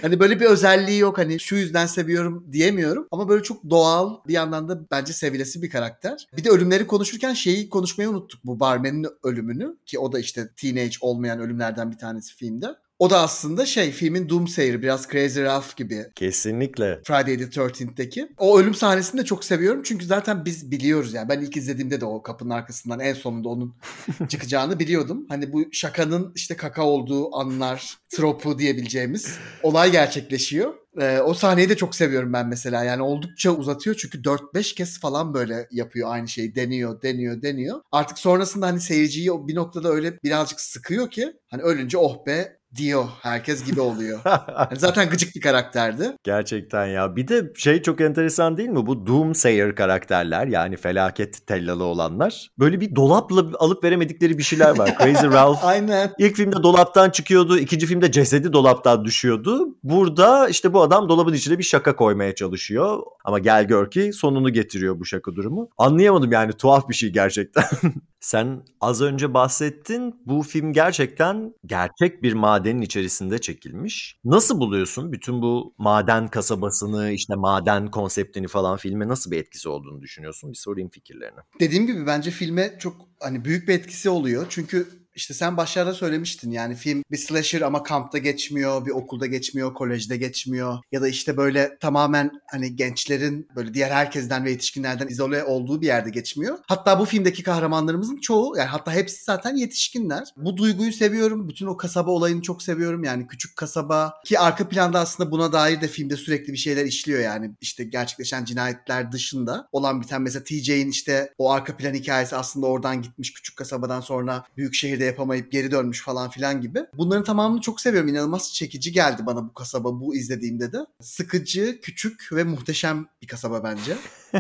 Hani 0.02 0.20
böyle 0.20 0.40
bir 0.40 0.46
özelliği 0.46 1.00
yok 1.00 1.18
hani 1.18 1.40
şu 1.40 1.56
yüzden 1.56 1.86
seviyorum 1.86 2.48
diyemiyorum 2.52 3.08
ama 3.12 3.30
böyle 3.30 3.44
çok 3.44 3.70
doğal 3.70 4.18
bir 4.28 4.34
yandan 4.34 4.70
da 4.70 4.82
bence 4.92 5.14
sevilesi 5.14 5.62
bir 5.62 5.70
karakter. 5.70 6.28
Bir 6.38 6.44
de 6.44 6.50
ölümleri 6.50 6.88
konuşurken 6.88 7.34
şeyi 7.34 7.70
konuşmayı 7.70 8.10
unuttuk 8.10 8.40
bu 8.46 8.60
barmenin 8.60 9.08
ölümünü 9.34 9.78
ki 9.86 10.00
o 10.00 10.12
da 10.12 10.20
işte 10.20 10.50
teenage 10.58 10.96
olmayan 11.02 11.40
ölümlerden 11.40 11.92
bir 11.92 11.98
tanesi 11.98 12.36
filmde. 12.36 12.68
O 13.00 13.10
da 13.10 13.20
aslında 13.20 13.66
şey 13.66 13.92
filmin 13.92 14.30
Doomsayer'ı 14.30 14.82
biraz 14.82 15.08
Crazy 15.12 15.42
Ralph 15.42 15.76
gibi. 15.76 16.06
Kesinlikle. 16.16 17.02
Friday 17.04 17.38
the 17.38 17.44
13th'teki. 17.44 18.28
O 18.38 18.60
ölüm 18.60 18.76
sahnesini 18.76 19.22
de 19.22 19.26
çok 19.26 19.44
seviyorum 19.44 19.82
çünkü 19.84 20.06
zaten 20.06 20.46
biz 20.46 20.72
biliyoruz 20.72 21.14
yani. 21.14 21.30
Ben 21.30 21.42
ilk 21.42 21.58
izlediğimde 21.58 22.02
de 22.02 22.06
o 22.06 22.22
kapının 22.22 22.50
arkasından 22.50 23.00
en 23.00 23.14
sonunda 23.14 23.50
onun 23.50 23.76
çıkacağını 24.30 24.80
biliyordum. 24.80 25.26
Hani 25.30 25.54
bu 25.54 25.64
şakanın 25.72 26.32
işte 26.36 26.56
kaka 26.58 26.84
olduğu 26.84 27.36
anlar, 27.36 27.98
tropu 28.10 28.60
diyebileceğimiz 28.60 29.38
olay 29.64 29.92
gerçekleşiyor. 29.92 30.74
Ee, 31.02 31.20
o 31.20 31.34
sahneyi 31.34 31.70
de 31.70 31.78
çok 31.78 31.96
seviyorum 31.96 32.34
ben 32.34 32.48
mesela. 32.48 32.84
Yani 32.84 33.02
oldukça 33.02 33.52
uzatıyor 33.52 33.96
çünkü 33.96 34.22
4-5 34.22 34.76
kez 34.76 35.00
falan 35.00 35.34
böyle 35.34 35.68
yapıyor 35.72 36.12
aynı 36.12 36.28
şeyi. 36.28 36.56
Deniyor, 36.56 37.02
deniyor, 37.02 37.42
deniyor. 37.42 37.82
Artık 37.92 38.20
sonrasında 38.20 38.68
hani 38.68 38.80
seyirciyi 38.80 39.30
bir 39.48 39.56
noktada 39.56 39.90
öyle 39.90 40.18
birazcık 40.24 40.62
sıkıyor 40.62 41.10
ki 41.10 41.34
hani 41.52 41.62
ölünce 41.62 41.98
oh 41.98 42.26
be 42.26 42.58
diyor. 42.76 43.06
Herkes 43.22 43.66
gibi 43.66 43.82
oluyor. 43.82 44.20
Yani 44.26 44.68
zaten 44.78 45.10
gıcık 45.10 45.36
bir 45.36 45.42
karakterdi. 45.42 46.12
Gerçekten 46.24 46.86
ya. 46.86 47.16
Bir 47.16 47.28
de 47.28 47.52
şey 47.56 47.82
çok 47.82 48.02
enteresan 48.02 48.58
değil 48.58 48.70
mi? 48.70 48.86
Bu 48.86 49.08
Doomsayer 49.08 49.76
karakterler 49.76 50.48
yani 50.48 50.78
felaket 50.78 51.48
tellalı 51.48 51.84
olanlar. 51.84 52.50
Böyle 52.60 52.82
bir 52.82 52.96
dolapla 52.96 53.46
alıp 53.60 53.84
veremedikleri 53.84 54.38
bir 54.38 54.44
şeyler 54.44 54.78
var. 54.78 54.96
Crazy 54.98 55.26
Ralph 55.34 55.66
Aynen. 55.66 56.12
İlk 56.18 56.36
filmde 56.36 56.64
dolaptan 56.64 57.10
çıkıyordu. 57.10 57.58
ikinci 57.58 57.86
filmde 57.86 58.12
cesedi 58.12 58.54
dolaptan 58.54 59.06
düşüyordu. 59.06 59.78
Burada 59.84 60.50
işte 60.50 60.74
bu 60.74 60.83
adam 60.84 61.10
dolabın 61.10 61.34
içine 61.34 61.58
bir 61.58 61.64
şaka 61.64 61.96
koymaya 61.96 62.36
çalışıyor. 62.36 63.04
Ama 63.26 63.40
gel 63.40 63.68
gör 63.68 63.92
ki 63.92 64.14
sonunu 64.14 64.54
getiriyor 64.54 65.00
bu 65.00 65.06
şaka 65.06 65.36
durumu. 65.36 65.70
Anlayamadım 65.78 66.32
yani 66.32 66.54
tuhaf 66.54 66.90
bir 66.90 66.94
şey 66.94 67.10
gerçekten. 67.10 67.66
Sen 68.20 68.66
az 68.82 69.02
önce 69.02 69.34
bahsettin. 69.34 70.16
Bu 70.26 70.42
film 70.42 70.74
gerçekten 70.74 71.54
gerçek 71.66 72.24
bir 72.24 72.34
madenin 72.34 72.82
içerisinde 72.82 73.42
çekilmiş. 73.42 74.20
Nasıl 74.24 74.60
buluyorsun 74.60 75.12
bütün 75.12 75.42
bu 75.42 75.74
maden 75.78 76.28
kasabasını, 76.28 77.12
işte 77.12 77.36
maden 77.36 77.92
konseptini 77.92 78.48
falan 78.48 78.78
filme 78.78 79.08
nasıl 79.08 79.32
bir 79.32 79.38
etkisi 79.38 79.70
olduğunu 79.70 80.02
düşünüyorsun? 80.02 80.52
Bir 80.52 80.58
sorayım 80.58 80.90
fikirlerini. 80.90 81.40
Dediğim 81.60 81.88
gibi 81.88 82.08
bence 82.08 82.32
filme 82.32 82.76
çok 82.80 82.96
hani 83.20 83.46
büyük 83.46 83.68
bir 83.68 83.74
etkisi 83.74 84.10
oluyor. 84.10 84.46
Çünkü 84.50 85.03
işte 85.16 85.34
sen 85.34 85.58
başlarda 85.58 85.94
söylemiştin 85.94 86.52
yani 86.52 86.76
film 86.76 87.04
bir 87.12 87.18
slasher 87.18 87.62
ama 87.62 87.84
kampta 87.84 88.18
geçmiyor, 88.18 88.86
bir 88.86 88.92
okulda 88.92 89.26
geçmiyor, 89.26 89.74
kolejde 89.74 90.18
geçmiyor 90.18 90.78
ya 90.92 91.02
da 91.02 91.08
işte 91.08 91.38
böyle 91.38 91.78
tamamen 91.80 92.32
hani 92.52 92.76
gençlerin 92.76 93.48
böyle 93.56 93.74
diğer 93.74 93.92
herkesten 93.92 94.46
ve 94.46 94.52
yetişkinlerden 94.52 95.08
izole 95.08 95.44
olduğu 95.44 95.82
bir 95.82 95.88
yerde 95.88 96.10
geçmiyor. 96.10 96.58
Hatta 96.68 97.00
bu 97.00 97.06
filmdeki 97.06 97.44
kahramanlarımızın 97.44 98.18
çoğu 98.18 98.58
yani 98.58 98.68
hatta 98.68 98.92
hepsi 98.92 99.24
zaten 99.24 99.56
yetişkinler. 99.56 100.28
Bu 100.38 100.58
duyguyu 100.58 100.94
seviyorum. 100.94 101.50
Bütün 101.50 101.66
o 101.66 101.78
kasaba 101.78 102.12
olayını 102.12 102.42
çok 102.42 102.64
seviyorum. 102.64 103.04
Yani 103.04 103.28
küçük 103.28 103.56
kasaba 103.56 104.14
ki 104.26 104.40
arka 104.40 104.70
planda 104.70 105.00
aslında 105.00 105.32
buna 105.32 105.54
dair 105.54 105.82
de 105.82 105.88
filmde 105.88 106.18
sürekli 106.18 106.54
bir 106.54 106.58
şeyler 106.58 106.86
işliyor 106.86 107.20
yani. 107.20 107.52
işte 107.62 107.84
gerçekleşen 107.84 108.46
cinayetler 108.46 109.12
dışında 109.12 109.68
olan 109.72 110.02
bir 110.02 110.08
tane 110.08 110.24
mesela 110.24 110.44
TJ'in 110.44 110.90
işte 110.90 111.34
o 111.38 111.52
arka 111.52 111.78
plan 111.78 111.94
hikayesi 111.94 112.36
aslında 112.36 112.68
oradan 112.68 113.02
gitmiş 113.02 113.34
küçük 113.34 113.58
kasabadan 113.58 114.02
sonra 114.02 114.44
büyük 114.58 114.74
şehirde 114.74 115.03
yapamayıp 115.06 115.52
geri 115.52 115.72
dönmüş 115.72 116.04
falan 116.04 116.30
filan 116.30 116.62
gibi. 116.62 116.80
Bunların 116.94 117.24
tamamını 117.24 117.62
çok 117.62 117.82
seviyorum. 117.82 118.10
İnanılmaz 118.10 118.54
çekici 118.54 118.92
geldi 118.92 119.22
bana 119.26 119.44
bu 119.44 119.54
kasaba 119.54 120.00
bu 120.00 120.16
izlediğimde 120.16 120.72
de. 120.72 120.78
Sıkıcı, 121.02 121.80
küçük 121.82 122.30
ve 122.32 122.44
muhteşem 122.44 123.06
bir 123.22 123.28
kasaba 123.28 123.64
bence. 123.64 123.98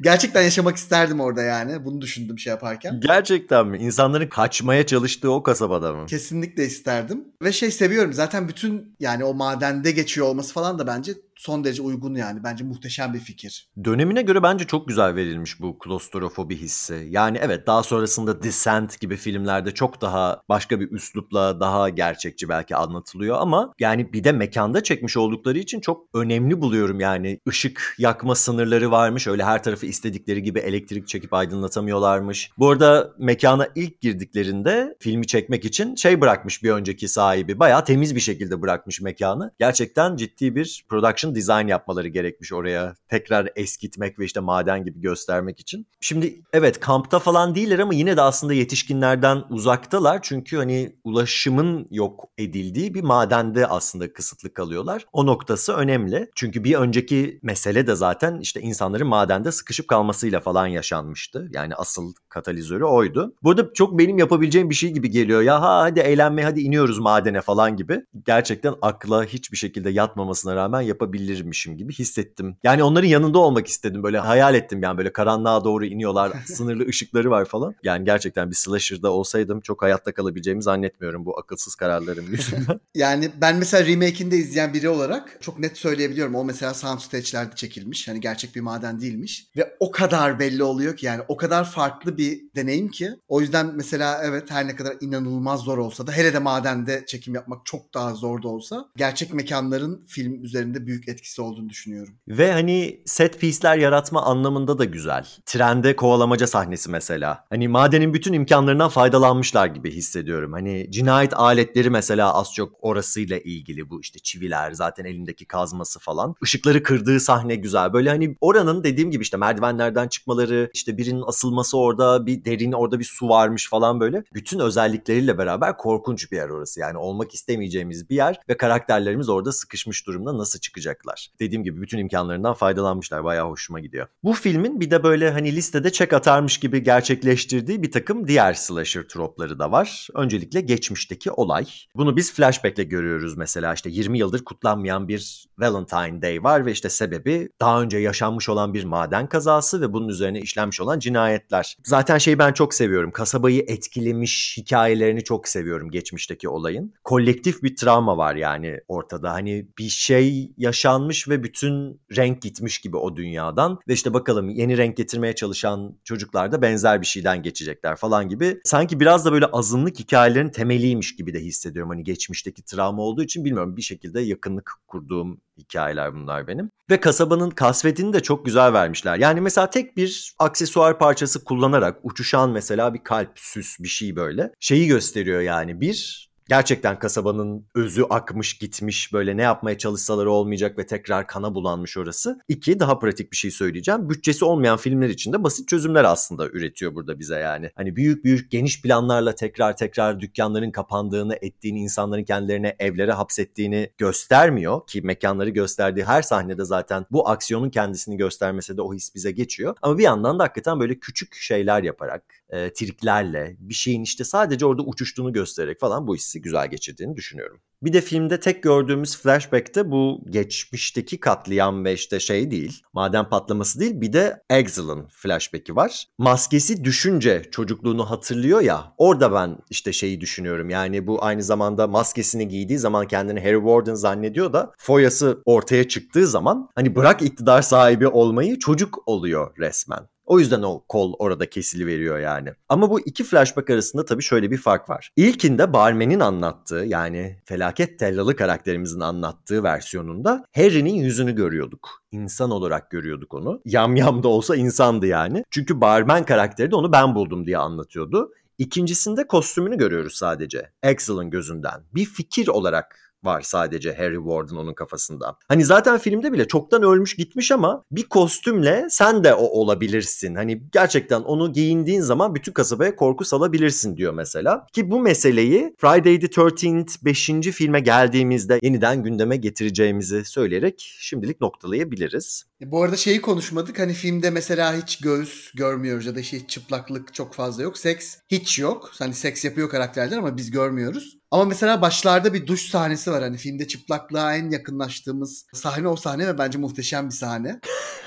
Gerçekten 0.00 0.42
yaşamak 0.42 0.76
isterdim 0.76 1.20
orada 1.20 1.42
yani. 1.42 1.84
Bunu 1.84 2.00
düşündüm 2.00 2.38
şey 2.38 2.50
yaparken. 2.50 3.00
Gerçekten 3.00 3.66
mi? 3.66 3.78
İnsanların 3.78 4.28
kaçmaya 4.28 4.86
çalıştığı 4.86 5.30
o 5.30 5.42
kasabada 5.42 5.92
mı? 5.92 6.06
Kesinlikle 6.06 6.64
isterdim. 6.64 7.24
Ve 7.42 7.52
şey 7.52 7.70
seviyorum 7.70 8.12
zaten 8.12 8.48
bütün 8.48 8.96
yani 9.00 9.24
o 9.24 9.34
madende 9.34 9.90
geçiyor 9.90 10.26
olması 10.26 10.54
falan 10.54 10.78
da 10.78 10.86
bence 10.86 11.12
son 11.40 11.64
derece 11.64 11.82
uygun 11.82 12.14
yani. 12.14 12.44
Bence 12.44 12.64
muhteşem 12.64 13.14
bir 13.14 13.18
fikir. 13.18 13.68
Dönemine 13.84 14.22
göre 14.22 14.42
bence 14.42 14.66
çok 14.66 14.88
güzel 14.88 15.14
verilmiş 15.14 15.60
bu 15.60 15.78
klostrofobi 15.78 16.56
hissi. 16.56 17.06
Yani 17.10 17.38
evet 17.40 17.66
daha 17.66 17.82
sonrasında 17.82 18.42
Descent 18.42 19.00
gibi 19.00 19.16
filmlerde 19.16 19.74
çok 19.74 20.00
daha 20.00 20.42
başka 20.48 20.80
bir 20.80 20.90
üslupla 20.90 21.60
daha 21.60 21.88
gerçekçi 21.88 22.48
belki 22.48 22.76
anlatılıyor 22.76 23.36
ama 23.40 23.72
yani 23.78 24.12
bir 24.12 24.24
de 24.24 24.32
mekanda 24.32 24.82
çekmiş 24.82 25.16
oldukları 25.16 25.58
için 25.58 25.80
çok 25.80 26.06
önemli 26.14 26.60
buluyorum 26.60 27.00
yani. 27.00 27.40
ışık 27.48 27.94
yakma 27.98 28.34
sınırları 28.34 28.90
varmış. 28.90 29.26
Öyle 29.26 29.44
her 29.44 29.62
tarafı 29.62 29.86
istedikleri 29.86 30.42
gibi 30.42 30.58
elektrik 30.58 31.08
çekip 31.08 31.34
aydınlatamıyorlarmış. 31.34 32.50
Bu 32.58 32.70
arada 32.70 33.12
mekana 33.18 33.68
ilk 33.74 34.00
girdiklerinde 34.00 34.96
filmi 34.98 35.26
çekmek 35.26 35.64
için 35.64 35.94
şey 35.94 36.20
bırakmış 36.20 36.62
bir 36.62 36.70
önceki 36.70 37.08
sahibi. 37.08 37.58
Bayağı 37.58 37.84
temiz 37.84 38.14
bir 38.14 38.20
şekilde 38.20 38.62
bırakmış 38.62 39.00
mekanı. 39.00 39.52
Gerçekten 39.58 40.16
ciddi 40.16 40.54
bir 40.54 40.84
production 40.88 41.29
design 41.34 41.66
yapmaları 41.66 42.08
gerekmiş 42.08 42.52
oraya. 42.52 42.94
Tekrar 43.08 43.48
eskitmek 43.56 44.18
ve 44.18 44.24
işte 44.24 44.40
maden 44.40 44.84
gibi 44.84 45.00
göstermek 45.00 45.60
için. 45.60 45.86
Şimdi 46.00 46.42
evet 46.52 46.80
kampta 46.80 47.18
falan 47.18 47.54
değiller 47.54 47.78
ama 47.78 47.94
yine 47.94 48.16
de 48.16 48.22
aslında 48.22 48.54
yetişkinlerden 48.54 49.42
uzaktalar. 49.50 50.18
Çünkü 50.22 50.56
hani 50.56 50.96
ulaşımın 51.04 51.86
yok 51.90 52.24
edildiği 52.38 52.94
bir 52.94 53.02
madende 53.02 53.66
aslında 53.66 54.12
kısıtlı 54.12 54.54
kalıyorlar. 54.54 55.06
O 55.12 55.26
noktası 55.26 55.72
önemli. 55.72 56.30
Çünkü 56.34 56.64
bir 56.64 56.74
önceki 56.74 57.40
mesele 57.42 57.86
de 57.86 57.94
zaten 57.94 58.38
işte 58.40 58.60
insanların 58.60 59.06
madende 59.06 59.52
sıkışıp 59.52 59.88
kalmasıyla 59.88 60.40
falan 60.40 60.66
yaşanmıştı. 60.66 61.48
Yani 61.52 61.74
asıl 61.74 62.12
katalizörü 62.28 62.84
oydu. 62.84 63.34
Burada 63.42 63.72
çok 63.74 63.98
benim 63.98 64.18
yapabileceğim 64.18 64.70
bir 64.70 64.74
şey 64.74 64.90
gibi 64.90 65.10
geliyor. 65.10 65.42
Ya 65.42 65.62
ha 65.62 65.78
hadi 65.82 66.00
eğlenmeye 66.00 66.44
hadi 66.44 66.60
iniyoruz 66.60 66.98
madene 66.98 67.40
falan 67.40 67.76
gibi. 67.76 68.00
Gerçekten 68.26 68.74
akla 68.82 69.24
hiçbir 69.24 69.56
şekilde 69.56 69.90
yatmamasına 69.90 70.56
rağmen 70.56 70.80
yapabileceğim 70.80 71.19
olabilirmişim 71.20 71.76
gibi 71.76 71.92
hissettim. 71.92 72.56
Yani 72.62 72.82
onların 72.82 73.08
yanında 73.08 73.38
olmak 73.38 73.66
istedim. 73.66 74.02
Böyle 74.02 74.18
hayal 74.18 74.54
ettim 74.54 74.82
yani 74.82 74.98
böyle 74.98 75.12
karanlığa 75.12 75.64
doğru 75.64 75.84
iniyorlar. 75.84 76.32
sınırlı 76.46 76.86
ışıkları 76.88 77.30
var 77.30 77.44
falan. 77.44 77.74
Yani 77.82 78.04
gerçekten 78.04 78.50
bir 78.50 78.56
slasher'da 78.56 79.12
olsaydım 79.12 79.60
çok 79.60 79.82
hayatta 79.82 80.14
kalabileceğimi 80.14 80.62
zannetmiyorum 80.62 81.26
bu 81.26 81.38
akılsız 81.38 81.74
kararlarım 81.74 82.26
yüzünden. 82.30 82.80
yani 82.94 83.30
ben 83.40 83.56
mesela 83.56 83.86
remake'ini 83.86 84.30
de 84.30 84.36
izleyen 84.36 84.74
biri 84.74 84.88
olarak 84.88 85.38
çok 85.40 85.58
net 85.58 85.78
söyleyebiliyorum. 85.78 86.34
O 86.34 86.44
mesela 86.44 86.74
soundstage'lerde 86.74 87.54
çekilmiş. 87.54 88.08
Hani 88.08 88.20
gerçek 88.20 88.54
bir 88.56 88.60
maden 88.60 89.00
değilmiş. 89.00 89.46
Ve 89.56 89.76
o 89.80 89.90
kadar 89.90 90.38
belli 90.38 90.62
oluyor 90.62 90.96
ki 90.96 91.06
yani 91.06 91.22
o 91.28 91.36
kadar 91.36 91.70
farklı 91.70 92.18
bir 92.18 92.40
deneyim 92.56 92.88
ki. 92.88 93.10
O 93.28 93.40
yüzden 93.40 93.72
mesela 93.74 94.20
evet 94.24 94.50
her 94.50 94.66
ne 94.66 94.76
kadar 94.76 94.96
inanılmaz 95.00 95.60
zor 95.60 95.78
olsa 95.78 96.06
da 96.06 96.12
hele 96.12 96.34
de 96.34 96.38
madende 96.38 97.04
çekim 97.06 97.34
yapmak 97.34 97.66
çok 97.66 97.94
daha 97.94 98.14
zor 98.14 98.42
da 98.42 98.48
olsa 98.48 98.88
gerçek 98.96 99.34
mekanların 99.34 100.04
film 100.06 100.44
üzerinde 100.44 100.86
büyük 100.86 101.08
etkisi 101.10 101.42
olduğunu 101.42 101.68
düşünüyorum. 101.68 102.14
Ve 102.28 102.52
hani 102.52 103.02
set 103.06 103.40
piece'ler 103.40 103.78
yaratma 103.78 104.22
anlamında 104.22 104.78
da 104.78 104.84
güzel. 104.84 105.26
Trende 105.46 105.96
kovalamaca 105.96 106.46
sahnesi 106.46 106.90
mesela. 106.90 107.44
Hani 107.50 107.68
madenin 107.68 108.14
bütün 108.14 108.32
imkanlarından 108.32 108.88
faydalanmışlar 108.88 109.66
gibi 109.66 109.90
hissediyorum. 109.90 110.52
Hani 110.52 110.86
cinayet 110.90 111.34
aletleri 111.34 111.90
mesela 111.90 112.34
az 112.34 112.54
çok 112.54 112.72
orasıyla 112.80 113.38
ilgili 113.38 113.90
bu 113.90 114.00
işte 114.00 114.18
çiviler 114.18 114.72
zaten 114.72 115.04
elindeki 115.04 115.46
kazması 115.46 115.98
falan. 115.98 116.34
Işıkları 116.42 116.82
kırdığı 116.82 117.20
sahne 117.20 117.54
güzel. 117.54 117.92
Böyle 117.92 118.10
hani 118.10 118.36
oranın 118.40 118.84
dediğim 118.84 119.10
gibi 119.10 119.22
işte 119.22 119.36
merdivenlerden 119.36 120.08
çıkmaları, 120.08 120.70
işte 120.74 120.98
birinin 120.98 121.22
asılması 121.26 121.78
orada, 121.78 122.26
bir 122.26 122.44
derin 122.44 122.72
orada 122.72 122.98
bir 122.98 123.04
su 123.04 123.28
varmış 123.28 123.68
falan 123.68 124.00
böyle. 124.00 124.24
Bütün 124.34 124.58
özellikleriyle 124.58 125.38
beraber 125.38 125.76
korkunç 125.76 126.32
bir 126.32 126.36
yer 126.36 126.48
orası. 126.48 126.80
Yani 126.80 126.98
olmak 126.98 127.34
istemeyeceğimiz 127.34 128.10
bir 128.10 128.16
yer 128.16 128.40
ve 128.48 128.56
karakterlerimiz 128.56 129.28
orada 129.28 129.52
sıkışmış 129.52 130.06
durumda 130.06 130.38
nasıl 130.38 130.58
çıkacaklar? 131.00 131.28
Dediğim 131.40 131.64
gibi 131.64 131.82
bütün 131.82 131.98
imkanlarından 131.98 132.54
faydalanmışlar. 132.54 133.24
Bayağı 133.24 133.48
hoşuma 133.48 133.80
gidiyor. 133.80 134.06
Bu 134.22 134.32
filmin 134.32 134.80
bir 134.80 134.90
de 134.90 135.02
böyle 135.02 135.30
hani 135.30 135.56
listede 135.56 135.92
çek 135.92 136.12
atarmış 136.12 136.58
gibi 136.58 136.82
gerçekleştirdiği 136.82 137.82
bir 137.82 137.90
takım 137.90 138.28
diğer 138.28 138.54
slasher 138.54 139.02
tropları 139.02 139.58
da 139.58 139.72
var. 139.72 140.08
Öncelikle 140.14 140.60
geçmişteki 140.60 141.30
olay. 141.30 141.66
Bunu 141.96 142.16
biz 142.16 142.32
flashback'le 142.32 142.88
görüyoruz 142.88 143.36
mesela 143.36 143.74
işte 143.74 143.90
20 143.90 144.18
yıldır 144.18 144.44
kutlanmayan 144.44 145.08
bir 145.08 145.46
Valentine 145.58 146.22
Day 146.22 146.42
var 146.42 146.66
ve 146.66 146.72
işte 146.72 146.88
sebebi 146.88 147.48
daha 147.60 147.82
önce 147.82 147.98
yaşanmış 147.98 148.48
olan 148.48 148.74
bir 148.74 148.84
maden 148.84 149.28
kazası 149.28 149.80
ve 149.80 149.92
bunun 149.92 150.08
üzerine 150.08 150.40
işlenmiş 150.40 150.80
olan 150.80 150.98
cinayetler. 150.98 151.76
Zaten 151.84 152.18
şeyi 152.18 152.38
ben 152.38 152.52
çok 152.52 152.74
seviyorum. 152.74 153.10
Kasabayı 153.10 153.64
etkilemiş 153.68 154.56
hikayelerini 154.58 155.24
çok 155.24 155.48
seviyorum 155.48 155.90
geçmişteki 155.90 156.48
olayın. 156.48 156.94
Kolektif 157.04 157.62
bir 157.62 157.76
travma 157.76 158.16
var 158.16 158.34
yani 158.34 158.80
ortada. 158.88 159.32
Hani 159.32 159.66
bir 159.78 159.88
şey 159.88 160.52
yaşanmış 160.80 161.28
ve 161.28 161.42
bütün 161.42 162.00
renk 162.16 162.42
gitmiş 162.42 162.78
gibi 162.78 162.96
o 162.96 163.16
dünyadan. 163.16 163.78
Ve 163.88 163.92
işte 163.92 164.14
bakalım 164.14 164.48
yeni 164.48 164.76
renk 164.76 164.96
getirmeye 164.96 165.34
çalışan 165.34 165.98
çocuklar 166.04 166.52
da 166.52 166.62
benzer 166.62 167.00
bir 167.00 167.06
şeyden 167.06 167.42
geçecekler 167.42 167.96
falan 167.96 168.28
gibi. 168.28 168.60
Sanki 168.64 169.00
biraz 169.00 169.24
da 169.24 169.32
böyle 169.32 169.46
azınlık 169.46 169.98
hikayelerin 169.98 170.50
temeliymiş 170.50 171.16
gibi 171.16 171.34
de 171.34 171.40
hissediyorum. 171.40 171.90
Hani 171.90 172.04
geçmişteki 172.04 172.64
travma 172.64 173.02
olduğu 173.02 173.22
için 173.22 173.44
bilmiyorum 173.44 173.76
bir 173.76 173.82
şekilde 173.82 174.20
yakınlık 174.20 174.72
kurduğum 174.86 175.40
hikayeler 175.58 176.14
bunlar 176.14 176.46
benim. 176.46 176.70
Ve 176.90 177.00
kasabanın 177.00 177.50
kasvetini 177.50 178.12
de 178.12 178.20
çok 178.20 178.44
güzel 178.44 178.72
vermişler. 178.72 179.18
Yani 179.18 179.40
mesela 179.40 179.70
tek 179.70 179.96
bir 179.96 180.34
aksesuar 180.38 180.98
parçası 180.98 181.44
kullanarak 181.44 181.98
uçuşan 182.02 182.50
mesela 182.50 182.94
bir 182.94 183.04
kalp, 183.04 183.32
süs 183.34 183.80
bir 183.80 183.88
şey 183.88 184.16
böyle. 184.16 184.52
Şeyi 184.60 184.86
gösteriyor 184.86 185.40
yani 185.40 185.80
bir 185.80 186.29
gerçekten 186.50 186.98
kasabanın 186.98 187.66
özü 187.74 188.02
akmış 188.10 188.58
gitmiş 188.58 189.12
böyle 189.12 189.36
ne 189.36 189.42
yapmaya 189.42 189.78
çalışsalar 189.78 190.26
olmayacak 190.26 190.78
ve 190.78 190.86
tekrar 190.86 191.26
kana 191.26 191.54
bulanmış 191.54 191.96
orası. 191.96 192.40
İki 192.48 192.80
daha 192.80 192.98
pratik 192.98 193.32
bir 193.32 193.36
şey 193.36 193.50
söyleyeceğim. 193.50 194.10
Bütçesi 194.10 194.44
olmayan 194.44 194.76
filmler 194.76 195.08
için 195.08 195.32
de 195.32 195.44
basit 195.44 195.68
çözümler 195.68 196.04
aslında 196.04 196.48
üretiyor 196.48 196.94
burada 196.94 197.18
bize 197.18 197.38
yani. 197.38 197.70
Hani 197.74 197.96
büyük 197.96 198.24
büyük 198.24 198.50
geniş 198.50 198.82
planlarla 198.82 199.34
tekrar 199.34 199.76
tekrar 199.76 200.20
dükkanların 200.20 200.70
kapandığını 200.70 201.38
ettiğini 201.42 201.80
insanların 201.80 202.24
kendilerine 202.24 202.76
evlere 202.78 203.12
hapsettiğini 203.12 203.90
göstermiyor 203.98 204.86
ki 204.86 205.02
mekanları 205.02 205.50
gösterdiği 205.50 206.04
her 206.04 206.22
sahnede 206.22 206.64
zaten 206.64 207.06
bu 207.10 207.28
aksiyonun 207.28 207.70
kendisini 207.70 208.16
göstermese 208.16 208.76
de 208.76 208.82
o 208.82 208.94
his 208.94 209.14
bize 209.14 209.30
geçiyor. 209.30 209.76
Ama 209.82 209.98
bir 209.98 210.02
yandan 210.02 210.38
da 210.38 210.42
hakikaten 210.42 210.80
böyle 210.80 210.98
küçük 210.98 211.34
şeyler 211.34 211.82
yaparak, 211.82 212.22
e, 212.50 212.72
triklerle 212.72 213.56
bir 213.58 213.74
şeyin 213.74 214.02
işte 214.02 214.24
sadece 214.24 214.66
orada 214.66 214.82
uçuştuğunu 214.82 215.32
göstererek 215.32 215.80
falan 215.80 216.06
bu 216.06 216.16
hissi 216.16 216.39
güzel 216.42 216.70
geçirdiğini 216.70 217.16
düşünüyorum. 217.16 217.60
Bir 217.82 217.92
de 217.92 218.00
filmde 218.00 218.40
tek 218.40 218.62
gördüğümüz 218.62 219.16
flashback'te 219.16 219.90
bu 219.90 220.24
geçmişteki 220.30 221.20
katliam 221.20 221.84
ve 221.84 221.92
işte 221.92 222.20
şey 222.20 222.50
değil, 222.50 222.82
maden 222.92 223.28
patlaması 223.28 223.80
değil 223.80 224.00
bir 224.00 224.12
de 224.12 224.42
Exil'ın 224.50 225.06
flashback'i 225.10 225.76
var. 225.76 226.06
Maskesi 226.18 226.84
düşünce 226.84 227.42
çocukluğunu 227.50 228.10
hatırlıyor 228.10 228.60
ya 228.60 228.94
orada 228.98 229.32
ben 229.32 229.58
işte 229.70 229.92
şeyi 229.92 230.20
düşünüyorum 230.20 230.70
yani 230.70 231.06
bu 231.06 231.24
aynı 231.24 231.42
zamanda 231.42 231.86
maskesini 231.86 232.48
giydiği 232.48 232.78
zaman 232.78 233.08
kendini 233.08 233.40
Harry 233.40 233.56
Warden 233.56 233.94
zannediyor 233.94 234.52
da 234.52 234.72
foyası 234.78 235.42
ortaya 235.44 235.88
çıktığı 235.88 236.26
zaman 236.26 236.68
hani 236.74 236.96
bırak 236.96 237.22
iktidar 237.22 237.62
sahibi 237.62 238.08
olmayı 238.08 238.58
çocuk 238.58 238.98
oluyor 239.06 239.56
resmen. 239.58 240.08
O 240.30 240.38
yüzden 240.38 240.62
o 240.62 240.84
kol 240.88 241.14
orada 241.18 241.50
kesili 241.50 241.86
veriyor 241.86 242.18
yani. 242.18 242.48
Ama 242.68 242.90
bu 242.90 243.00
iki 243.00 243.24
flashback 243.24 243.70
arasında 243.70 244.04
tabii 244.04 244.22
şöyle 244.22 244.50
bir 244.50 244.56
fark 244.56 244.90
var. 244.90 245.10
İlkinde 245.16 245.72
barmenin 245.72 246.20
anlattığı 246.20 246.84
yani 246.86 247.36
felaket 247.44 247.98
tellalı 247.98 248.36
karakterimizin 248.36 249.00
anlattığı 249.00 249.62
versiyonunda 249.62 250.44
Harry'nin 250.56 250.94
yüzünü 250.94 251.34
görüyorduk. 251.34 252.02
İnsan 252.12 252.50
olarak 252.50 252.90
görüyorduk 252.90 253.34
onu. 253.34 253.60
Yam 253.64 253.96
yam 253.96 254.22
da 254.22 254.28
olsa 254.28 254.56
insandı 254.56 255.06
yani. 255.06 255.44
Çünkü 255.50 255.80
barmen 255.80 256.24
karakteri 256.24 256.70
de 256.70 256.76
onu 256.76 256.92
ben 256.92 257.14
buldum 257.14 257.46
diye 257.46 257.58
anlatıyordu. 257.58 258.32
İkincisinde 258.58 259.26
kostümünü 259.26 259.78
görüyoruz 259.78 260.14
sadece. 260.14 260.70
Axel'ın 260.82 261.30
gözünden. 261.30 261.82
Bir 261.94 262.04
fikir 262.04 262.48
olarak 262.48 263.09
var 263.24 263.42
sadece 263.42 263.94
Harry 263.94 264.16
Warden 264.16 264.56
onun 264.56 264.74
kafasında. 264.74 265.36
Hani 265.48 265.64
zaten 265.64 265.98
filmde 265.98 266.32
bile 266.32 266.48
çoktan 266.48 266.82
ölmüş 266.82 267.16
gitmiş 267.16 267.52
ama 267.52 267.84
bir 267.90 268.02
kostümle 268.02 268.86
sen 268.90 269.24
de 269.24 269.34
o 269.34 269.44
olabilirsin. 269.44 270.34
Hani 270.34 270.62
gerçekten 270.72 271.20
onu 271.20 271.52
giyindiğin 271.52 272.00
zaman 272.00 272.34
bütün 272.34 272.52
kasabaya 272.52 272.96
korku 272.96 273.24
salabilirsin 273.24 273.96
diyor 273.96 274.12
mesela. 274.12 274.66
Ki 274.72 274.90
bu 274.90 275.00
meseleyi 275.00 275.74
Friday 275.78 276.20
the 276.20 276.26
13th 276.26 277.04
5. 277.04 277.30
filme 277.52 277.80
geldiğimizde 277.80 278.58
yeniden 278.62 279.02
gündeme 279.02 279.36
getireceğimizi 279.36 280.24
söyleyerek 280.24 280.94
şimdilik 280.98 281.40
noktalayabiliriz. 281.40 282.49
Bu 282.60 282.82
arada 282.82 282.96
şeyi 282.96 283.20
konuşmadık. 283.20 283.78
Hani 283.78 283.92
filmde 283.92 284.30
mesela 284.30 284.76
hiç 284.76 284.98
göğüs 284.98 285.52
görmüyoruz 285.54 286.06
ya 286.06 286.14
da 286.14 286.20
işte 286.20 286.46
çıplaklık 286.46 287.14
çok 287.14 287.34
fazla 287.34 287.62
yok. 287.62 287.78
Seks 287.78 288.16
hiç 288.28 288.58
yok. 288.58 288.90
Hani 288.98 289.14
seks 289.14 289.44
yapıyor 289.44 289.70
karakterler 289.70 290.16
ama 290.16 290.36
biz 290.36 290.50
görmüyoruz. 290.50 291.18
Ama 291.30 291.44
mesela 291.44 291.82
başlarda 291.82 292.34
bir 292.34 292.46
duş 292.46 292.70
sahnesi 292.70 293.10
var. 293.10 293.22
Hani 293.22 293.36
filmde 293.36 293.68
çıplaklığa 293.68 294.36
en 294.36 294.50
yakınlaştığımız 294.50 295.46
sahne 295.52 295.88
o 295.88 295.96
sahne 295.96 296.26
ve 296.26 296.38
bence 296.38 296.58
muhteşem 296.58 297.06
bir 297.06 297.14
sahne. 297.14 297.60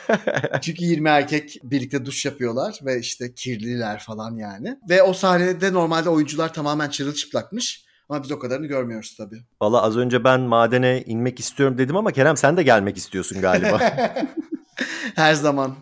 Çünkü 0.62 0.84
20 0.86 1.10
erkek 1.10 1.58
birlikte 1.64 2.06
duş 2.06 2.26
yapıyorlar 2.26 2.80
ve 2.86 3.00
işte 3.00 3.34
kirliler 3.34 4.00
falan 4.00 4.36
yani. 4.36 4.78
Ve 4.90 5.04
o 5.04 5.14
sahnede 5.14 5.74
normalde 5.74 6.10
oyuncular 6.10 6.54
tamamen 6.54 6.90
çırılçıplakmış. 6.90 7.86
Ama 8.10 8.24
biz 8.24 8.32
o 8.32 8.40
kadarını 8.40 8.66
görmüyoruz 8.68 9.16
tabii. 9.18 9.44
Valla 9.62 9.82
az 9.82 9.98
önce 9.98 10.24
ben 10.24 10.42
madene 10.42 11.02
inmek 11.02 11.40
istiyorum 11.40 11.78
dedim 11.78 11.96
ama 11.96 12.12
Kerem 12.12 12.38
sen 12.38 12.58
de 12.58 12.64
gelmek 12.64 12.98
istiyorsun 12.98 13.42
galiba. 13.42 13.80
Her 15.16 15.34
zaman. 15.34 15.76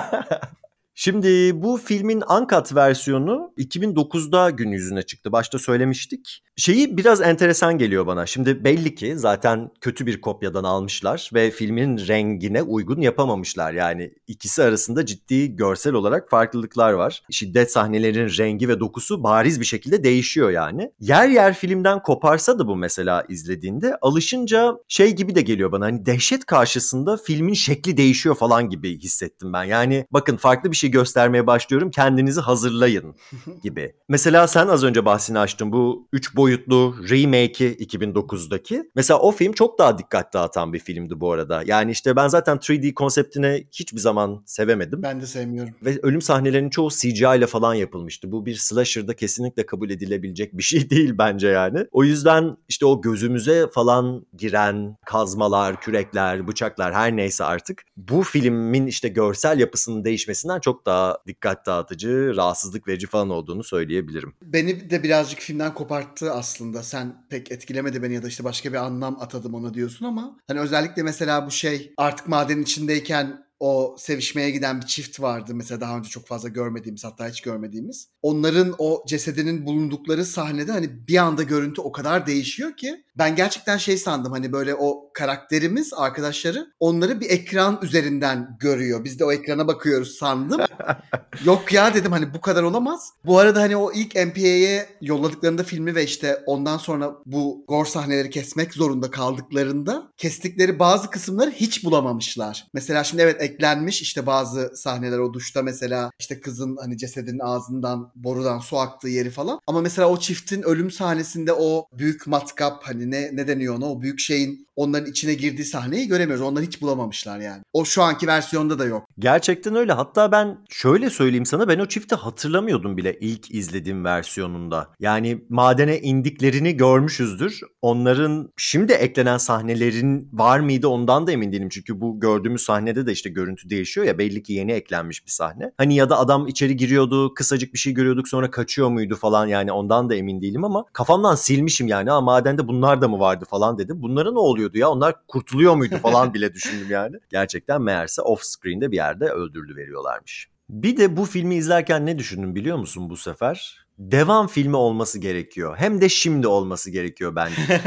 Şimdi 0.94 1.62
bu 1.62 1.76
filmin 1.76 2.22
uncut 2.38 2.74
versiyonu 2.74 3.52
2009'da 3.58 4.50
gün 4.50 4.70
yüzüne 4.70 5.02
çıktı. 5.02 5.32
Başta 5.32 5.58
söylemiştik. 5.58 6.42
Şeyi 6.58 6.96
biraz 6.96 7.20
enteresan 7.20 7.78
geliyor 7.78 8.06
bana. 8.06 8.26
Şimdi 8.26 8.64
belli 8.64 8.94
ki 8.94 9.18
zaten 9.18 9.70
kötü 9.80 10.06
bir 10.06 10.20
kopyadan 10.20 10.64
almışlar 10.64 11.30
ve 11.34 11.50
filmin 11.50 11.98
rengine 12.08 12.62
uygun 12.62 13.00
yapamamışlar. 13.00 13.72
Yani 13.72 14.14
ikisi 14.26 14.62
arasında 14.62 15.06
ciddi 15.06 15.56
görsel 15.56 15.92
olarak 15.94 16.30
farklılıklar 16.30 16.92
var. 16.92 17.22
Şiddet 17.30 17.72
sahnelerin 17.72 18.28
rengi 18.38 18.68
ve 18.68 18.80
dokusu 18.80 19.22
bariz 19.22 19.60
bir 19.60 19.64
şekilde 19.64 20.04
değişiyor 20.04 20.50
yani. 20.50 20.92
Yer 21.00 21.28
yer 21.28 21.54
filmden 21.54 22.02
koparsa 22.02 22.58
da 22.58 22.68
bu 22.68 22.76
mesela 22.76 23.24
izlediğinde 23.28 23.96
alışınca 24.02 24.74
şey 24.88 25.16
gibi 25.16 25.34
de 25.34 25.40
geliyor 25.42 25.72
bana. 25.72 25.84
Hani 25.84 26.06
dehşet 26.06 26.44
karşısında 26.44 27.16
filmin 27.16 27.54
şekli 27.54 27.96
değişiyor 27.96 28.34
falan 28.34 28.70
gibi 28.70 28.98
hissettim 28.98 29.52
ben. 29.52 29.64
Yani 29.64 30.06
bakın 30.10 30.36
farklı 30.36 30.70
bir 30.70 30.76
şey 30.76 30.90
göstermeye 30.90 31.46
başlıyorum 31.46 31.90
kendinizi 31.90 32.40
hazırlayın 32.40 33.14
gibi. 33.62 33.94
Mesela 34.08 34.46
sen 34.48 34.68
az 34.68 34.84
önce 34.84 35.04
bahsini 35.04 35.38
açtın 35.38 35.72
bu 35.72 36.08
3 36.12 36.36
boyut 36.36 36.47
boyutlu 36.48 36.96
remake'i 37.10 37.76
2009'daki. 37.76 38.90
Mesela 38.94 39.20
o 39.20 39.32
film 39.32 39.52
çok 39.52 39.78
daha 39.78 39.98
dikkat 39.98 40.34
dağıtan 40.34 40.72
bir 40.72 40.78
filmdi 40.78 41.20
bu 41.20 41.32
arada. 41.32 41.62
Yani 41.66 41.90
işte 41.90 42.16
ben 42.16 42.28
zaten 42.28 42.56
3D 42.56 42.94
konseptine 42.94 43.64
hiçbir 43.72 44.00
zaman 44.00 44.42
sevemedim. 44.46 45.02
Ben 45.02 45.20
de 45.20 45.26
sevmiyorum. 45.26 45.74
Ve 45.82 45.98
ölüm 46.02 46.22
sahnelerinin 46.22 46.70
çoğu 46.70 46.90
CGI 46.90 47.36
ile 47.36 47.46
falan 47.46 47.74
yapılmıştı. 47.74 48.32
Bu 48.32 48.46
bir 48.46 48.54
slasher'da 48.54 49.16
kesinlikle 49.16 49.66
kabul 49.66 49.90
edilebilecek 49.90 50.58
bir 50.58 50.62
şey 50.62 50.90
değil 50.90 51.14
bence 51.18 51.48
yani. 51.48 51.86
O 51.90 52.04
yüzden 52.04 52.56
işte 52.68 52.86
o 52.86 53.00
gözümüze 53.00 53.66
falan 53.74 54.26
giren 54.36 54.96
kazmalar, 55.06 55.80
kürekler, 55.80 56.48
bıçaklar 56.48 56.94
her 56.94 57.16
neyse 57.16 57.44
artık 57.44 57.82
bu 57.96 58.22
filmin 58.22 58.86
işte 58.86 59.08
görsel 59.08 59.58
yapısının 59.58 60.04
değişmesinden 60.04 60.60
çok 60.60 60.86
daha 60.86 61.18
dikkat 61.26 61.66
dağıtıcı, 61.66 62.32
rahatsızlık 62.36 62.88
verici 62.88 63.06
falan 63.06 63.30
olduğunu 63.30 63.64
söyleyebilirim. 63.64 64.34
Beni 64.42 64.90
de 64.90 65.02
birazcık 65.02 65.40
filmden 65.40 65.74
koparttı 65.74 66.32
aslında. 66.38 66.82
Sen 66.82 67.26
pek 67.28 67.52
etkilemedi 67.52 68.02
beni 68.02 68.14
ya 68.14 68.22
da 68.22 68.28
işte 68.28 68.44
başka 68.44 68.72
bir 68.72 68.76
anlam 68.76 69.16
atadım 69.20 69.54
ona 69.54 69.74
diyorsun 69.74 70.06
ama 70.06 70.36
hani 70.46 70.60
özellikle 70.60 71.02
mesela 71.02 71.46
bu 71.46 71.50
şey 71.50 71.94
artık 71.96 72.28
madenin 72.28 72.62
içindeyken 72.62 73.47
o 73.60 73.96
sevişmeye 73.98 74.50
giden 74.50 74.80
bir 74.80 74.86
çift 74.86 75.20
vardı. 75.20 75.54
Mesela 75.54 75.80
daha 75.80 75.98
önce 75.98 76.08
çok 76.08 76.26
fazla 76.26 76.48
görmediğimiz 76.48 77.04
hatta 77.04 77.28
hiç 77.28 77.40
görmediğimiz. 77.40 78.08
Onların 78.22 78.74
o 78.78 79.04
cesedinin 79.06 79.66
bulundukları 79.66 80.24
sahnede 80.24 80.72
hani 80.72 81.08
bir 81.08 81.16
anda 81.16 81.42
görüntü 81.42 81.80
o 81.80 81.92
kadar 81.92 82.26
değişiyor 82.26 82.76
ki 82.76 83.04
ben 83.18 83.36
gerçekten 83.36 83.76
şey 83.76 83.96
sandım 83.96 84.32
hani 84.32 84.52
böyle 84.52 84.74
o 84.74 85.10
karakterimiz 85.14 85.92
arkadaşları 85.96 86.72
onları 86.80 87.20
bir 87.20 87.30
ekran 87.30 87.78
üzerinden 87.82 88.56
görüyor. 88.60 89.04
Biz 89.04 89.18
de 89.18 89.24
o 89.24 89.32
ekrana 89.32 89.68
bakıyoruz 89.68 90.14
sandım. 90.14 90.60
Yok 91.44 91.72
ya 91.72 91.94
dedim 91.94 92.12
hani 92.12 92.34
bu 92.34 92.40
kadar 92.40 92.62
olamaz. 92.62 93.10
Bu 93.24 93.38
arada 93.38 93.60
hani 93.60 93.76
o 93.76 93.92
ilk 93.92 94.14
MPA'ye 94.14 94.86
yolladıklarında 95.00 95.62
filmi 95.62 95.94
ve 95.94 96.04
işte 96.04 96.42
ondan 96.46 96.78
sonra 96.78 97.14
bu 97.26 97.64
gore 97.68 97.88
sahneleri 97.88 98.30
kesmek 98.30 98.74
zorunda 98.74 99.10
kaldıklarında 99.10 100.12
kestikleri 100.16 100.78
bazı 100.78 101.10
kısımları 101.10 101.50
hiç 101.50 101.84
bulamamışlar. 101.84 102.66
Mesela 102.74 103.04
şimdi 103.04 103.22
evet 103.22 103.47
eklenmiş 103.48 104.02
işte 104.02 104.26
bazı 104.26 104.72
sahneler 104.74 105.18
o 105.18 105.32
duşta 105.32 105.62
mesela 105.62 106.10
işte 106.20 106.40
kızın 106.40 106.76
hani 106.80 106.98
cesedinin 106.98 107.38
ağzından 107.38 108.12
borudan 108.14 108.58
su 108.58 108.78
aktığı 108.78 109.08
yeri 109.08 109.30
falan. 109.30 109.60
Ama 109.66 109.80
mesela 109.80 110.08
o 110.08 110.18
çiftin 110.18 110.62
ölüm 110.62 110.90
sahnesinde 110.90 111.52
o 111.52 111.86
büyük 111.98 112.26
matkap 112.26 112.82
hani 112.82 113.10
ne 113.10 113.36
ne 113.36 113.48
deniyor 113.48 113.74
ona 113.74 113.92
o 113.92 114.00
büyük 114.00 114.20
şeyin 114.20 114.68
onların 114.76 115.10
içine 115.10 115.34
girdiği 115.34 115.64
sahneyi 115.64 116.08
göremiyoruz. 116.08 116.44
Onları 116.44 116.64
hiç 116.64 116.82
bulamamışlar 116.82 117.40
yani. 117.40 117.62
O 117.72 117.84
şu 117.84 118.02
anki 118.02 118.26
versiyonda 118.26 118.78
da 118.78 118.84
yok. 118.84 119.06
Gerçekten 119.18 119.74
öyle. 119.74 119.92
Hatta 119.92 120.32
ben 120.32 120.58
şöyle 120.70 121.10
söyleyeyim 121.10 121.46
sana 121.46 121.68
ben 121.68 121.78
o 121.78 121.86
çifti 121.86 122.14
hatırlamıyordum 122.14 122.96
bile 122.96 123.18
ilk 123.20 123.54
izlediğim 123.54 124.04
versiyonunda. 124.04 124.88
Yani 125.00 125.44
madene 125.48 126.00
indiklerini 126.00 126.76
görmüşüzdür. 126.76 127.60
Onların 127.82 128.52
şimdi 128.56 128.92
eklenen 128.92 129.38
sahnelerin 129.38 130.28
var 130.32 130.60
mıydı 130.60 130.88
ondan 130.88 131.26
da 131.26 131.32
emin 131.32 131.52
değilim. 131.52 131.68
Çünkü 131.68 132.00
bu 132.00 132.20
gördüğümüz 132.20 132.62
sahnede 132.62 133.06
de 133.06 133.12
işte 133.12 133.30
görüntü 133.38 133.70
değişiyor 133.70 134.06
ya 134.06 134.18
belli 134.18 134.42
ki 134.42 134.52
yeni 134.52 134.72
eklenmiş 134.72 135.26
bir 135.26 135.30
sahne. 135.30 135.72
Hani 135.76 135.94
ya 135.94 136.10
da 136.10 136.18
adam 136.18 136.46
içeri 136.46 136.76
giriyordu 136.76 137.34
kısacık 137.34 137.74
bir 137.74 137.78
şey 137.78 137.92
görüyorduk 137.94 138.28
sonra 138.28 138.50
kaçıyor 138.50 138.88
muydu 138.88 139.16
falan 139.16 139.46
yani 139.46 139.72
ondan 139.72 140.10
da 140.10 140.14
emin 140.14 140.42
değilim 140.42 140.64
ama 140.64 140.84
kafamdan 140.92 141.34
silmişim 141.34 141.88
yani. 141.88 142.10
Ha 142.10 142.20
madende 142.20 142.68
bunlar 142.68 143.02
da 143.02 143.08
mı 143.08 143.20
vardı 143.20 143.44
falan 143.50 143.78
dedim. 143.78 144.02
Bunlara 144.02 144.32
ne 144.32 144.38
oluyordu 144.38 144.78
ya 144.78 144.90
onlar 144.90 145.14
kurtuluyor 145.28 145.74
muydu 145.74 145.96
falan 146.02 146.34
bile 146.34 146.54
düşündüm 146.54 146.90
yani. 146.90 147.16
Gerçekten 147.30 147.82
meğerse 147.82 148.22
off 148.22 148.42
screen'de 148.42 148.90
bir 148.90 148.96
yerde 148.96 149.24
öldürülü 149.24 149.76
veriyorlarmış. 149.76 150.48
Bir 150.70 150.96
de 150.96 151.16
bu 151.16 151.24
filmi 151.24 151.54
izlerken 151.54 152.06
ne 152.06 152.18
düşündüm 152.18 152.54
biliyor 152.54 152.78
musun 152.78 153.10
bu 153.10 153.16
sefer? 153.16 153.87
Devam 153.98 154.46
filmi 154.46 154.76
olması 154.76 155.18
gerekiyor. 155.18 155.76
Hem 155.78 156.00
de 156.00 156.08
şimdi 156.08 156.46
olması 156.46 156.90
gerekiyor 156.90 157.36
bence. 157.36 157.80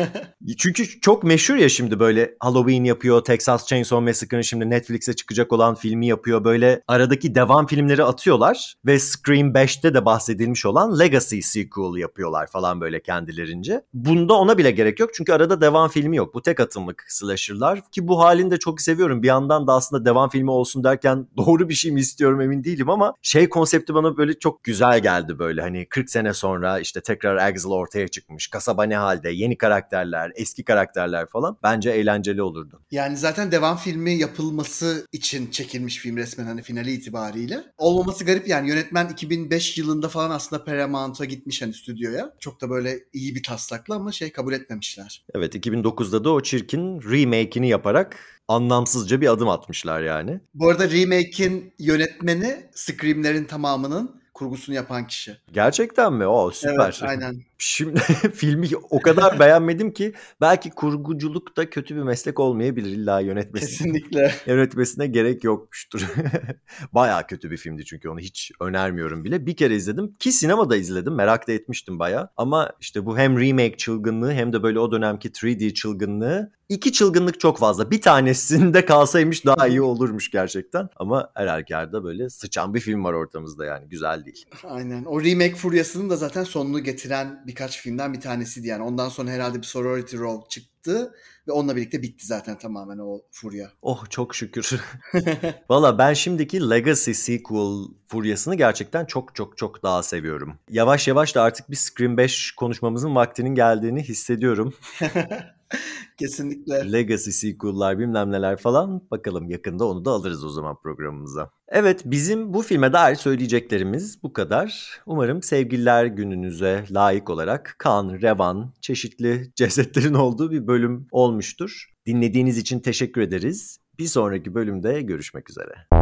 Çünkü 0.58 1.00
çok 1.02 1.24
meşhur 1.24 1.56
ya 1.56 1.70
şimdi 1.70 2.00
böyle 2.00 2.36
Halloween 2.40 2.84
yapıyor, 2.84 3.24
Texas 3.24 3.68
Chainsaw 3.68 4.06
Massacre'ın 4.06 4.42
şimdi 4.42 4.70
Netflix'e 4.70 5.14
çıkacak 5.14 5.54
olan 5.54 5.76
filmi 5.76 6.08
yapıyor. 6.08 6.44
Böyle 6.44 6.82
aradaki 6.88 7.36
devam 7.36 7.68
filmleri 7.68 8.04
atıyorlar 8.04 8.76
ve 8.86 9.00
Scream 9.00 9.54
5'te 9.54 9.94
de 9.94 10.06
bahsedilmiş 10.06 10.66
olan 10.66 11.00
Legacy 11.00 11.40
sequel 11.40 11.98
yapıyorlar 11.98 12.48
falan 12.48 12.82
böyle 12.82 13.02
kendilerince. 13.02 13.82
Bunda 13.94 14.34
ona 14.34 14.58
bile 14.58 14.72
gerek 14.72 15.00
yok 15.00 15.10
çünkü 15.14 15.34
arada 15.34 15.62
devam 15.62 15.90
filmi 15.90 16.18
yok. 16.18 16.34
Bu 16.34 16.42
tek 16.42 16.60
atımlık 16.60 17.06
slasher'lar 17.08 17.92
ki 17.92 18.08
bu 18.08 18.20
halini 18.20 18.52
de 18.52 18.60
çok 18.60 18.82
seviyorum. 18.82 19.24
Bir 19.24 19.28
yandan 19.28 19.68
da 19.68 19.74
aslında 19.74 20.06
devam 20.06 20.30
filmi 20.30 20.52
olsun 20.52 20.84
derken 20.84 21.28
doğru 21.38 21.70
bir 21.70 21.74
şey 21.74 21.92
mi 21.92 22.00
istiyorum 22.00 22.42
emin 22.42 22.64
değilim 22.64 22.90
ama 22.90 23.14
şey 23.22 23.50
konsepti 23.50 23.94
bana 23.94 24.18
böyle 24.18 24.40
çok 24.40 24.64
güzel 24.64 25.00
geldi 25.00 25.40
böyle 25.40 25.62
hani 25.62 25.86
40 26.02 26.10
sene 26.10 26.34
sonra 26.34 26.80
işte 26.80 27.02
tekrar 27.02 27.36
Axel 27.36 27.72
ortaya 27.72 28.08
çıkmış. 28.08 28.48
Kasaba 28.48 28.84
ne 28.84 28.96
halde? 28.98 29.30
Yeni 29.30 29.58
karakterler, 29.58 30.32
eski 30.36 30.64
karakterler 30.64 31.30
falan. 31.30 31.58
Bence 31.64 31.90
eğlenceli 31.90 32.42
olurdu. 32.42 32.82
Yani 32.92 33.18
zaten 33.18 33.52
devam 33.52 33.78
filmi 33.78 34.12
yapılması 34.12 35.08
için 35.12 35.52
çekilmiş 35.52 35.98
film 35.98 36.18
resmen 36.18 36.46
hani 36.46 36.62
finali 36.62 36.92
itibariyle. 36.92 37.64
Olmaması 37.78 38.26
garip 38.26 38.48
yani 38.48 38.70
yönetmen 38.70 39.10
2005 39.10 39.78
yılında 39.78 40.10
falan 40.10 40.32
aslında 40.32 40.64
Paramount'a 40.64 41.26
gitmiş 41.26 41.62
hani 41.62 41.74
stüdyoya. 41.74 42.34
Çok 42.40 42.62
da 42.62 42.70
böyle 42.70 43.00
iyi 43.14 43.36
bir 43.36 43.44
taslakla 43.44 43.96
ama 43.96 44.12
şey 44.12 44.32
kabul 44.32 44.54
etmemişler. 44.54 45.26
Evet 45.36 45.56
2009'da 45.56 46.24
da 46.24 46.30
o 46.30 46.44
çirkin 46.44 47.02
remake'ini 47.02 47.70
yaparak 47.70 48.18
anlamsızca 48.48 49.22
bir 49.22 49.32
adım 49.32 49.50
atmışlar 49.50 50.02
yani. 50.02 50.40
Bu 50.54 50.70
arada 50.70 50.90
remake'in 50.92 51.74
yönetmeni 51.80 52.70
Scream'lerin 52.74 53.46
tamamının 53.46 54.21
kurgusunu 54.34 54.76
yapan 54.76 55.08
kişi. 55.08 55.38
Gerçekten 55.52 56.14
mi? 56.14 56.28
O 56.28 56.52
süper. 56.52 56.74
Evet, 56.76 57.04
aynen. 57.04 57.44
Şimdi 57.64 58.00
filmi 58.34 58.68
o 58.90 59.02
kadar 59.02 59.40
beğenmedim 59.40 59.94
ki 59.94 60.14
belki 60.42 60.70
kurguculuk 60.70 61.58
da 61.58 61.70
kötü 61.70 61.96
bir 61.96 62.02
meslek 62.02 62.40
olmayabilir 62.40 62.90
illa 62.90 63.20
yönetmesi. 63.20 63.68
Kesinlikle. 63.78 64.36
Yönetmesine 64.46 65.08
gerek 65.08 65.44
yokmuştur. 65.44 66.08
baya 66.94 67.28
kötü 67.28 67.52
bir 67.52 67.58
filmdi 67.58 67.86
çünkü 67.86 68.10
onu 68.10 68.20
hiç 68.20 68.52
önermiyorum 68.60 69.24
bile. 69.24 69.46
Bir 69.46 69.56
kere 69.56 69.76
izledim 69.76 70.14
ki 70.14 70.32
sinemada 70.32 70.78
izledim 70.78 71.16
merak 71.16 71.48
da 71.48 71.52
etmiştim 71.52 72.00
baya. 72.00 72.30
Ama 72.38 72.72
işte 72.80 73.06
bu 73.06 73.18
hem 73.18 73.40
remake 73.40 73.78
çılgınlığı 73.78 74.34
hem 74.34 74.54
de 74.54 74.64
böyle 74.64 74.80
o 74.80 74.92
dönemki 74.92 75.30
3D 75.30 75.74
çılgınlığı 75.74 76.52
iki 76.72 76.94
çılgınlık 76.94 77.40
çok 77.40 77.58
fazla. 77.58 77.92
Bir 77.92 78.02
tanesinde 78.02 78.86
kalsaymış 78.86 79.46
daha 79.46 79.68
iyi 79.68 79.82
olurmuş 79.82 80.32
gerçekten. 80.32 80.90
Ama 80.96 81.32
her 81.34 81.48
halükarda 81.48 82.04
böyle 82.04 82.30
sıçan 82.30 82.74
bir 82.74 82.80
film 82.80 83.04
var 83.04 83.14
ortamızda 83.14 83.66
yani 83.66 83.90
güzel 83.90 84.26
değil. 84.26 84.46
Aynen. 84.64 85.06
O 85.06 85.24
remake 85.24 85.56
furyasının 85.56 86.10
da 86.10 86.16
zaten 86.16 86.44
sonunu 86.44 86.84
getiren 86.84 87.44
birkaç 87.52 87.82
filmden 87.82 88.14
bir 88.14 88.22
tanesiydi 88.22 88.68
yani. 88.68 88.84
Ondan 88.84 89.10
sonra 89.10 89.32
herhalde 89.32 89.58
bir 89.58 89.64
Sorority 89.64 90.18
Row 90.18 90.50
çıktı 90.50 91.14
ve 91.48 91.52
onunla 91.52 91.76
birlikte 91.76 92.02
bitti 92.02 92.26
zaten 92.26 92.58
tamamen 92.58 92.98
o 92.98 93.22
furya. 93.32 93.72
Oh 93.82 94.10
çok 94.10 94.36
şükür. 94.36 94.82
Valla 95.70 95.98
ben 95.98 96.14
şimdiki 96.14 96.70
Legacy 96.70 97.12
sequel 97.12 97.86
furyasını 98.08 98.56
gerçekten 98.56 99.06
çok 99.06 99.36
çok 99.36 99.58
çok 99.58 99.84
daha 99.84 100.04
seviyorum. 100.04 100.58
Yavaş 100.70 101.08
yavaş 101.08 101.36
da 101.36 101.42
artık 101.42 101.72
bir 101.72 101.76
Scream 101.76 102.18
5 102.18 102.52
konuşmamızın 102.52 103.16
vaktinin 103.16 103.56
geldiğini 103.56 104.04
hissediyorum. 104.04 104.74
Kesinlikle. 106.18 106.92
Legacy 106.92 107.30
sequel'lar 107.30 108.00
bilmem 108.00 108.32
neler 108.32 108.58
falan. 108.58 109.02
Bakalım 109.12 109.50
yakında 109.50 109.86
onu 109.86 110.06
da 110.06 110.12
alırız 110.12 110.46
o 110.46 110.50
zaman 110.50 110.76
programımıza. 110.84 111.50
Evet 111.68 112.02
bizim 112.06 112.54
bu 112.54 112.62
filme 112.62 112.94
dair 112.94 113.16
söyleyeceklerimiz 113.16 114.24
bu 114.24 114.34
kadar. 114.34 115.00
Umarım 115.06 115.44
sevgililer 115.44 116.06
gününüze 116.06 116.86
layık 116.92 117.30
olarak 117.30 117.76
kan, 117.80 118.22
revan, 118.22 118.74
çeşitli 118.82 119.52
cesetlerin 119.56 120.14
olduğu 120.14 120.52
bir 120.52 120.68
bölüm 120.68 121.08
olmuştur. 121.12 121.86
Dinlediğiniz 122.06 122.58
için 122.58 122.80
teşekkür 122.80 123.22
ederiz. 123.22 123.80
Bir 124.00 124.08
sonraki 124.08 124.56
bölümde 124.56 125.02
görüşmek 125.02 125.50
üzere. 125.50 126.01